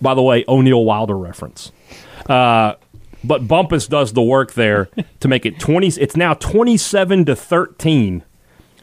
By 0.00 0.14
the 0.14 0.22
way, 0.22 0.44
O'Neal 0.48 0.84
Wilder 0.84 1.16
reference. 1.16 1.70
Uh, 2.28 2.74
but 3.22 3.46
Bumpus 3.46 3.86
does 3.86 4.12
the 4.12 4.22
work 4.22 4.54
there 4.54 4.88
to 5.20 5.28
make 5.28 5.44
it 5.46 5.58
twenty. 5.60 5.88
It's 5.88 6.16
now 6.16 6.34
twenty-seven 6.34 7.24
to 7.26 7.36
thirteen, 7.36 8.22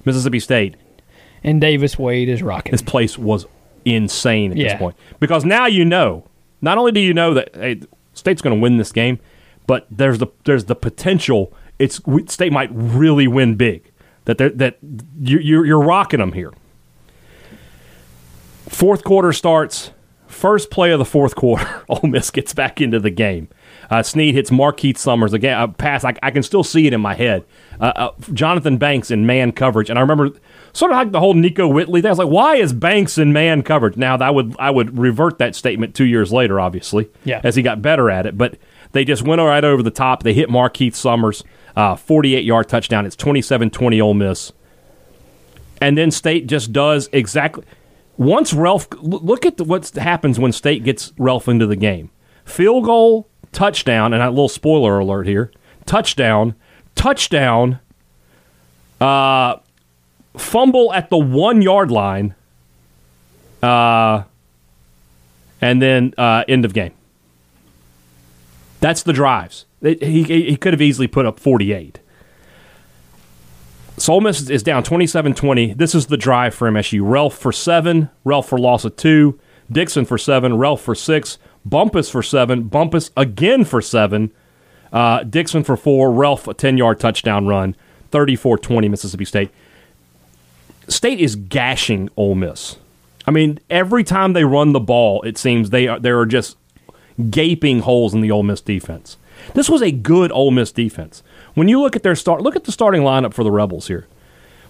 Mississippi 0.06 0.40
State. 0.40 0.76
And 1.44 1.60
Davis 1.60 1.98
Wade 2.00 2.30
is 2.30 2.42
rocking. 2.42 2.72
This 2.72 2.82
place 2.82 3.18
was 3.18 3.46
insane 3.86 4.52
at 4.52 4.58
Yeah. 4.58 4.70
this 4.70 4.78
point 4.80 4.96
because 5.20 5.44
now 5.46 5.66
you 5.66 5.84
know. 5.86 6.26
Not 6.62 6.78
only 6.78 6.94
do 6.94 7.02
you 7.02 7.14
know 7.14 7.34
that 7.34 7.50
hey, 7.56 7.82
State's 8.14 8.42
going 8.42 8.56
to 8.56 8.62
win 8.62 8.78
this 8.78 8.94
game, 8.94 9.20
but 9.68 9.86
there's 9.92 10.20
the 10.20 10.28
there's 10.46 10.66
the 10.66 10.76
potential. 10.76 11.52
It's 11.80 12.00
State 12.28 12.54
might 12.54 12.70
really 12.72 13.28
win 13.28 13.56
big. 13.56 13.92
That 14.26 14.38
that 14.38 14.78
you, 15.20 15.40
you're 15.40 15.66
you're 15.66 15.82
rocking 15.84 16.20
them 16.22 16.32
here. 16.32 16.52
Fourth 18.70 19.04
quarter 19.04 19.34
starts. 19.34 19.92
First 20.34 20.70
play 20.72 20.92
of 20.92 21.00
the 21.00 21.06
fourth 21.06 21.36
quarter, 21.36 21.84
Ole 21.90 22.10
Miss 22.10 22.30
gets 22.32 22.54
back 22.54 22.82
into 22.82 23.00
the 23.00 23.10
game. 23.10 23.48
Uh, 23.90 24.02
Snead 24.02 24.34
hits 24.34 24.50
Markeith 24.50 24.98
Summers 24.98 25.34
again. 25.34 25.60
A 25.62 25.68
pass. 25.68 26.04
I, 26.04 26.16
I 26.24 26.32
can 26.32 26.42
still 26.44 26.64
see 26.64 26.88
it 26.88 26.94
in 26.94 27.02
my 27.02 27.14
head. 27.14 27.44
Uh, 27.80 27.94
uh, 27.96 28.12
Jonathan 28.34 28.78
Banks 28.78 29.12
in 29.12 29.26
man 29.26 29.52
coverage, 29.52 29.90
and 29.90 30.00
I 30.00 30.02
remember 30.02 30.32
sort 30.74 30.92
of 30.92 30.98
like 30.98 31.12
the 31.12 31.20
whole 31.20 31.34
Nickoe 31.36 31.72
Whitley 31.72 32.02
thing. 32.02 32.08
I 32.10 32.12
was 32.12 32.20
like, 32.20 32.28
why 32.30 32.56
is 32.56 32.74
Banks 32.74 33.18
in 33.18 33.32
man 33.34 33.62
coverage? 33.62 33.96
Now 33.98 34.18
that 34.18 34.28
I 34.28 34.32
would 34.32 34.56
I 34.58 34.72
would 34.72 34.98
revert 34.98 35.38
that 35.38 35.56
statement 35.56 35.94
two 35.96 36.06
years 36.06 36.32
later, 36.34 36.60
obviously, 36.60 37.10
Yeah. 37.24 37.42
as 37.44 37.56
he 37.56 37.62
got 37.62 37.82
better 37.82 38.10
at 38.10 38.26
it. 38.26 38.38
But 38.38 38.58
they 38.94 39.06
just 39.06 39.24
went 39.24 39.42
right 39.42 39.64
over 39.64 39.84
the 39.84 39.92
top. 39.92 40.24
They 40.24 40.34
hit 40.34 40.50
Markeith 40.50 40.96
Summers, 40.96 41.44
uh, 41.76 41.96
48 41.96 42.44
yard 42.44 42.70
touchdown. 42.70 43.06
It's 43.06 43.16
27-20 43.16 44.02
Ole 44.02 44.14
Miss 44.14 44.52
and 45.82 45.98
then 45.98 46.12
State 46.12 46.48
just 46.48 46.72
does 46.72 47.10
exactly. 47.12 47.64
Once 48.18 48.54
Relf, 48.54 48.88
look 49.02 49.46
at 49.46 49.60
what 49.62 49.90
happens 49.90 50.40
when 50.40 50.52
State 50.52 50.84
gets 50.84 51.12
Relf 51.18 51.48
into 51.48 51.66
the 51.66 51.76
game. 51.76 52.12
Field 52.46 52.86
goal, 52.86 53.28
touchdown, 53.52 54.14
and 54.14 54.22
a 54.22 54.30
little 54.30 54.50
spoiler 54.50 55.00
alert 55.00 55.26
here: 55.26 55.52
touchdown, 55.86 56.56
touchdown, 56.96 57.80
uh, 59.02 59.58
fumble 60.38 60.94
at 60.94 61.10
the 61.10 61.18
one 61.18 61.62
yard 61.62 61.90
line, 61.90 62.36
uh, 63.62 64.24
and 65.62 65.82
then 65.82 66.14
uh, 66.18 66.44
end 66.48 66.66
of 66.66 66.74
game. 66.74 66.94
That's 68.80 69.02
the 69.04 69.14
drives. 69.14 69.66
He, 69.82 70.24
he 70.24 70.58
could 70.58 70.74
have 70.74 70.82
easily 70.82 71.08
put 71.08 71.26
up 71.26 71.40
48. 71.40 72.00
Ole 74.10 74.22
Miss 74.22 74.50
is 74.50 74.64
down 74.64 74.84
27-20. 74.84 75.78
This 75.78 75.96
is 75.96 76.08
the 76.08 76.18
drive 76.18 76.54
for 76.54 76.70
MSU. 76.70 77.02
Relf 77.02 77.34
for 77.34 77.52
seven, 77.52 78.10
Relf 78.26 78.46
for 78.48 78.58
loss 78.58 78.86
of 78.86 78.96
two, 78.96 79.40
Dixon 79.72 80.06
for 80.06 80.18
seven, 80.18 80.54
Relf 80.54 80.80
for 80.80 80.96
six, 80.96 81.38
Bumpus 81.66 82.10
for 82.10 82.24
seven, 82.24 82.64
Bumpus 82.64 83.12
again 83.16 83.64
for 83.64 83.82
seven, 83.82 84.32
uh, 84.92 85.24
Dixon 85.24 85.64
for 85.64 85.78
four, 85.78 86.10
Relf 86.10 86.48
a 86.48 86.54
10-yard 86.54 87.00
touchdown 87.00 87.48
run, 87.48 87.76
34-20 88.12 88.90
Mississippi 88.90 89.26
State. 89.26 89.52
State 90.88 91.20
is 91.20 91.36
gashing 91.36 92.10
Ole 92.18 92.36
Miss. 92.36 92.78
I 93.26 93.32
mean, 93.32 93.60
every 93.70 94.04
time 94.04 94.34
they 94.34 94.44
run 94.44 94.74
the 94.74 94.80
ball, 94.80 95.22
it 95.22 95.38
seems 95.38 95.70
they 95.70 95.88
are 95.88 96.00
there 96.00 96.20
are 96.20 96.26
just 96.26 96.58
gaping 97.30 97.80
holes 97.80 98.14
in 98.14 98.22
the 98.22 98.32
Ole 98.32 98.44
Miss 98.44 98.60
defense. 98.60 99.18
This 99.54 99.70
was 99.70 99.82
a 99.82 99.92
good 99.92 100.32
Ole 100.32 100.52
Miss 100.52 100.72
defense. 100.72 101.24
When 101.54 101.68
you 101.68 101.82
look 101.82 101.96
at 101.96 102.04
their 102.04 102.16
start, 102.16 102.42
look 102.42 102.56
at 102.56 102.64
the 102.64 102.72
starting 102.72 103.02
lineup 103.02 103.34
for 103.34 103.44
the 103.44 103.52
Rebels 103.52 103.88
here. 103.88 104.08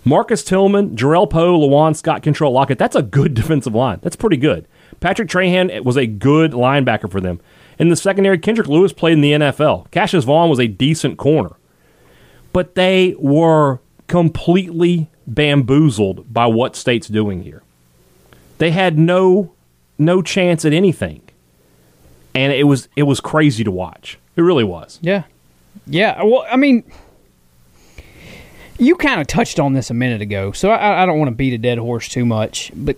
Marcus 0.06 0.44
Tillman, 0.44 0.96
Jerrell 0.96 1.30
Powe, 1.30 1.58
Lawon 1.58 1.96
Scott, 1.96 2.24
Kentrell 2.24 2.52
Lockett. 2.52 2.78
That's 2.78 2.96
a 2.96 3.02
good 3.02 3.34
defensive 3.36 3.74
line. 3.74 4.00
That's 4.02 4.16
pretty 4.16 4.38
good. 4.38 4.68
Patrick 5.00 5.30
Trahan 5.30 5.84
was 5.84 5.98
a 5.98 6.06
good 6.06 6.52
linebacker 6.52 7.10
for 7.10 7.22
them. 7.22 7.40
In 7.80 7.90
the 7.90 7.96
secondary, 7.96 8.38
Kendrick 8.38 8.68
Lewis 8.68 8.94
played 8.94 9.14
in 9.14 9.22
the 9.22 9.32
NFL. 9.32 9.90
Cassius 9.92 10.26
Vaughn 10.26 10.50
was 10.50 10.60
a 10.60 10.68
decent 10.68 11.18
corner. 11.18 11.52
But 12.52 12.76
they 12.76 13.16
were 13.18 13.80
completely 14.08 15.10
bamboozled 15.26 16.32
by 16.32 16.46
what 16.46 16.76
State's 16.76 17.08
doing 17.08 17.44
here. 17.44 17.64
They 18.58 18.72
had 18.72 19.00
no 19.00 19.54
no 19.98 20.22
chance 20.22 20.66
at 20.66 20.74
anything. 20.74 21.22
And 22.36 22.54
it 22.54 22.66
was 22.66 22.90
it 22.96 23.04
was 23.04 23.20
crazy 23.20 23.64
to 23.64 23.72
watch. 23.72 24.20
It 24.36 24.42
really 24.42 24.64
was. 24.64 25.00
Yeah. 25.02 25.24
Yeah. 25.86 26.22
Well, 26.24 26.46
I 26.50 26.56
mean, 26.56 26.84
you 28.78 28.96
kind 28.96 29.22
of 29.22 29.28
touched 29.28 29.60
on 29.60 29.74
this 29.74 29.90
a 29.90 29.94
minute 29.94 30.22
ago, 30.22 30.52
so 30.52 30.70
I, 30.70 31.04
I 31.04 31.06
don't 31.06 31.20
want 31.20 31.30
to 31.30 31.36
beat 31.36 31.54
a 31.54 31.58
dead 31.58 31.78
horse 31.78 32.08
too 32.08 32.26
much. 32.26 32.72
But, 32.76 32.98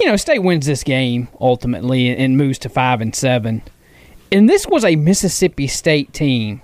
you 0.00 0.06
know, 0.06 0.16
State 0.16 0.40
wins 0.40 0.66
this 0.66 0.82
game 0.82 1.28
ultimately 1.40 2.08
and 2.14 2.36
moves 2.36 2.58
to 2.60 2.68
5 2.68 3.00
and 3.00 3.14
7. 3.14 3.62
And 4.30 4.48
this 4.48 4.66
was 4.66 4.84
a 4.84 4.96
Mississippi 4.96 5.66
State 5.66 6.12
team 6.12 6.60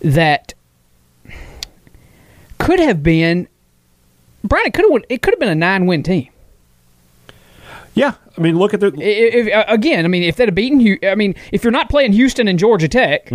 that 0.00 0.54
could 2.58 2.80
have 2.80 3.02
been. 3.02 3.48
Brian, 4.44 4.66
it 4.66 4.74
could 4.74 4.84
have 4.90 5.02
it 5.08 5.22
could 5.22 5.34
have 5.34 5.40
been 5.40 5.48
a 5.48 5.54
nine 5.54 5.86
win 5.86 6.02
team. 6.02 6.28
Yeah, 7.94 8.14
I 8.36 8.40
mean, 8.40 8.56
look 8.56 8.74
at 8.74 8.80
the 8.80 8.92
If, 8.96 9.52
uh, 9.52 9.64
again, 9.66 10.04
I 10.04 10.08
mean, 10.08 10.22
if 10.22 10.36
they'd 10.36 10.46
have 10.46 10.54
beaten 10.54 10.78
you, 10.78 10.98
I 11.02 11.16
mean, 11.16 11.34
if 11.50 11.64
you're 11.64 11.72
not 11.72 11.88
playing 11.90 12.12
Houston 12.12 12.46
and 12.46 12.56
Georgia 12.58 12.86
Tech, 12.86 13.28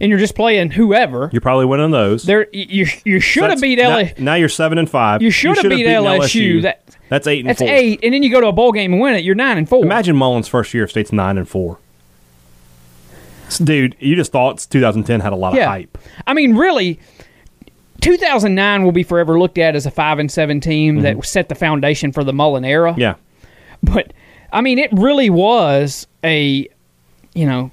and 0.00 0.10
you're 0.10 0.18
just 0.18 0.34
playing 0.34 0.70
whoever, 0.70 1.30
you're 1.32 1.40
probably 1.40 1.66
winning 1.66 1.90
those. 1.90 2.24
there 2.24 2.46
you 2.52 2.86
you 3.04 3.20
should 3.20 3.50
have 3.50 3.60
beat 3.60 3.78
now- 3.78 4.08
Now, 4.18 4.34
you're 4.34 4.48
seven 4.48 4.78
and 4.78 4.88
five. 4.90 5.22
You 5.22 5.30
should 5.30 5.56
have 5.56 5.64
beat 5.64 5.84
beaten 5.84 6.04
LSU. 6.04 6.62
That 6.62 6.96
that's 7.08 7.26
eight 7.26 7.40
and 7.40 7.48
that's 7.50 7.60
four. 7.60 7.68
eight, 7.68 8.00
and 8.02 8.14
then 8.14 8.22
you 8.22 8.30
go 8.30 8.40
to 8.40 8.48
a 8.48 8.52
bowl 8.52 8.72
game 8.72 8.92
and 8.92 9.00
win 9.00 9.14
it. 9.14 9.24
You're 9.24 9.34
nine 9.34 9.58
and 9.58 9.68
four. 9.68 9.84
Imagine 9.84 10.16
Mullen's 10.16 10.48
first 10.48 10.72
year 10.74 10.84
of 10.84 10.90
State's 10.90 11.12
nine 11.12 11.38
and 11.38 11.48
four. 11.48 11.78
Dude, 13.62 13.94
you 14.00 14.16
just 14.16 14.32
thought 14.32 14.66
2010 14.68 15.20
had 15.20 15.32
a 15.32 15.36
lot 15.36 15.54
yeah. 15.54 15.64
of 15.64 15.68
hype. 15.68 15.98
I 16.26 16.34
mean, 16.34 16.56
really, 16.56 16.98
2009 18.00 18.82
will 18.82 18.90
be 18.92 19.02
forever 19.02 19.38
looked 19.38 19.58
at 19.58 19.76
as 19.76 19.86
a 19.86 19.90
five 19.90 20.18
and 20.18 20.30
seven 20.30 20.60
team 20.60 21.02
that 21.02 21.24
set 21.24 21.48
the 21.48 21.54
foundation 21.54 22.10
for 22.10 22.24
the 22.24 22.32
Mullen 22.32 22.64
era. 22.64 22.92
Mm-hmm. 22.92 23.00
Yeah, 23.00 23.14
But 23.82 24.12
I 24.52 24.60
mean, 24.60 24.78
it 24.78 24.90
really 24.92 25.30
was 25.30 26.06
a 26.24 26.66
you 27.34 27.46
know 27.46 27.70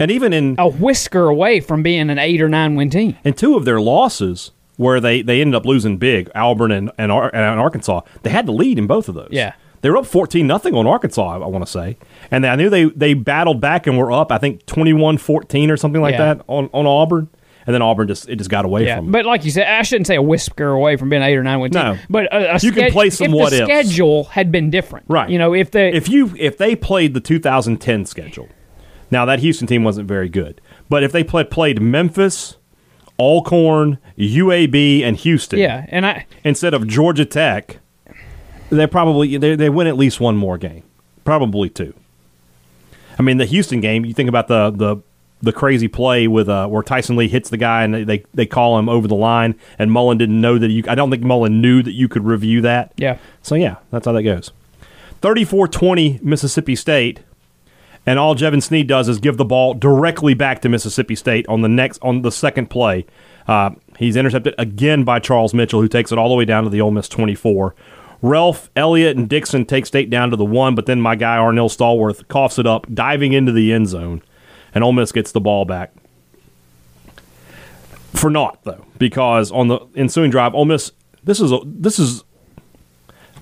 and 0.00 0.10
even 0.10 0.32
in 0.32 0.56
a 0.58 0.68
whisker 0.68 1.28
away 1.28 1.60
from 1.60 1.82
being 1.82 2.10
an 2.10 2.18
eight 2.18 2.40
or 2.40 2.48
nine 2.48 2.74
win 2.74 2.90
team. 2.90 3.16
in 3.24 3.34
two 3.34 3.56
of 3.56 3.64
their 3.64 3.80
losses 3.80 4.50
where 4.76 5.00
they, 5.00 5.22
they 5.22 5.40
ended 5.40 5.54
up 5.54 5.64
losing 5.64 5.98
big, 5.98 6.28
Auburn 6.34 6.72
and 6.72 6.90
and, 6.98 7.12
Ar- 7.12 7.30
and 7.34 7.60
Arkansas, 7.60 8.00
they 8.22 8.30
had 8.30 8.46
the 8.46 8.52
lead 8.52 8.78
in 8.78 8.86
both 8.86 9.08
of 9.08 9.14
those. 9.14 9.28
Yeah. 9.30 9.52
They 9.82 9.90
were 9.90 9.98
up 9.98 10.06
14 10.06 10.46
nothing 10.46 10.74
on 10.74 10.86
Arkansas, 10.86 11.22
I, 11.22 11.34
I 11.36 11.46
want 11.46 11.64
to 11.64 11.70
say. 11.70 11.98
And 12.30 12.46
I 12.46 12.56
knew 12.56 12.70
they, 12.70 12.84
they 12.86 13.12
battled 13.14 13.60
back 13.60 13.86
and 13.86 13.98
were 13.98 14.10
up, 14.10 14.32
I 14.32 14.38
think, 14.38 14.64
21 14.66 15.18
14 15.18 15.70
or 15.70 15.76
something 15.76 16.00
like 16.00 16.12
Yeah. 16.14 16.34
that 16.34 16.44
on, 16.48 16.70
on 16.72 16.86
Auburn. 16.86 17.28
And 17.66 17.72
then 17.72 17.80
Auburn 17.82 18.08
just 18.08 18.28
it 18.28 18.36
just 18.36 18.50
got 18.50 18.64
away 18.66 18.84
Yeah, 18.84 18.96
from 18.96 19.06
them. 19.06 19.12
but 19.12 19.24
like 19.24 19.44
you 19.44 19.50
said, 19.50 19.66
I 19.66 19.80
shouldn't 19.82 20.06
say 20.06 20.16
a 20.16 20.22
whisker 20.22 20.68
away 20.68 20.96
from 20.96 21.08
being 21.08 21.22
eight 21.22 21.34
or 21.36 21.42
nine 21.42 21.60
win 21.60 21.70
team. 21.70 21.82
No. 21.82 21.98
but 22.10 22.26
a, 22.32 22.56
a 22.56 22.58
You 22.58 22.72
can 22.72 22.90
play 22.92 23.08
some 23.10 23.28
if 23.28 23.32
what 23.32 23.50
the 23.50 23.58
ifs. 23.62 23.66
schedule 23.88 24.24
had 24.24 24.50
been 24.52 24.68
different, 24.70 25.06
Right. 25.08 25.30
You 25.30 25.38
know, 25.38 25.54
if 25.54 25.70
the 25.70 25.94
if 25.94 26.08
you 26.10 26.34
if 26.38 26.58
they 26.58 26.76
played 26.76 27.14
the 27.14 27.20
2010 27.20 28.04
schedule, 28.06 28.48
now 29.14 29.24
that 29.24 29.38
Houston 29.38 29.68
team 29.68 29.84
wasn't 29.84 30.08
very 30.08 30.28
good, 30.28 30.60
but 30.88 31.04
if 31.04 31.12
they 31.12 31.22
played 31.22 31.48
played 31.48 31.80
Memphis, 31.80 32.56
Alcorn, 33.16 33.98
UAB, 34.18 35.02
and 35.02 35.16
Houston, 35.18 35.60
yeah, 35.60 35.86
and 35.88 36.04
I 36.04 36.26
instead 36.42 36.74
of 36.74 36.88
Georgia 36.88 37.24
Tech, 37.24 37.78
they 38.70 38.88
probably 38.88 39.36
they, 39.36 39.54
they 39.54 39.70
win 39.70 39.86
at 39.86 39.96
least 39.96 40.18
one 40.18 40.36
more 40.36 40.58
game, 40.58 40.82
probably 41.24 41.70
two. 41.70 41.94
I 43.16 43.22
mean, 43.22 43.36
the 43.36 43.46
Houston 43.46 43.80
game. 43.80 44.04
You 44.04 44.12
think 44.12 44.28
about 44.28 44.48
the 44.48 44.72
the 44.72 44.96
the 45.40 45.52
crazy 45.52 45.86
play 45.86 46.26
with 46.26 46.48
uh, 46.48 46.66
where 46.66 46.82
Tyson 46.82 47.14
Lee 47.14 47.28
hits 47.28 47.50
the 47.50 47.56
guy 47.56 47.84
and 47.84 47.94
they, 47.94 48.02
they 48.02 48.24
they 48.34 48.46
call 48.46 48.76
him 48.80 48.88
over 48.88 49.06
the 49.06 49.14
line, 49.14 49.54
and 49.78 49.92
Mullen 49.92 50.18
didn't 50.18 50.40
know 50.40 50.58
that 50.58 50.72
you. 50.72 50.82
I 50.88 50.96
don't 50.96 51.10
think 51.10 51.22
Mullen 51.22 51.60
knew 51.60 51.84
that 51.84 51.92
you 51.92 52.08
could 52.08 52.24
review 52.24 52.62
that. 52.62 52.92
Yeah. 52.96 53.18
So 53.42 53.54
yeah, 53.54 53.76
that's 53.92 54.06
how 54.06 54.12
that 54.12 54.24
goes. 54.24 54.50
34-20 55.22 56.22
Mississippi 56.22 56.76
State, 56.76 57.20
and 58.06 58.18
all 58.18 58.34
Jevan 58.34 58.62
Snead 58.62 58.86
does 58.86 59.08
is 59.08 59.18
give 59.18 59.36
the 59.36 59.44
ball 59.44 59.74
directly 59.74 60.34
back 60.34 60.60
to 60.62 60.68
Mississippi 60.68 61.14
State 61.14 61.46
on 61.48 61.62
the 61.62 61.68
next 61.68 61.98
on 62.02 62.22
the 62.22 62.32
second 62.32 62.68
play. 62.68 63.06
Uh, 63.46 63.70
he's 63.98 64.16
intercepted 64.16 64.54
again 64.58 65.04
by 65.04 65.18
Charles 65.18 65.54
Mitchell, 65.54 65.80
who 65.80 65.88
takes 65.88 66.12
it 66.12 66.18
all 66.18 66.28
the 66.28 66.34
way 66.34 66.44
down 66.44 66.64
to 66.64 66.70
the 66.70 66.80
Ole 66.80 66.90
Miss 66.90 67.08
24. 67.08 67.74
Relf, 68.22 68.70
Elliott, 68.74 69.18
and 69.18 69.28
Dixon 69.28 69.66
take 69.66 69.84
State 69.84 70.08
down 70.08 70.30
to 70.30 70.36
the 70.36 70.46
one, 70.46 70.74
but 70.74 70.86
then 70.86 71.00
my 71.00 71.14
guy 71.14 71.36
Arnell 71.36 71.68
Stallworth 71.68 72.26
coughs 72.28 72.58
it 72.58 72.66
up, 72.66 72.86
diving 72.92 73.34
into 73.34 73.52
the 73.52 73.70
end 73.72 73.88
zone, 73.88 74.22
and 74.74 74.82
Ole 74.82 74.92
Miss 74.92 75.12
gets 75.12 75.32
the 75.32 75.40
ball 75.40 75.64
back. 75.64 75.92
For 78.14 78.30
naught 78.30 78.62
though, 78.64 78.86
because 78.98 79.50
on 79.50 79.68
the 79.68 79.80
ensuing 79.94 80.30
drive, 80.30 80.54
Ole 80.54 80.64
Miss 80.64 80.92
this 81.22 81.40
is 81.40 81.52
a 81.52 81.58
this 81.64 81.98
is 81.98 82.24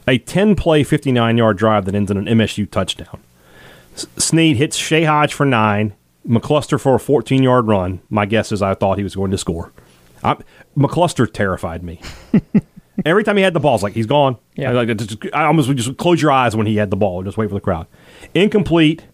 a 0.08 0.18
ten 0.18 0.56
play, 0.56 0.82
fifty 0.82 1.12
nine 1.12 1.36
yard 1.36 1.58
drive 1.58 1.84
that 1.84 1.94
ends 1.94 2.10
in 2.10 2.16
an 2.16 2.24
MSU 2.24 2.68
touchdown. 2.68 3.20
Snead 3.94 4.56
hits 4.56 4.76
Shay 4.76 5.04
Hodge 5.04 5.34
for 5.34 5.44
nine, 5.46 5.94
McCluster 6.26 6.80
for 6.80 6.94
a 6.94 7.00
fourteen 7.00 7.42
yard 7.42 7.66
run. 7.66 8.00
My 8.08 8.26
guess 8.26 8.52
is 8.52 8.62
I 8.62 8.74
thought 8.74 8.98
he 8.98 9.04
was 9.04 9.14
going 9.14 9.30
to 9.30 9.38
score. 9.38 9.72
I, 10.24 10.36
McCluster 10.76 11.30
terrified 11.30 11.82
me. 11.82 12.00
Every 13.04 13.24
time 13.24 13.36
he 13.36 13.42
had 13.42 13.54
the 13.54 13.60
ball, 13.60 13.74
it's 13.74 13.82
like 13.82 13.94
he's 13.94 14.06
gone. 14.06 14.36
Yeah. 14.54 14.70
I, 14.70 14.72
like, 14.72 14.96
just, 14.96 15.16
I 15.32 15.44
almost 15.44 15.66
would 15.68 15.78
just 15.78 15.96
close 15.96 16.20
your 16.20 16.30
eyes 16.30 16.54
when 16.54 16.66
he 16.66 16.76
had 16.76 16.90
the 16.90 16.96
ball 16.96 17.18
and 17.18 17.26
just 17.26 17.36
wait 17.38 17.48
for 17.48 17.54
the 17.54 17.60
crowd. 17.60 17.86
Incomplete. 18.34 19.04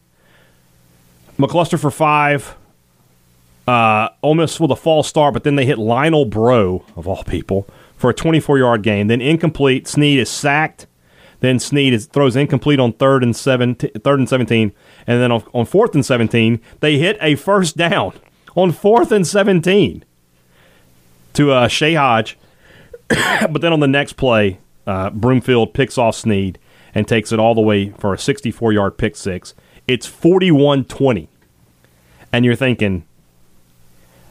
McCluster 1.39 1.79
for 1.79 1.91
five. 1.91 2.57
Uh, 3.69 4.09
Ole 4.23 4.35
Miss 4.35 4.59
with 4.59 4.71
a 4.71 4.77
false 4.77 5.07
start, 5.07 5.33
but 5.35 5.45
then 5.45 5.55
they 5.55 5.65
hit 5.65 5.79
Lionel 5.79 6.25
Breaux, 6.25 6.85
of 6.97 7.07
all 7.07 7.23
people, 7.25 7.69
for 7.97 8.11
a 8.11 8.15
24 8.15 8.59
yard 8.59 8.83
gain. 8.83 9.07
Then 9.07 9.21
incomplete. 9.21 9.87
Snead 9.87 10.19
is 10.19 10.29
sacked. 10.29 10.88
Then 11.41 11.59
Snead 11.59 11.93
is, 11.93 12.07
throws 12.07 12.37
incomplete 12.37 12.81
on 12.81 12.93
third 12.93 13.23
and, 13.23 13.35
seven, 13.35 13.75
third 13.75 14.19
and 14.19 14.29
17. 14.29 14.73
And 15.07 15.23
then 15.23 15.31
on, 15.31 15.45
on 15.55 15.67
fourth 15.67 15.95
and 15.95 16.05
17, 16.05 16.61
they 16.81 16.99
hit 16.99 17.17
a 17.21 17.37
first 17.37 17.77
down 17.77 18.13
on 18.57 18.73
fourth 18.73 19.13
and 19.13 19.27
17 19.27 20.05
to 21.35 21.53
uh, 21.53 21.69
Shay 21.69 21.95
Hodge. 21.95 22.37
but 23.09 23.61
then 23.61 23.73
on 23.73 23.81
the 23.81 23.89
next 23.89 24.15
play, 24.15 24.59
uh, 24.87 25.11
Broomfield 25.11 25.75
picks 25.75 25.97
off 25.97 26.17
Snead 26.17 26.59
and 26.95 27.07
takes 27.07 27.33
it 27.33 27.39
all 27.39 27.55
the 27.55 27.61
way 27.61 27.91
for 27.91 28.13
a 28.13 28.19
64 28.19 28.73
yard 28.73 28.99
pick 28.99 29.15
six. 29.17 29.55
It's 29.87 30.07
41 30.07 30.85
20. 30.85 31.29
And 32.33 32.45
you're 32.45 32.57
thinking, 32.57 33.05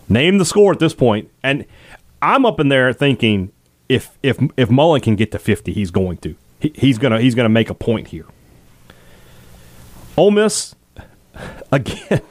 name 0.09 0.37
the 0.37 0.45
score 0.45 0.71
at 0.71 0.79
this 0.79 0.93
point. 0.93 1.31
And 1.41 1.65
I'm 2.21 2.45
up 2.45 2.59
in 2.59 2.69
there 2.69 2.93
thinking, 2.93 3.51
if 3.89 4.17
if 4.21 4.37
if 4.57 4.69
Mullen 4.69 5.01
can 5.01 5.15
get 5.15 5.31
to 5.31 5.39
50, 5.39 5.71
he's 5.73 5.91
going 5.91 6.17
to. 6.17 6.35
He, 6.59 6.71
he's 6.75 6.97
gonna 6.97 7.19
he's 7.21 7.35
gonna 7.35 7.49
make 7.49 7.69
a 7.69 7.73
point 7.75 8.07
here. 8.07 8.25
Ole 10.17 10.31
Miss 10.31 10.75
again. 11.71 12.21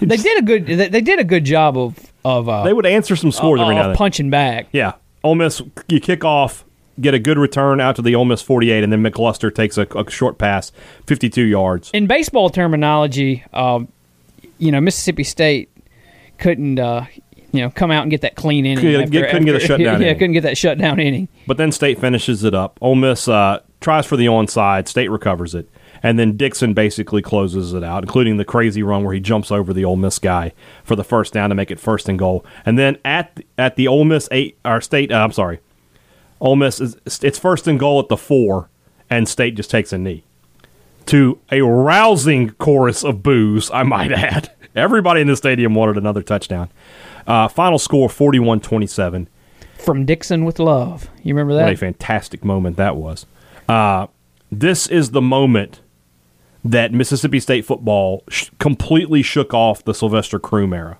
they 0.00 0.16
did 0.16 0.38
a 0.38 0.42
good. 0.42 0.66
They 0.66 1.00
did 1.00 1.18
a 1.18 1.24
good 1.24 1.44
job 1.44 1.78
of 1.78 1.98
of. 2.24 2.48
Uh, 2.48 2.64
they 2.64 2.72
would 2.72 2.86
answer 2.86 3.16
some 3.16 3.32
scores 3.32 3.60
every 3.60 3.74
now 3.74 3.82
and 3.82 3.90
then. 3.90 3.96
punching 3.96 4.30
back. 4.30 4.66
Yeah, 4.72 4.94
Ole 5.24 5.34
Miss, 5.36 5.62
you 5.88 6.00
kick 6.00 6.24
off, 6.24 6.64
get 7.00 7.14
a 7.14 7.18
good 7.18 7.38
return 7.38 7.80
out 7.80 7.96
to 7.96 8.02
the 8.02 8.14
Ole 8.14 8.24
Miss 8.26 8.42
48, 8.42 8.84
and 8.84 8.92
then 8.92 9.02
McCluster 9.02 9.54
takes 9.54 9.78
a, 9.78 9.86
a 9.96 10.10
short 10.10 10.36
pass, 10.38 10.72
52 11.06 11.42
yards. 11.42 11.90
In 11.94 12.06
baseball 12.06 12.50
terminology, 12.50 13.44
um, 13.54 13.88
you 14.58 14.70
know, 14.70 14.80
Mississippi 14.80 15.24
State 15.24 15.70
couldn't, 16.38 16.78
uh, 16.78 17.06
you 17.52 17.60
know, 17.60 17.70
come 17.70 17.90
out 17.90 18.02
and 18.02 18.10
get 18.10 18.22
that 18.22 18.34
clean 18.34 18.66
inning. 18.66 18.78
Couldn't, 18.84 19.02
after, 19.02 19.10
get, 19.12 19.30
couldn't 19.30 19.48
after, 19.48 19.58
get 19.58 19.62
a 19.62 19.66
shutdown 19.66 19.80
Yeah, 20.00 20.06
inning. 20.08 20.18
couldn't 20.18 20.32
get 20.32 20.42
that 20.42 20.58
shutdown 20.58 21.00
inning. 21.00 21.28
But 21.46 21.56
then 21.58 21.70
State 21.70 22.00
finishes 22.00 22.44
it 22.44 22.54
up. 22.54 22.78
Ole 22.80 22.94
Miss 22.96 23.28
uh, 23.28 23.60
tries 23.80 24.06
for 24.06 24.16
the 24.16 24.26
onside. 24.26 24.88
State 24.88 25.10
recovers 25.10 25.54
it. 25.54 25.68
And 26.04 26.18
then 26.18 26.36
Dixon 26.36 26.74
basically 26.74 27.22
closes 27.22 27.74
it 27.74 27.84
out, 27.84 28.02
including 28.02 28.36
the 28.36 28.44
crazy 28.44 28.82
run 28.82 29.04
where 29.04 29.14
he 29.14 29.20
jumps 29.20 29.52
over 29.52 29.72
the 29.72 29.84
Ole 29.84 29.94
Miss 29.94 30.18
guy 30.18 30.52
for 30.82 30.96
the 30.96 31.04
first 31.04 31.32
down 31.32 31.50
to 31.50 31.54
make 31.54 31.70
it 31.70 31.78
first 31.78 32.08
and 32.08 32.18
goal. 32.18 32.44
And 32.66 32.76
then 32.76 32.98
at 33.04 33.40
at 33.56 33.76
the 33.76 33.86
Ole 33.86 34.04
Miss 34.04 34.28
eight, 34.32 34.58
or 34.64 34.80
State, 34.80 35.12
uh, 35.12 35.18
I'm 35.22 35.30
sorry, 35.30 35.60
Ole 36.40 36.56
Miss 36.56 36.80
is 36.80 36.96
it's 37.06 37.38
first 37.38 37.68
and 37.68 37.78
goal 37.78 38.00
at 38.00 38.08
the 38.08 38.16
four, 38.16 38.68
and 39.08 39.28
State 39.28 39.54
just 39.54 39.70
takes 39.70 39.92
a 39.92 39.98
knee. 39.98 40.24
To 41.12 41.38
a 41.50 41.60
rousing 41.60 42.52
chorus 42.52 43.04
of 43.04 43.22
boos, 43.22 43.70
I 43.70 43.82
might 43.82 44.12
add. 44.12 44.50
Everybody 44.74 45.20
in 45.20 45.26
the 45.26 45.36
stadium 45.36 45.74
wanted 45.74 45.98
another 45.98 46.22
touchdown. 46.22 46.70
Uh, 47.26 47.48
final 47.48 47.78
score 47.78 48.08
41 48.08 48.60
27. 48.60 49.28
From 49.76 50.06
Dixon 50.06 50.46
with 50.46 50.58
love. 50.58 51.10
You 51.22 51.34
remember 51.34 51.52
that? 51.52 51.64
What 51.64 51.74
a 51.74 51.76
fantastic 51.76 52.46
moment 52.46 52.78
that 52.78 52.96
was. 52.96 53.26
Uh, 53.68 54.06
this 54.50 54.86
is 54.86 55.10
the 55.10 55.20
moment 55.20 55.82
that 56.64 56.94
Mississippi 56.94 57.40
State 57.40 57.66
football 57.66 58.24
sh- 58.30 58.48
completely 58.58 59.22
shook 59.22 59.52
off 59.52 59.84
the 59.84 59.92
Sylvester 59.92 60.38
Croom 60.38 60.72
era 60.72 60.96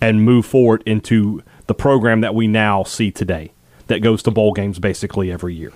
and 0.00 0.24
moved 0.24 0.48
forward 0.48 0.82
into 0.86 1.42
the 1.66 1.74
program 1.74 2.22
that 2.22 2.34
we 2.34 2.46
now 2.46 2.84
see 2.84 3.10
today 3.10 3.52
that 3.88 3.98
goes 4.00 4.22
to 4.22 4.30
bowl 4.30 4.54
games 4.54 4.78
basically 4.78 5.30
every 5.30 5.54
year. 5.54 5.74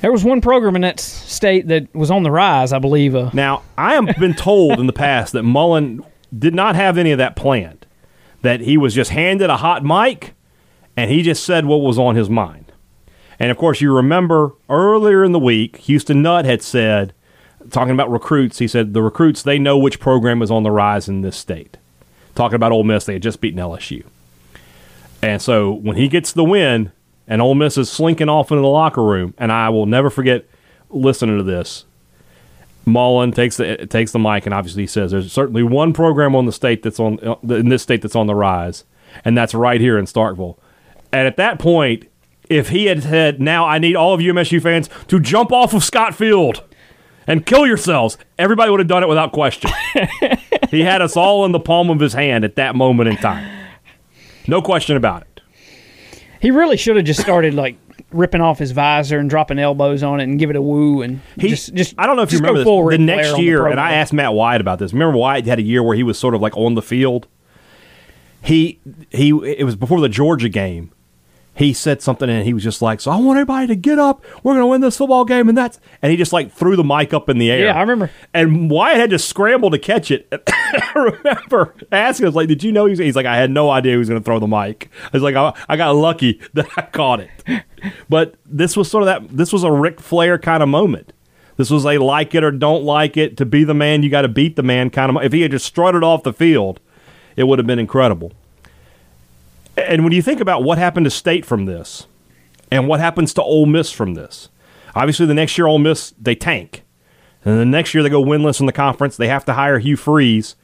There 0.00 0.12
was 0.12 0.24
one 0.24 0.40
program 0.40 0.76
in 0.76 0.82
that 0.82 1.00
state 1.00 1.68
that 1.68 1.92
was 1.94 2.10
on 2.10 2.22
the 2.22 2.30
rise, 2.30 2.72
I 2.72 2.78
believe. 2.78 3.14
Uh, 3.14 3.30
Now, 3.32 3.62
I 3.78 3.94
have 3.94 4.16
been 4.18 4.34
told 4.34 4.78
in 4.78 4.86
the 4.86 4.92
past 4.92 5.32
that 5.32 5.42
Mullen 5.42 6.04
did 6.36 6.54
not 6.54 6.76
have 6.76 6.98
any 6.98 7.12
of 7.12 7.18
that 7.18 7.34
planned, 7.36 7.86
that 8.42 8.60
he 8.60 8.76
was 8.76 8.94
just 8.94 9.10
handed 9.10 9.48
a 9.50 9.56
hot 9.56 9.84
mic 9.84 10.34
and 10.96 11.10
he 11.10 11.22
just 11.22 11.44
said 11.44 11.66
what 11.66 11.78
was 11.78 11.98
on 11.98 12.14
his 12.16 12.28
mind. 12.30 12.72
And 13.38 13.50
of 13.50 13.56
course, 13.58 13.80
you 13.80 13.94
remember 13.94 14.52
earlier 14.68 15.24
in 15.24 15.32
the 15.32 15.38
week, 15.38 15.76
Houston 15.78 16.22
Nutt 16.22 16.44
had 16.44 16.62
said, 16.62 17.12
talking 17.70 17.92
about 17.92 18.10
recruits, 18.10 18.58
he 18.58 18.68
said 18.68 18.94
the 18.94 19.02
recruits, 19.02 19.42
they 19.42 19.58
know 19.58 19.76
which 19.76 20.00
program 20.00 20.40
is 20.42 20.50
on 20.50 20.62
the 20.62 20.70
rise 20.70 21.08
in 21.08 21.20
this 21.22 21.36
state. 21.36 21.76
Talking 22.34 22.56
about 22.56 22.72
Ole 22.72 22.84
Miss, 22.84 23.04
they 23.04 23.14
had 23.14 23.22
just 23.22 23.40
beaten 23.40 23.58
LSU. 23.60 24.04
And 25.22 25.40
so 25.40 25.72
when 25.72 25.96
he 25.96 26.08
gets 26.08 26.32
the 26.32 26.44
win 26.44 26.92
and 27.26 27.42
Ole 27.42 27.54
Miss 27.54 27.76
is 27.76 27.90
slinking 27.90 28.28
off 28.28 28.50
into 28.50 28.62
the 28.62 28.68
locker 28.68 29.02
room, 29.02 29.34
and 29.38 29.50
I 29.50 29.68
will 29.68 29.86
never 29.86 30.10
forget 30.10 30.46
listening 30.90 31.38
to 31.38 31.44
this. 31.44 31.84
Mullen 32.84 33.32
takes 33.32 33.56
the 33.56 33.86
takes 33.86 34.12
the 34.12 34.18
mic 34.18 34.46
and 34.46 34.54
obviously 34.54 34.84
he 34.84 34.86
says 34.86 35.10
there's 35.10 35.32
certainly 35.32 35.64
one 35.64 35.92
program 35.92 36.36
on 36.36 36.46
the 36.46 36.52
state 36.52 36.84
that's 36.84 37.00
on 37.00 37.18
uh, 37.26 37.34
in 37.52 37.68
this 37.68 37.82
state 37.82 38.00
that's 38.00 38.14
on 38.14 38.28
the 38.28 38.34
rise, 38.34 38.84
and 39.24 39.36
that's 39.36 39.54
right 39.54 39.80
here 39.80 39.98
in 39.98 40.04
Starkville. 40.04 40.56
And 41.12 41.26
at 41.26 41.36
that 41.36 41.58
point, 41.58 42.08
if 42.48 42.68
he 42.68 42.86
had 42.86 43.02
said, 43.02 43.40
"Now 43.40 43.66
I 43.66 43.78
need 43.78 43.96
all 43.96 44.14
of 44.14 44.20
you 44.20 44.32
MSU 44.32 44.62
fans 44.62 44.88
to 45.08 45.18
jump 45.18 45.50
off 45.50 45.74
of 45.74 45.82
Scott 45.82 46.14
Field 46.14 46.62
and 47.26 47.44
kill 47.44 47.66
yourselves," 47.66 48.18
everybody 48.38 48.70
would 48.70 48.78
have 48.78 48.88
done 48.88 49.02
it 49.02 49.08
without 49.08 49.32
question. 49.32 49.72
he 50.70 50.82
had 50.82 51.02
us 51.02 51.16
all 51.16 51.44
in 51.44 51.50
the 51.50 51.58
palm 51.58 51.90
of 51.90 51.98
his 51.98 52.12
hand 52.12 52.44
at 52.44 52.54
that 52.54 52.76
moment 52.76 53.08
in 53.08 53.16
time, 53.16 53.50
no 54.46 54.62
question 54.62 54.96
about 54.96 55.22
it. 55.22 55.35
He 56.46 56.52
really 56.52 56.76
should 56.76 56.94
have 56.94 57.04
just 57.04 57.20
started 57.20 57.54
like 57.54 57.76
ripping 58.12 58.40
off 58.40 58.60
his 58.60 58.70
visor 58.70 59.18
and 59.18 59.28
dropping 59.28 59.58
elbows 59.58 60.04
on 60.04 60.20
it 60.20 60.22
and 60.22 60.38
give 60.38 60.48
it 60.48 60.54
a 60.54 60.62
woo 60.62 61.02
and 61.02 61.20
He, 61.40 61.48
just 61.48 61.74
just. 61.74 61.96
I 61.98 62.06
don't 62.06 62.14
know 62.14 62.22
if 62.22 62.30
you 62.30 62.38
remember 62.38 62.60
this. 62.60 62.96
The 62.96 62.98
next 62.98 63.36
year, 63.36 63.66
and. 63.66 63.80
I 63.80 63.94
asked 63.94 64.12
Matt 64.12 64.32
Wyatt 64.32 64.60
about 64.60 64.78
this. 64.78 64.92
Remember 64.92 65.18
Wyatt 65.18 65.44
had 65.44 65.58
a 65.58 65.62
year 65.62 65.82
where 65.82 65.96
he 65.96 66.04
was 66.04 66.20
sort 66.20 66.36
of 66.36 66.40
like 66.40 66.56
on 66.56 66.76
the 66.76 66.82
field. 66.82 67.26
He 68.42 68.78
he. 69.10 69.30
It 69.30 69.64
was 69.64 69.74
before 69.74 70.00
the 70.00 70.08
Georgia 70.08 70.48
game. 70.48 70.92
He 71.56 71.72
said 71.72 72.02
something, 72.02 72.28
and 72.28 72.44
he 72.44 72.52
was 72.52 72.62
just 72.62 72.82
like, 72.82 73.00
"So 73.00 73.10
I 73.10 73.16
want 73.16 73.38
everybody 73.38 73.66
to 73.68 73.76
get 73.76 73.98
up. 73.98 74.22
We're 74.42 74.52
going 74.52 74.62
to 74.62 74.66
win 74.66 74.82
this 74.82 74.98
football 74.98 75.24
game." 75.24 75.48
And 75.48 75.56
that's 75.56 75.80
and 76.02 76.10
he 76.10 76.16
just 76.16 76.32
like 76.32 76.52
threw 76.52 76.76
the 76.76 76.84
mic 76.84 77.14
up 77.14 77.30
in 77.30 77.38
the 77.38 77.50
air. 77.50 77.64
Yeah, 77.64 77.76
I 77.76 77.80
remember. 77.80 78.10
And 78.34 78.70
Wyatt 78.70 78.98
had 78.98 79.10
to 79.10 79.18
scramble 79.18 79.70
to 79.70 79.78
catch 79.78 80.10
it. 80.10 80.28
I 80.48 80.92
remember 80.94 81.74
asking, 81.90 82.26
"I 82.26 82.28
was 82.28 82.36
like, 82.36 82.48
did 82.48 82.62
you 82.62 82.72
know?" 82.72 82.84
He's, 82.84 82.98
he's 82.98 83.16
like, 83.16 83.26
"I 83.26 83.36
had 83.36 83.50
no 83.50 83.70
idea 83.70 83.92
he 83.92 83.98
was 83.98 84.08
going 84.08 84.20
to 84.20 84.24
throw 84.24 84.38
the 84.38 84.46
mic." 84.46 84.90
I 85.04 85.10
was 85.14 85.22
like, 85.22 85.34
I, 85.34 85.54
"I 85.68 85.76
got 85.76 85.92
lucky 85.96 86.40
that 86.54 86.66
I 86.76 86.82
caught 86.82 87.20
it." 87.20 87.30
But 88.08 88.34
this 88.44 88.76
was 88.76 88.90
sort 88.90 89.02
of 89.02 89.06
that. 89.06 89.36
This 89.36 89.52
was 89.52 89.64
a 89.64 89.72
Ric 89.72 90.00
Flair 90.00 90.38
kind 90.38 90.62
of 90.62 90.68
moment. 90.68 91.12
This 91.56 91.70
was 91.70 91.86
a 91.86 91.96
like 91.98 92.34
it 92.34 92.44
or 92.44 92.50
don't 92.50 92.84
like 92.84 93.16
it. 93.16 93.36
To 93.38 93.46
be 93.46 93.64
the 93.64 93.72
man, 93.74 94.02
you 94.02 94.10
got 94.10 94.22
to 94.22 94.28
beat 94.28 94.56
the 94.56 94.62
man 94.62 94.90
kind 94.90 95.16
of. 95.16 95.22
If 95.24 95.32
he 95.32 95.40
had 95.40 95.52
just 95.52 95.64
strutted 95.64 96.02
off 96.02 96.22
the 96.22 96.32
field, 96.32 96.80
it 97.34 97.44
would 97.44 97.58
have 97.58 97.66
been 97.66 97.78
incredible. 97.78 98.32
And 99.76 100.04
when 100.04 100.12
you 100.12 100.22
think 100.22 100.40
about 100.40 100.62
what 100.62 100.78
happened 100.78 101.04
to 101.04 101.10
State 101.10 101.44
from 101.44 101.66
this, 101.66 102.06
and 102.70 102.88
what 102.88 103.00
happens 103.00 103.32
to 103.34 103.42
Ole 103.42 103.66
Miss 103.66 103.92
from 103.92 104.14
this, 104.14 104.48
obviously 104.94 105.26
the 105.26 105.34
next 105.34 105.56
year 105.56 105.66
Ole 105.66 105.78
Miss 105.78 106.14
they 106.20 106.34
tank, 106.34 106.82
and 107.44 107.58
the 107.58 107.64
next 107.64 107.94
year 107.94 108.02
they 108.02 108.08
go 108.08 108.22
winless 108.22 108.60
in 108.60 108.66
the 108.66 108.72
conference. 108.72 109.16
They 109.16 109.28
have 109.28 109.44
to 109.44 109.54
hire 109.54 109.78
Hugh 109.78 109.96
Freeze, 109.96 110.56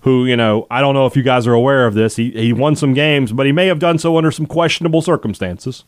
who 0.00 0.26
you 0.26 0.36
know 0.36 0.66
I 0.70 0.80
don't 0.80 0.94
know 0.94 1.06
if 1.06 1.16
you 1.16 1.22
guys 1.22 1.46
are 1.46 1.54
aware 1.54 1.86
of 1.86 1.94
this. 1.94 2.16
He 2.16 2.30
he 2.32 2.52
won 2.52 2.76
some 2.76 2.94
games, 2.94 3.32
but 3.32 3.46
he 3.46 3.52
may 3.52 3.66
have 3.66 3.78
done 3.78 3.98
so 3.98 4.16
under 4.16 4.30
some 4.30 4.46
questionable 4.46 5.02
circumstances. 5.02 5.84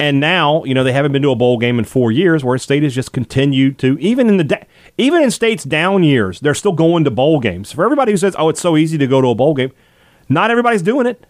And 0.00 0.18
now, 0.18 0.64
you 0.64 0.74
know, 0.74 0.82
they 0.82 0.92
haven't 0.92 1.12
been 1.12 1.22
to 1.22 1.30
a 1.30 1.36
bowl 1.36 1.58
game 1.58 1.78
in 1.78 1.84
four 1.84 2.10
years, 2.10 2.42
where 2.42 2.58
State 2.58 2.82
has 2.82 2.92
just 2.92 3.12
continued 3.12 3.78
to, 3.78 3.96
even 4.00 4.28
in 4.28 4.36
the 4.36 4.42
da- 4.42 4.64
even 4.98 5.22
in 5.22 5.30
states 5.30 5.62
down 5.62 6.02
years, 6.02 6.40
they're 6.40 6.54
still 6.54 6.72
going 6.72 7.04
to 7.04 7.10
bowl 7.10 7.38
games. 7.38 7.70
For 7.70 7.84
everybody 7.84 8.10
who 8.10 8.18
says, 8.18 8.34
"Oh, 8.36 8.48
it's 8.48 8.60
so 8.60 8.76
easy 8.76 8.98
to 8.98 9.06
go 9.06 9.20
to 9.20 9.28
a 9.28 9.34
bowl 9.36 9.54
game," 9.54 9.70
not 10.28 10.50
everybody's 10.50 10.82
doing 10.82 11.06
it. 11.06 11.24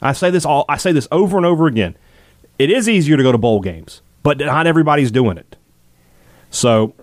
I 0.00 0.12
say 0.12 0.30
this 0.30 0.44
all. 0.44 0.64
I 0.68 0.76
say 0.76 0.92
this 0.92 1.08
over 1.10 1.36
and 1.36 1.46
over 1.46 1.66
again. 1.66 1.96
It 2.58 2.70
is 2.70 2.88
easier 2.88 3.16
to 3.16 3.22
go 3.22 3.32
to 3.32 3.38
bowl 3.38 3.60
games, 3.60 4.02
but 4.22 4.38
not 4.38 4.66
everybody's 4.66 5.10
doing 5.10 5.38
it. 5.38 5.56
So, 6.50 6.94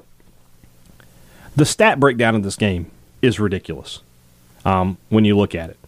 the 1.56 1.66
stat 1.66 2.00
breakdown 2.00 2.36
of 2.36 2.44
this 2.44 2.56
game 2.56 2.92
is 3.22 3.40
ridiculous 3.40 4.02
um, 4.66 4.98
when 5.10 5.26
you 5.26 5.38
look 5.38 5.56
at 5.56 5.70
it. 5.70 5.80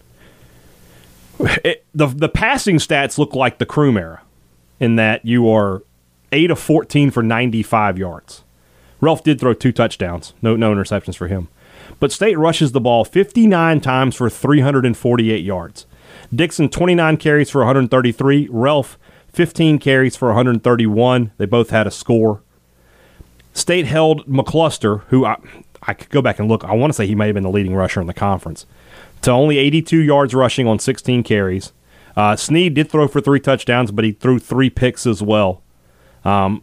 it. 1.64 1.84
the 1.94 2.06
The 2.06 2.28
passing 2.28 2.76
stats 2.76 3.18
look 3.18 3.34
like 3.34 3.58
the 3.58 3.66
Croom 3.66 3.96
era, 3.96 4.22
in 4.80 4.96
that 4.96 5.24
you 5.24 5.50
are 5.50 5.82
eight 6.32 6.50
of 6.50 6.58
fourteen 6.58 7.10
for 7.10 7.22
ninety 7.22 7.62
five 7.62 7.98
yards. 7.98 8.42
Relf 9.00 9.22
did 9.22 9.38
throw 9.38 9.54
two 9.54 9.72
touchdowns, 9.72 10.32
no 10.42 10.56
no 10.56 10.74
interceptions 10.74 11.16
for 11.16 11.28
him. 11.28 11.48
But 12.00 12.12
State 12.12 12.38
rushes 12.38 12.72
the 12.72 12.80
ball 12.80 13.04
59 13.04 13.80
times 13.80 14.14
for 14.14 14.30
348 14.30 15.44
yards. 15.44 15.86
Dixon 16.34 16.68
29 16.68 17.16
carries 17.16 17.50
for 17.50 17.60
133, 17.60 18.48
Relf 18.48 18.96
15 19.32 19.78
carries 19.78 20.16
for 20.16 20.28
131. 20.28 21.32
They 21.38 21.46
both 21.46 21.70
had 21.70 21.86
a 21.86 21.90
score. 21.90 22.42
State 23.52 23.86
held 23.86 24.26
McCluster, 24.26 25.02
who 25.08 25.24
I, 25.24 25.36
I 25.82 25.94
could 25.94 26.10
go 26.10 26.22
back 26.22 26.38
and 26.38 26.48
look. 26.48 26.64
I 26.64 26.74
want 26.74 26.90
to 26.90 26.94
say 26.94 27.06
he 27.06 27.14
may 27.14 27.26
have 27.26 27.34
been 27.34 27.44
the 27.44 27.50
leading 27.50 27.74
rusher 27.74 28.00
in 28.00 28.06
the 28.06 28.14
conference, 28.14 28.66
to 29.22 29.30
only 29.30 29.58
82 29.58 29.98
yards 29.98 30.34
rushing 30.34 30.66
on 30.66 30.78
16 30.78 31.22
carries. 31.22 31.72
Uh, 32.16 32.36
Snead 32.36 32.74
did 32.74 32.90
throw 32.90 33.06
for 33.06 33.20
three 33.20 33.40
touchdowns, 33.40 33.92
but 33.92 34.04
he 34.04 34.12
threw 34.12 34.38
three 34.38 34.70
picks 34.70 35.06
as 35.06 35.22
well. 35.22 35.62
Um, 36.24 36.62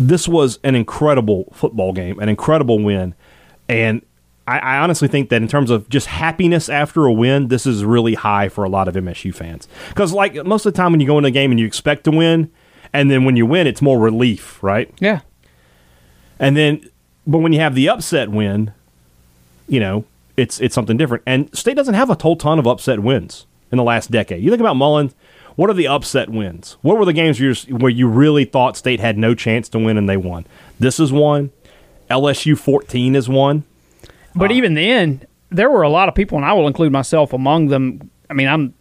this 0.00 0.26
was 0.26 0.58
an 0.64 0.74
incredible 0.74 1.52
football 1.52 1.92
game, 1.92 2.18
an 2.18 2.28
incredible 2.28 2.78
win, 2.78 3.14
and 3.68 4.02
I, 4.46 4.58
I, 4.58 4.78
honestly 4.78 5.08
think 5.08 5.28
that 5.28 5.40
in 5.40 5.48
terms 5.48 5.70
of 5.70 5.88
just 5.88 6.08
happiness 6.08 6.68
after 6.68 7.06
a 7.06 7.12
win, 7.12 7.48
this 7.48 7.66
is 7.66 7.84
really 7.84 8.14
high 8.14 8.48
for 8.48 8.64
a 8.64 8.68
lot 8.68 8.88
of 8.88 8.94
MSU 8.94 9.34
fans. 9.34 9.68
Because 9.88 10.12
like 10.12 10.34
most 10.44 10.66
of 10.66 10.72
the 10.72 10.76
time 10.76 10.92
when 10.92 11.00
you 11.00 11.06
go 11.06 11.18
into 11.18 11.28
a 11.28 11.32
game 11.32 11.50
and 11.50 11.60
you 11.60 11.66
expect 11.66 12.04
to 12.04 12.10
win, 12.10 12.50
and 12.92 13.10
then 13.10 13.24
when 13.24 13.36
you 13.36 13.46
win, 13.46 13.66
it's 13.66 13.80
more 13.80 13.98
relief, 13.98 14.62
right? 14.62 14.92
Yeah. 14.98 15.20
And 16.38 16.56
then, 16.56 16.88
but 17.26 17.38
when 17.38 17.52
you 17.52 17.60
have 17.60 17.74
the 17.74 17.88
upset 17.88 18.30
win, 18.30 18.72
you 19.68 19.80
know, 19.80 20.04
it's 20.36 20.60
it's 20.60 20.74
something 20.74 20.96
different. 20.96 21.22
And 21.26 21.56
State 21.56 21.76
doesn't 21.76 21.94
have 21.94 22.10
a 22.10 22.16
whole 22.20 22.36
ton 22.36 22.58
of 22.58 22.66
upset 22.66 23.00
wins 23.00 23.46
in 23.70 23.78
the 23.78 23.84
last 23.84 24.10
decade. 24.10 24.42
You 24.42 24.50
think 24.50 24.60
about 24.60 24.76
Mullen. 24.76 25.12
What 25.54 25.68
are 25.68 25.74
the 25.74 25.86
upset 25.86 26.30
wins? 26.30 26.78
What 26.80 26.96
were 26.98 27.04
the 27.04 27.12
games 27.12 27.38
where, 27.38 27.50
you, 27.50 27.76
where 27.76 27.90
you 27.90 28.08
really 28.08 28.46
thought 28.46 28.76
State 28.76 29.00
had 29.00 29.18
no 29.18 29.34
chance 29.34 29.68
to 29.70 29.78
win 29.78 29.98
and 29.98 30.08
they 30.08 30.16
won? 30.16 30.46
This 30.80 30.98
is 30.98 31.12
one. 31.12 31.50
LSU 32.10 32.58
14 32.58 33.14
is 33.14 33.28
one. 33.28 33.64
But 34.34 34.50
uh, 34.50 34.54
even 34.54 34.74
then, 34.74 35.26
there 35.50 35.70
were 35.70 35.82
a 35.82 35.88
lot 35.88 36.08
of 36.08 36.14
people, 36.14 36.38
and 36.38 36.44
I 36.44 36.52
will 36.52 36.66
include 36.66 36.92
myself 36.92 37.32
among 37.32 37.68
them. 37.68 38.10
I 38.30 38.34
mean, 38.34 38.48
I'm, 38.48 38.74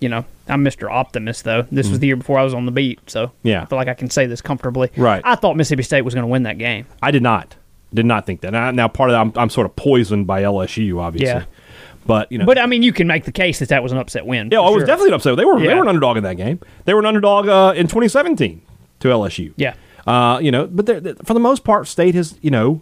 you 0.00 0.08
know, 0.08 0.24
I'm 0.48 0.64
Mr. 0.64 0.90
Optimist, 0.90 1.44
though. 1.44 1.62
This 1.70 1.86
mm 1.86 1.90
was 1.90 1.98
the 2.00 2.06
year 2.06 2.16
before 2.16 2.38
I 2.38 2.44
was 2.44 2.54
on 2.54 2.66
the 2.66 2.72
beat, 2.72 3.00
so 3.10 3.32
yeah. 3.42 3.62
I 3.62 3.66
feel 3.66 3.76
like 3.76 3.88
I 3.88 3.94
can 3.94 4.10
say 4.10 4.26
this 4.26 4.40
comfortably. 4.40 4.90
Right. 4.96 5.22
I 5.24 5.34
thought 5.34 5.56
Mississippi 5.56 5.82
State 5.82 6.02
was 6.02 6.14
going 6.14 6.24
to 6.24 6.28
win 6.28 6.44
that 6.44 6.58
game. 6.58 6.86
I 7.02 7.10
did 7.10 7.22
not. 7.22 7.56
Did 7.92 8.06
not 8.06 8.26
think 8.26 8.42
that. 8.42 8.52
Now, 8.52 8.70
now 8.70 8.88
part 8.88 9.10
of 9.10 9.14
that, 9.14 9.20
I'm, 9.20 9.42
I'm, 9.44 9.50
sort 9.50 9.66
of 9.66 9.74
poisoned 9.74 10.26
by 10.26 10.42
LSU, 10.42 11.00
obviously. 11.00 11.28
Yeah. 11.28 11.44
But 12.06 12.30
you 12.32 12.38
know, 12.38 12.46
but 12.46 12.58
I 12.58 12.66
mean, 12.66 12.82
you 12.82 12.92
can 12.92 13.06
make 13.06 13.24
the 13.24 13.32
case 13.32 13.58
that 13.58 13.68
that 13.68 13.82
was 13.82 13.92
an 13.92 13.98
upset 13.98 14.24
win. 14.24 14.48
Yeah, 14.50 14.66
it 14.66 14.74
was 14.74 14.84
definitely 14.84 15.08
an 15.08 15.14
upset. 15.14 15.36
They 15.36 15.44
were 15.44 15.58
yeah. 15.58 15.68
they 15.68 15.74
were 15.74 15.82
an 15.82 15.88
underdog 15.88 16.16
in 16.16 16.22
that 16.22 16.38
game. 16.38 16.58
They 16.86 16.94
were 16.94 17.00
an 17.00 17.06
underdog 17.06 17.48
uh, 17.48 17.74
in 17.76 17.86
2017 17.86 18.62
to 19.00 19.08
LSU. 19.08 19.52
Yeah. 19.56 19.74
Uh, 20.06 20.38
you 20.38 20.50
know, 20.50 20.66
but 20.66 20.86
for 21.26 21.34
the 21.34 21.40
most 21.40 21.64
part, 21.64 21.86
State 21.86 22.14
has 22.14 22.38
you 22.40 22.50
know 22.50 22.80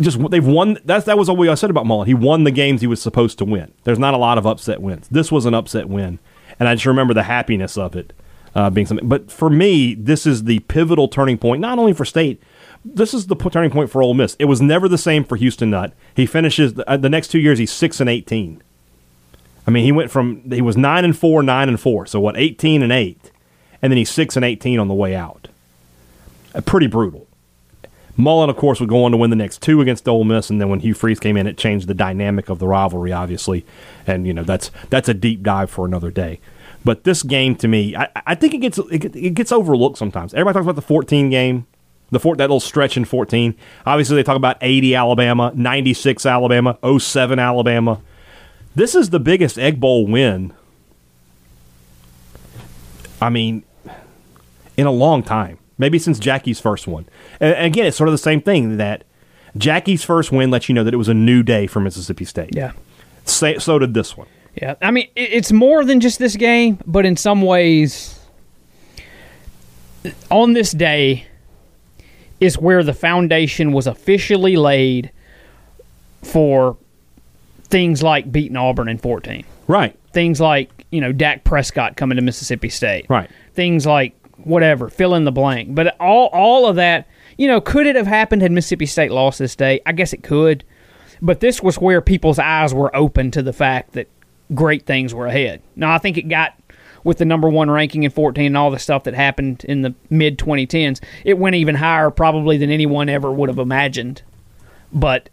just 0.00 0.30
they've 0.30 0.46
won. 0.46 0.78
That's 0.84 1.06
that 1.06 1.18
was 1.18 1.30
what 1.30 1.48
I 1.48 1.54
said 1.54 1.70
about 1.70 1.86
Mullen. 1.86 2.06
He 2.06 2.14
won 2.14 2.44
the 2.44 2.50
games 2.50 2.80
he 2.80 2.86
was 2.86 3.02
supposed 3.02 3.38
to 3.38 3.44
win. 3.44 3.72
There's 3.84 3.98
not 3.98 4.14
a 4.14 4.18
lot 4.18 4.38
of 4.38 4.46
upset 4.46 4.80
wins. 4.80 5.08
This 5.08 5.32
was 5.32 5.44
an 5.46 5.54
upset 5.54 5.88
win, 5.88 6.18
and 6.58 6.68
I 6.68 6.74
just 6.74 6.86
remember 6.86 7.14
the 7.14 7.24
happiness 7.24 7.76
of 7.76 7.96
it 7.96 8.12
uh, 8.54 8.70
being 8.70 8.86
something. 8.86 9.08
But 9.08 9.30
for 9.30 9.50
me, 9.50 9.94
this 9.94 10.26
is 10.26 10.44
the 10.44 10.60
pivotal 10.60 11.08
turning 11.08 11.38
point, 11.38 11.60
not 11.60 11.78
only 11.78 11.92
for 11.92 12.04
State. 12.04 12.42
This 12.84 13.12
is 13.12 13.26
the 13.26 13.36
turning 13.36 13.70
point 13.70 13.90
for 13.90 14.02
Ole 14.02 14.14
Miss. 14.14 14.36
It 14.38 14.44
was 14.44 14.60
never 14.60 14.88
the 14.88 14.98
same 14.98 15.24
for 15.24 15.36
Houston 15.36 15.70
Nutt. 15.70 15.92
He 16.14 16.26
finishes 16.26 16.74
the, 16.74 16.88
uh, 16.88 16.96
the 16.96 17.10
next 17.10 17.28
two 17.28 17.40
years. 17.40 17.58
He's 17.58 17.72
six 17.72 18.00
and 18.00 18.08
eighteen. 18.08 18.62
I 19.66 19.70
mean, 19.70 19.84
he 19.84 19.92
went 19.92 20.10
from 20.10 20.48
he 20.50 20.62
was 20.62 20.76
nine 20.76 21.04
and 21.04 21.16
four, 21.16 21.42
nine 21.42 21.68
and 21.68 21.78
four. 21.78 22.06
So 22.06 22.20
what, 22.20 22.36
eighteen 22.36 22.82
and 22.82 22.92
eight, 22.92 23.32
and 23.82 23.92
then 23.92 23.96
he's 23.98 24.10
six 24.10 24.36
and 24.36 24.44
eighteen 24.44 24.78
on 24.78 24.88
the 24.88 24.94
way 24.94 25.14
out. 25.14 25.48
Uh, 26.54 26.60
pretty 26.60 26.86
brutal. 26.86 27.27
Mullen, 28.18 28.50
of 28.50 28.56
course, 28.56 28.80
would 28.80 28.88
go 28.88 29.04
on 29.04 29.12
to 29.12 29.16
win 29.16 29.30
the 29.30 29.36
next 29.36 29.62
two 29.62 29.80
against 29.80 30.08
Ole 30.08 30.24
Miss, 30.24 30.50
and 30.50 30.60
then 30.60 30.68
when 30.68 30.80
Hugh 30.80 30.92
Freeze 30.92 31.20
came 31.20 31.36
in, 31.36 31.46
it 31.46 31.56
changed 31.56 31.86
the 31.86 31.94
dynamic 31.94 32.48
of 32.48 32.58
the 32.58 32.66
rivalry, 32.66 33.12
obviously. 33.12 33.64
And 34.08 34.26
you 34.26 34.34
know 34.34 34.42
that's 34.42 34.72
that's 34.90 35.08
a 35.08 35.14
deep 35.14 35.42
dive 35.44 35.70
for 35.70 35.86
another 35.86 36.10
day. 36.10 36.40
But 36.84 37.04
this 37.04 37.22
game, 37.22 37.54
to 37.56 37.68
me, 37.68 37.94
I, 37.96 38.08
I 38.26 38.34
think 38.34 38.54
it 38.54 38.58
gets 38.58 38.78
it, 38.78 39.34
gets 39.34 39.52
overlooked 39.52 39.98
sometimes. 39.98 40.34
Everybody 40.34 40.54
talks 40.54 40.64
about 40.64 40.74
the 40.74 40.82
14 40.82 41.30
game, 41.30 41.66
the 42.10 42.18
four, 42.18 42.34
that 42.36 42.42
little 42.42 42.58
stretch 42.58 42.96
in 42.96 43.04
14. 43.04 43.54
Obviously, 43.86 44.16
they 44.16 44.24
talk 44.24 44.36
about 44.36 44.58
80 44.60 44.96
Alabama, 44.96 45.52
96 45.54 46.26
Alabama, 46.26 46.76
07 46.98 47.38
Alabama. 47.38 48.00
This 48.74 48.96
is 48.96 49.10
the 49.10 49.20
biggest 49.20 49.58
Egg 49.58 49.78
Bowl 49.78 50.06
win. 50.06 50.52
I 53.20 53.30
mean, 53.30 53.62
in 54.76 54.86
a 54.86 54.92
long 54.92 55.22
time, 55.22 55.58
maybe 55.78 55.98
since 55.98 56.18
Jackie's 56.18 56.60
first 56.60 56.86
one. 56.86 57.06
And 57.40 57.66
again, 57.66 57.86
it's 57.86 57.96
sort 57.96 58.08
of 58.08 58.12
the 58.12 58.18
same 58.18 58.42
thing 58.42 58.76
that 58.76 59.04
Jackie's 59.56 60.04
first 60.04 60.30
win 60.30 60.50
lets 60.50 60.68
you 60.68 60.74
know 60.74 60.84
that 60.84 60.92
it 60.92 60.98
was 60.98 61.08
a 61.08 61.14
new 61.14 61.42
day 61.42 61.66
for 61.66 61.80
Mississippi 61.80 62.24
State. 62.24 62.54
Yeah. 62.54 62.72
So, 63.24 63.58
so 63.58 63.78
did 63.78 63.94
this 63.94 64.16
one. 64.16 64.28
Yeah. 64.54 64.74
I 64.82 64.90
mean, 64.90 65.08
it's 65.14 65.52
more 65.52 65.84
than 65.84 66.00
just 66.00 66.18
this 66.18 66.36
game, 66.36 66.78
but 66.86 67.06
in 67.06 67.16
some 67.16 67.42
ways, 67.42 68.18
on 70.30 70.52
this 70.52 70.72
day 70.72 71.26
is 72.40 72.58
where 72.58 72.82
the 72.82 72.92
foundation 72.92 73.72
was 73.72 73.86
officially 73.86 74.56
laid 74.56 75.10
for 76.22 76.76
things 77.64 78.02
like 78.02 78.30
beating 78.30 78.56
Auburn 78.56 78.88
in 78.88 78.98
14. 78.98 79.44
Right. 79.66 79.98
Things 80.12 80.40
like, 80.40 80.86
you 80.90 81.00
know, 81.00 81.12
Dak 81.12 81.44
Prescott 81.44 81.96
coming 81.96 82.16
to 82.16 82.22
Mississippi 82.22 82.68
State. 82.68 83.06
Right. 83.08 83.30
Things 83.54 83.86
like 83.86 84.14
whatever, 84.44 84.88
fill 84.88 85.14
in 85.14 85.24
the 85.24 85.32
blank. 85.32 85.74
But 85.74 85.96
all 86.00 86.26
all 86.32 86.66
of 86.66 86.76
that, 86.76 87.08
you 87.36 87.46
know, 87.46 87.60
could 87.60 87.86
it 87.86 87.96
have 87.96 88.06
happened 88.06 88.42
had 88.42 88.52
Mississippi 88.52 88.86
State 88.86 89.10
lost 89.10 89.38
this 89.38 89.56
day? 89.56 89.80
I 89.86 89.92
guess 89.92 90.12
it 90.12 90.22
could. 90.22 90.64
But 91.20 91.40
this 91.40 91.62
was 91.62 91.78
where 91.78 92.00
people's 92.00 92.38
eyes 92.38 92.72
were 92.72 92.94
open 92.94 93.30
to 93.32 93.42
the 93.42 93.52
fact 93.52 93.92
that 93.92 94.08
great 94.54 94.86
things 94.86 95.14
were 95.14 95.26
ahead. 95.26 95.62
Now, 95.76 95.92
I 95.92 95.98
think 95.98 96.16
it 96.16 96.28
got 96.28 96.54
with 97.04 97.18
the 97.18 97.24
number 97.24 97.48
one 97.48 97.70
ranking 97.70 98.02
in 98.02 98.10
14 98.10 98.46
and 98.46 98.56
all 98.56 98.70
the 98.70 98.78
stuff 98.78 99.04
that 99.04 99.14
happened 99.14 99.64
in 99.64 99.82
the 99.82 99.94
mid 100.10 100.38
2010s, 100.38 101.02
it 101.24 101.38
went 101.38 101.56
even 101.56 101.74
higher 101.74 102.10
probably 102.10 102.56
than 102.56 102.70
anyone 102.70 103.08
ever 103.08 103.32
would 103.32 103.48
have 103.48 103.58
imagined. 103.58 104.22
But 104.92 105.28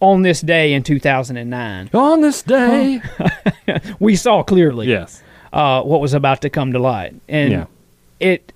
on 0.00 0.22
this 0.22 0.40
day 0.40 0.72
in 0.72 0.82
2009, 0.82 1.90
on 1.92 2.20
this 2.20 2.42
day, 2.42 3.02
we 4.00 4.16
saw 4.16 4.42
clearly 4.42 4.88
yes. 4.88 5.22
uh, 5.52 5.82
what 5.82 6.00
was 6.00 6.14
about 6.14 6.42
to 6.42 6.50
come 6.50 6.72
to 6.72 6.78
light. 6.78 7.14
And 7.28 7.52
yeah. 7.52 7.66
It. 8.20 8.52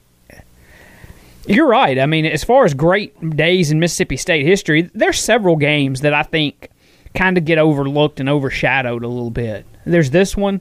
You're 1.47 1.69
right. 1.69 1.99
I 1.99 2.07
mean, 2.07 2.25
as 2.25 2.43
far 2.43 2.65
as 2.65 2.73
great 2.73 3.37
days 3.37 3.71
in 3.71 3.79
Mississippi 3.79 4.17
State 4.17 4.47
history, 4.47 4.91
there's 4.95 5.19
several 5.19 5.57
games 5.57 6.01
that 6.01 6.15
I 6.15 6.23
think 6.23 6.71
kind 7.15 7.37
of 7.37 7.45
get 7.45 7.59
overlooked 7.59 8.19
and 8.19 8.29
overshadowed 8.29 9.05
a 9.05 9.09
little 9.09 9.31
bit. 9.31 9.67
There's 9.85 10.11
this 10.11 10.37
one, 10.37 10.61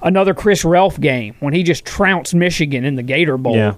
another 0.00 0.32
Chris 0.32 0.62
Relf 0.62 1.00
game 1.00 1.34
when 1.40 1.52
he 1.52 1.62
just 1.62 1.84
trounced 1.84 2.34
Michigan 2.34 2.84
in 2.84 2.94
the 2.94 3.02
Gator 3.02 3.36
Bowl. 3.36 3.56
Yeah. 3.56 3.74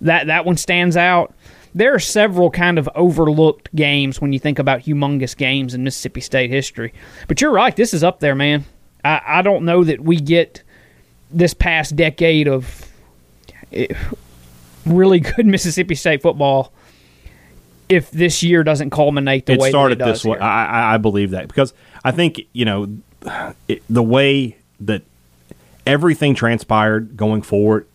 That 0.00 0.28
that 0.28 0.44
one 0.44 0.56
stands 0.56 0.96
out. 0.96 1.34
There 1.74 1.94
are 1.94 1.98
several 1.98 2.50
kind 2.50 2.78
of 2.78 2.88
overlooked 2.94 3.74
games 3.74 4.20
when 4.20 4.32
you 4.32 4.38
think 4.38 4.58
about 4.58 4.80
humongous 4.80 5.36
games 5.36 5.74
in 5.74 5.84
Mississippi 5.84 6.20
State 6.20 6.50
history. 6.50 6.94
But 7.26 7.40
you're 7.40 7.52
right, 7.52 7.76
this 7.76 7.92
is 7.92 8.02
up 8.02 8.20
there, 8.20 8.34
man. 8.34 8.64
I, 9.04 9.20
I 9.26 9.42
don't 9.42 9.64
know 9.64 9.84
that 9.84 10.00
we 10.00 10.16
get 10.16 10.62
this 11.30 11.52
past 11.52 11.94
decade 11.94 12.48
of 12.48 12.87
really 14.86 15.20
good 15.20 15.46
Mississippi 15.46 15.94
State 15.94 16.22
football 16.22 16.72
if 17.88 18.10
this 18.10 18.42
year 18.42 18.62
doesn't 18.64 18.90
culminate 18.90 19.46
the 19.46 19.54
it 19.54 19.60
way 19.60 19.70
started 19.70 20.00
it 20.00 20.04
this 20.04 20.24
way. 20.24 20.38
I, 20.38 20.94
I 20.94 20.96
believe 20.98 21.30
that 21.30 21.48
because 21.48 21.72
I 22.04 22.10
think 22.10 22.40
you 22.52 22.64
know 22.64 22.98
it, 23.66 23.82
the 23.88 24.02
way 24.02 24.56
that 24.80 25.02
everything 25.86 26.34
transpired 26.34 27.16
going 27.16 27.42
forward, 27.42 27.86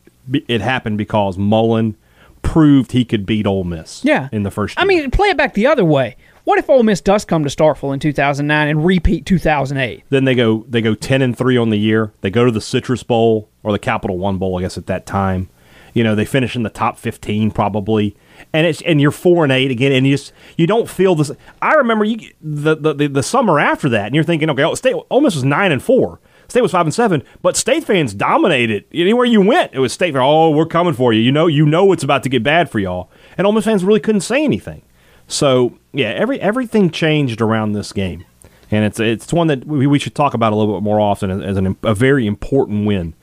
it 0.48 0.62
happened 0.62 0.98
because 0.98 1.38
Mullen 1.38 1.96
proved 2.42 2.92
he 2.92 3.06
could 3.06 3.26
beat 3.26 3.48
Ole 3.48 3.64
Miss. 3.64 4.04
Yeah. 4.04 4.30
in 4.32 4.44
the 4.44 4.52
first. 4.52 4.78
Year. 4.78 4.84
I 4.84 4.86
mean, 4.86 5.12
play 5.12 5.30
it 5.30 5.38
back 5.38 5.54
the 5.54 5.68
other 5.68 5.86
way. 5.86 6.18
What 6.44 6.60
if 6.60 6.70
Ole 6.70 6.84
Miss 6.84 7.00
does 7.00 7.24
come 7.24 7.44
to 7.44 7.50
Starkville 7.50 7.94
in 7.94 8.00
2009 8.02 8.68
and 8.68 8.86
repeat 8.86 9.26
2008? 9.26 10.04
Then 10.10 10.26
they 10.26 10.36
go 10.36 10.66
they 10.68 10.82
go 10.82 10.94
10 10.94 11.22
and 11.22 11.38
3 11.38 11.56
on 11.56 11.70
the 11.70 11.78
year. 11.78 12.12
They 12.20 12.30
go 12.30 12.44
to 12.44 12.52
the 12.52 12.60
Citrus 12.60 13.02
Bowl 13.02 13.50
or 13.64 13.72
the 13.72 13.80
Capital 13.80 14.18
One 14.18 14.38
Bowl, 14.38 14.58
I 14.58 14.62
guess 14.62 14.78
at 14.78 14.88
that 14.88 15.06
time. 15.06 15.50
You 15.94 16.04
know, 16.04 16.16
they 16.16 16.26
finish 16.26 16.56
in 16.56 16.64
the 16.64 16.70
top 16.70 16.98
15 16.98 17.52
probably. 17.52 18.16
and 18.52 18.66
it's 18.66 18.82
and 18.82 19.00
you're 19.00 19.12
four 19.12 19.44
and 19.44 19.52
eight 19.54 19.72
again, 19.72 19.92
and 19.92 20.06
you 20.08 20.14
just 20.14 20.34
you 20.58 20.68
don't 20.68 20.90
feel 20.90 21.16
this. 21.16 21.32
I 21.62 21.74
remember 21.76 22.04
you 22.04 22.32
the 22.42 22.76
the, 22.76 22.94
the, 22.94 23.08
the 23.08 23.24
summer 23.24 23.60
after 23.60 23.90
that, 23.90 24.08
and 24.08 24.16
you're 24.16 24.24
thinking, 24.24 24.50
okay, 24.50 24.64
oh, 24.64 24.76
State 24.76 24.96
Miss 25.12 25.36
was 25.36 25.44
nine 25.44 25.72
and 25.72 25.82
four. 25.82 26.20
State 26.48 26.62
was 26.62 26.72
five 26.72 26.86
and 26.86 26.94
seven, 26.94 27.24
but 27.42 27.56
State 27.56 27.84
fans 27.84 28.14
dominated 28.14 28.86
anywhere 28.94 29.26
you 29.26 29.42
went. 29.42 29.74
It 29.74 29.80
was 29.80 29.94
State. 29.94 30.16
Oh, 30.16 30.50
we're 30.50 30.66
coming 30.66 30.94
for 30.94 31.14
you. 31.14 31.22
You 31.22 31.32
know, 31.32 31.48
you 31.48 31.66
know 31.66 31.92
it's 31.92 32.04
about 32.04 32.24
to 32.24 32.30
get 32.30 32.44
bad 32.44 32.70
for 32.70 32.80
y'all. 32.80 33.10
And 33.38 33.52
Miss 33.54 33.66
fans 33.66 33.84
really 33.84 34.00
couldn't 34.00 34.22
say 34.22 34.44
anything. 34.44 34.82
So 35.28 35.78
yeah, 35.94 36.10
every 36.10 36.40
everything 36.42 36.90
changed 36.90 37.42
around 37.42 37.74
this 37.74 37.94
game, 37.94 38.26
and 38.72 38.84
it's 38.84 39.00
it's 39.00 39.32
one 39.32 39.48
that 39.48 39.66
we, 39.66 39.88
we 39.88 40.00
should 40.00 40.16
talk 40.16 40.34
about 40.34 40.54
a 40.54 40.56
little 40.56 40.76
bit 40.76 40.84
more 40.84 41.00
often 41.00 41.32
as, 41.32 41.42
as 41.42 41.58
an, 41.58 41.78
a 41.84 41.96
very 41.96 42.28
important 42.28 42.86
win 42.86 43.14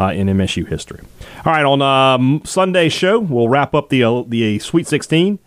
uh, 0.00 0.12
in 0.12 0.28
MSU 0.28 0.66
history. 0.66 1.00
All 1.44 1.52
right, 1.52 1.64
on 1.64 1.82
um, 1.82 2.40
Sunday's 2.44 2.92
show, 2.92 3.18
we'll 3.18 3.48
wrap 3.48 3.74
up 3.74 3.90
the 3.90 4.02
uh, 4.02 4.22
the 4.26 4.58
Sweet 4.58 4.86
16 4.86 5.38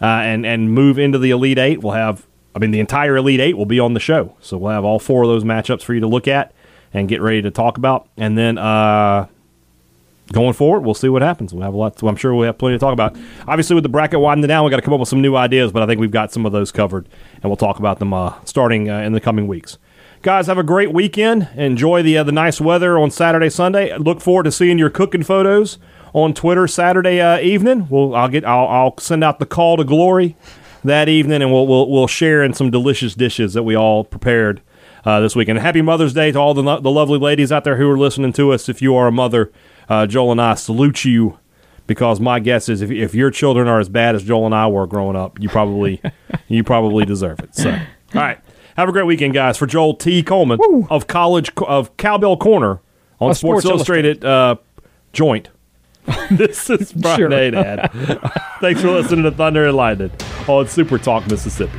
uh, 0.00 0.04
and 0.04 0.44
and 0.44 0.72
move 0.72 0.98
into 0.98 1.18
the 1.18 1.30
Elite 1.30 1.58
Eight. 1.58 1.80
We'll 1.80 1.92
have, 1.92 2.26
I 2.54 2.58
mean, 2.58 2.72
the 2.72 2.80
entire 2.80 3.16
Elite 3.16 3.40
Eight 3.40 3.56
will 3.56 3.66
be 3.66 3.78
on 3.78 3.94
the 3.94 4.00
show, 4.00 4.34
so 4.40 4.58
we'll 4.58 4.72
have 4.72 4.84
all 4.84 4.98
four 4.98 5.22
of 5.22 5.28
those 5.28 5.44
matchups 5.44 5.82
for 5.82 5.94
you 5.94 6.00
to 6.00 6.08
look 6.08 6.26
at 6.26 6.52
and 6.92 7.08
get 7.08 7.22
ready 7.22 7.40
to 7.42 7.52
talk 7.52 7.78
about. 7.78 8.08
And 8.16 8.36
then 8.36 8.58
uh, 8.58 9.28
going 10.32 10.54
forward, 10.54 10.80
we'll 10.80 10.94
see 10.94 11.08
what 11.08 11.22
happens. 11.22 11.54
We'll 11.54 11.62
have 11.62 11.74
a 11.74 11.76
lot. 11.76 11.96
To, 11.98 12.08
I'm 12.08 12.16
sure 12.16 12.34
we'll 12.34 12.46
have 12.46 12.58
plenty 12.58 12.74
to 12.74 12.80
talk 12.80 12.92
about. 12.92 13.16
Obviously, 13.46 13.74
with 13.74 13.84
the 13.84 13.88
bracket 13.88 14.18
widening 14.18 14.48
down, 14.48 14.64
we 14.64 14.70
got 14.70 14.76
to 14.76 14.82
come 14.82 14.94
up 14.94 14.98
with 14.98 15.08
some 15.08 15.22
new 15.22 15.36
ideas, 15.36 15.70
but 15.70 15.84
I 15.84 15.86
think 15.86 16.00
we've 16.00 16.10
got 16.10 16.32
some 16.32 16.44
of 16.44 16.50
those 16.50 16.72
covered, 16.72 17.08
and 17.34 17.44
we'll 17.44 17.56
talk 17.56 17.78
about 17.78 18.00
them 18.00 18.12
uh, 18.12 18.34
starting 18.44 18.90
uh, 18.90 19.02
in 19.02 19.12
the 19.12 19.20
coming 19.20 19.46
weeks. 19.46 19.78
Guys, 20.22 20.48
have 20.48 20.58
a 20.58 20.62
great 20.62 20.92
weekend. 20.92 21.48
Enjoy 21.56 22.02
the 22.02 22.18
uh, 22.18 22.22
the 22.22 22.32
nice 22.32 22.60
weather 22.60 22.98
on 22.98 23.10
Saturday, 23.10 23.48
Sunday. 23.48 23.96
Look 23.96 24.20
forward 24.20 24.42
to 24.42 24.52
seeing 24.52 24.78
your 24.78 24.90
cooking 24.90 25.22
photos 25.22 25.78
on 26.12 26.34
Twitter 26.34 26.66
Saturday 26.68 27.22
uh, 27.22 27.38
evening. 27.38 27.88
We'll 27.88 28.14
I'll 28.14 28.28
get 28.28 28.44
I'll, 28.44 28.68
I'll 28.68 28.98
send 28.98 29.24
out 29.24 29.38
the 29.38 29.46
call 29.46 29.78
to 29.78 29.84
glory 29.84 30.36
that 30.84 31.08
evening, 31.08 31.40
and 31.40 31.50
we'll 31.50 31.66
we'll, 31.66 31.90
we'll 31.90 32.06
share 32.06 32.44
in 32.44 32.52
some 32.52 32.70
delicious 32.70 33.14
dishes 33.14 33.54
that 33.54 33.62
we 33.62 33.74
all 33.74 34.04
prepared 34.04 34.60
uh, 35.06 35.20
this 35.20 35.34
weekend. 35.34 35.58
Happy 35.60 35.80
Mother's 35.80 36.12
Day 36.12 36.30
to 36.32 36.38
all 36.38 36.52
the, 36.52 36.80
the 36.80 36.90
lovely 36.90 37.18
ladies 37.18 37.50
out 37.50 37.64
there 37.64 37.78
who 37.78 37.88
are 37.88 37.98
listening 37.98 38.34
to 38.34 38.52
us. 38.52 38.68
If 38.68 38.82
you 38.82 38.94
are 38.96 39.06
a 39.06 39.12
mother, 39.12 39.50
uh, 39.88 40.06
Joel 40.06 40.32
and 40.32 40.42
I 40.42 40.54
salute 40.54 41.02
you 41.06 41.38
because 41.86 42.20
my 42.20 42.40
guess 42.40 42.68
is 42.68 42.82
if, 42.82 42.90
if 42.90 43.14
your 43.14 43.30
children 43.30 43.68
are 43.68 43.80
as 43.80 43.88
bad 43.88 44.14
as 44.14 44.22
Joel 44.22 44.44
and 44.44 44.54
I 44.54 44.66
were 44.66 44.86
growing 44.86 45.16
up, 45.16 45.40
you 45.40 45.48
probably 45.48 46.02
you 46.48 46.62
probably 46.62 47.06
deserve 47.06 47.40
it. 47.40 47.54
So, 47.54 47.70
all 47.70 47.80
right, 48.14 48.38
have 48.76 48.88
a 48.88 48.92
great 48.92 49.06
weekend, 49.06 49.34
guys. 49.34 49.56
For 49.56 49.66
Joel 49.66 49.94
T. 49.94 50.22
Coleman 50.22 50.58
Woo. 50.60 50.86
of 50.90 51.06
College 51.06 51.50
of 51.66 51.96
Cowbell 51.96 52.36
Corner 52.36 52.80
on 53.20 53.34
Sports, 53.34 53.62
Sports 53.62 53.64
Illustrated, 53.66 54.24
uh, 54.24 54.56
joint. 55.12 55.48
this 56.30 56.70
is 56.70 56.92
Brian 56.92 57.18
Sure. 57.18 57.28
Dad. 57.28 57.90
Thanks 58.60 58.80
for 58.80 58.90
listening 58.90 59.24
to 59.24 59.30
Thunder 59.30 59.66
and 59.66 59.76
Lightning 59.76 60.10
on 60.48 60.66
Super 60.66 60.98
Talk 60.98 61.28
Mississippi. 61.28 61.78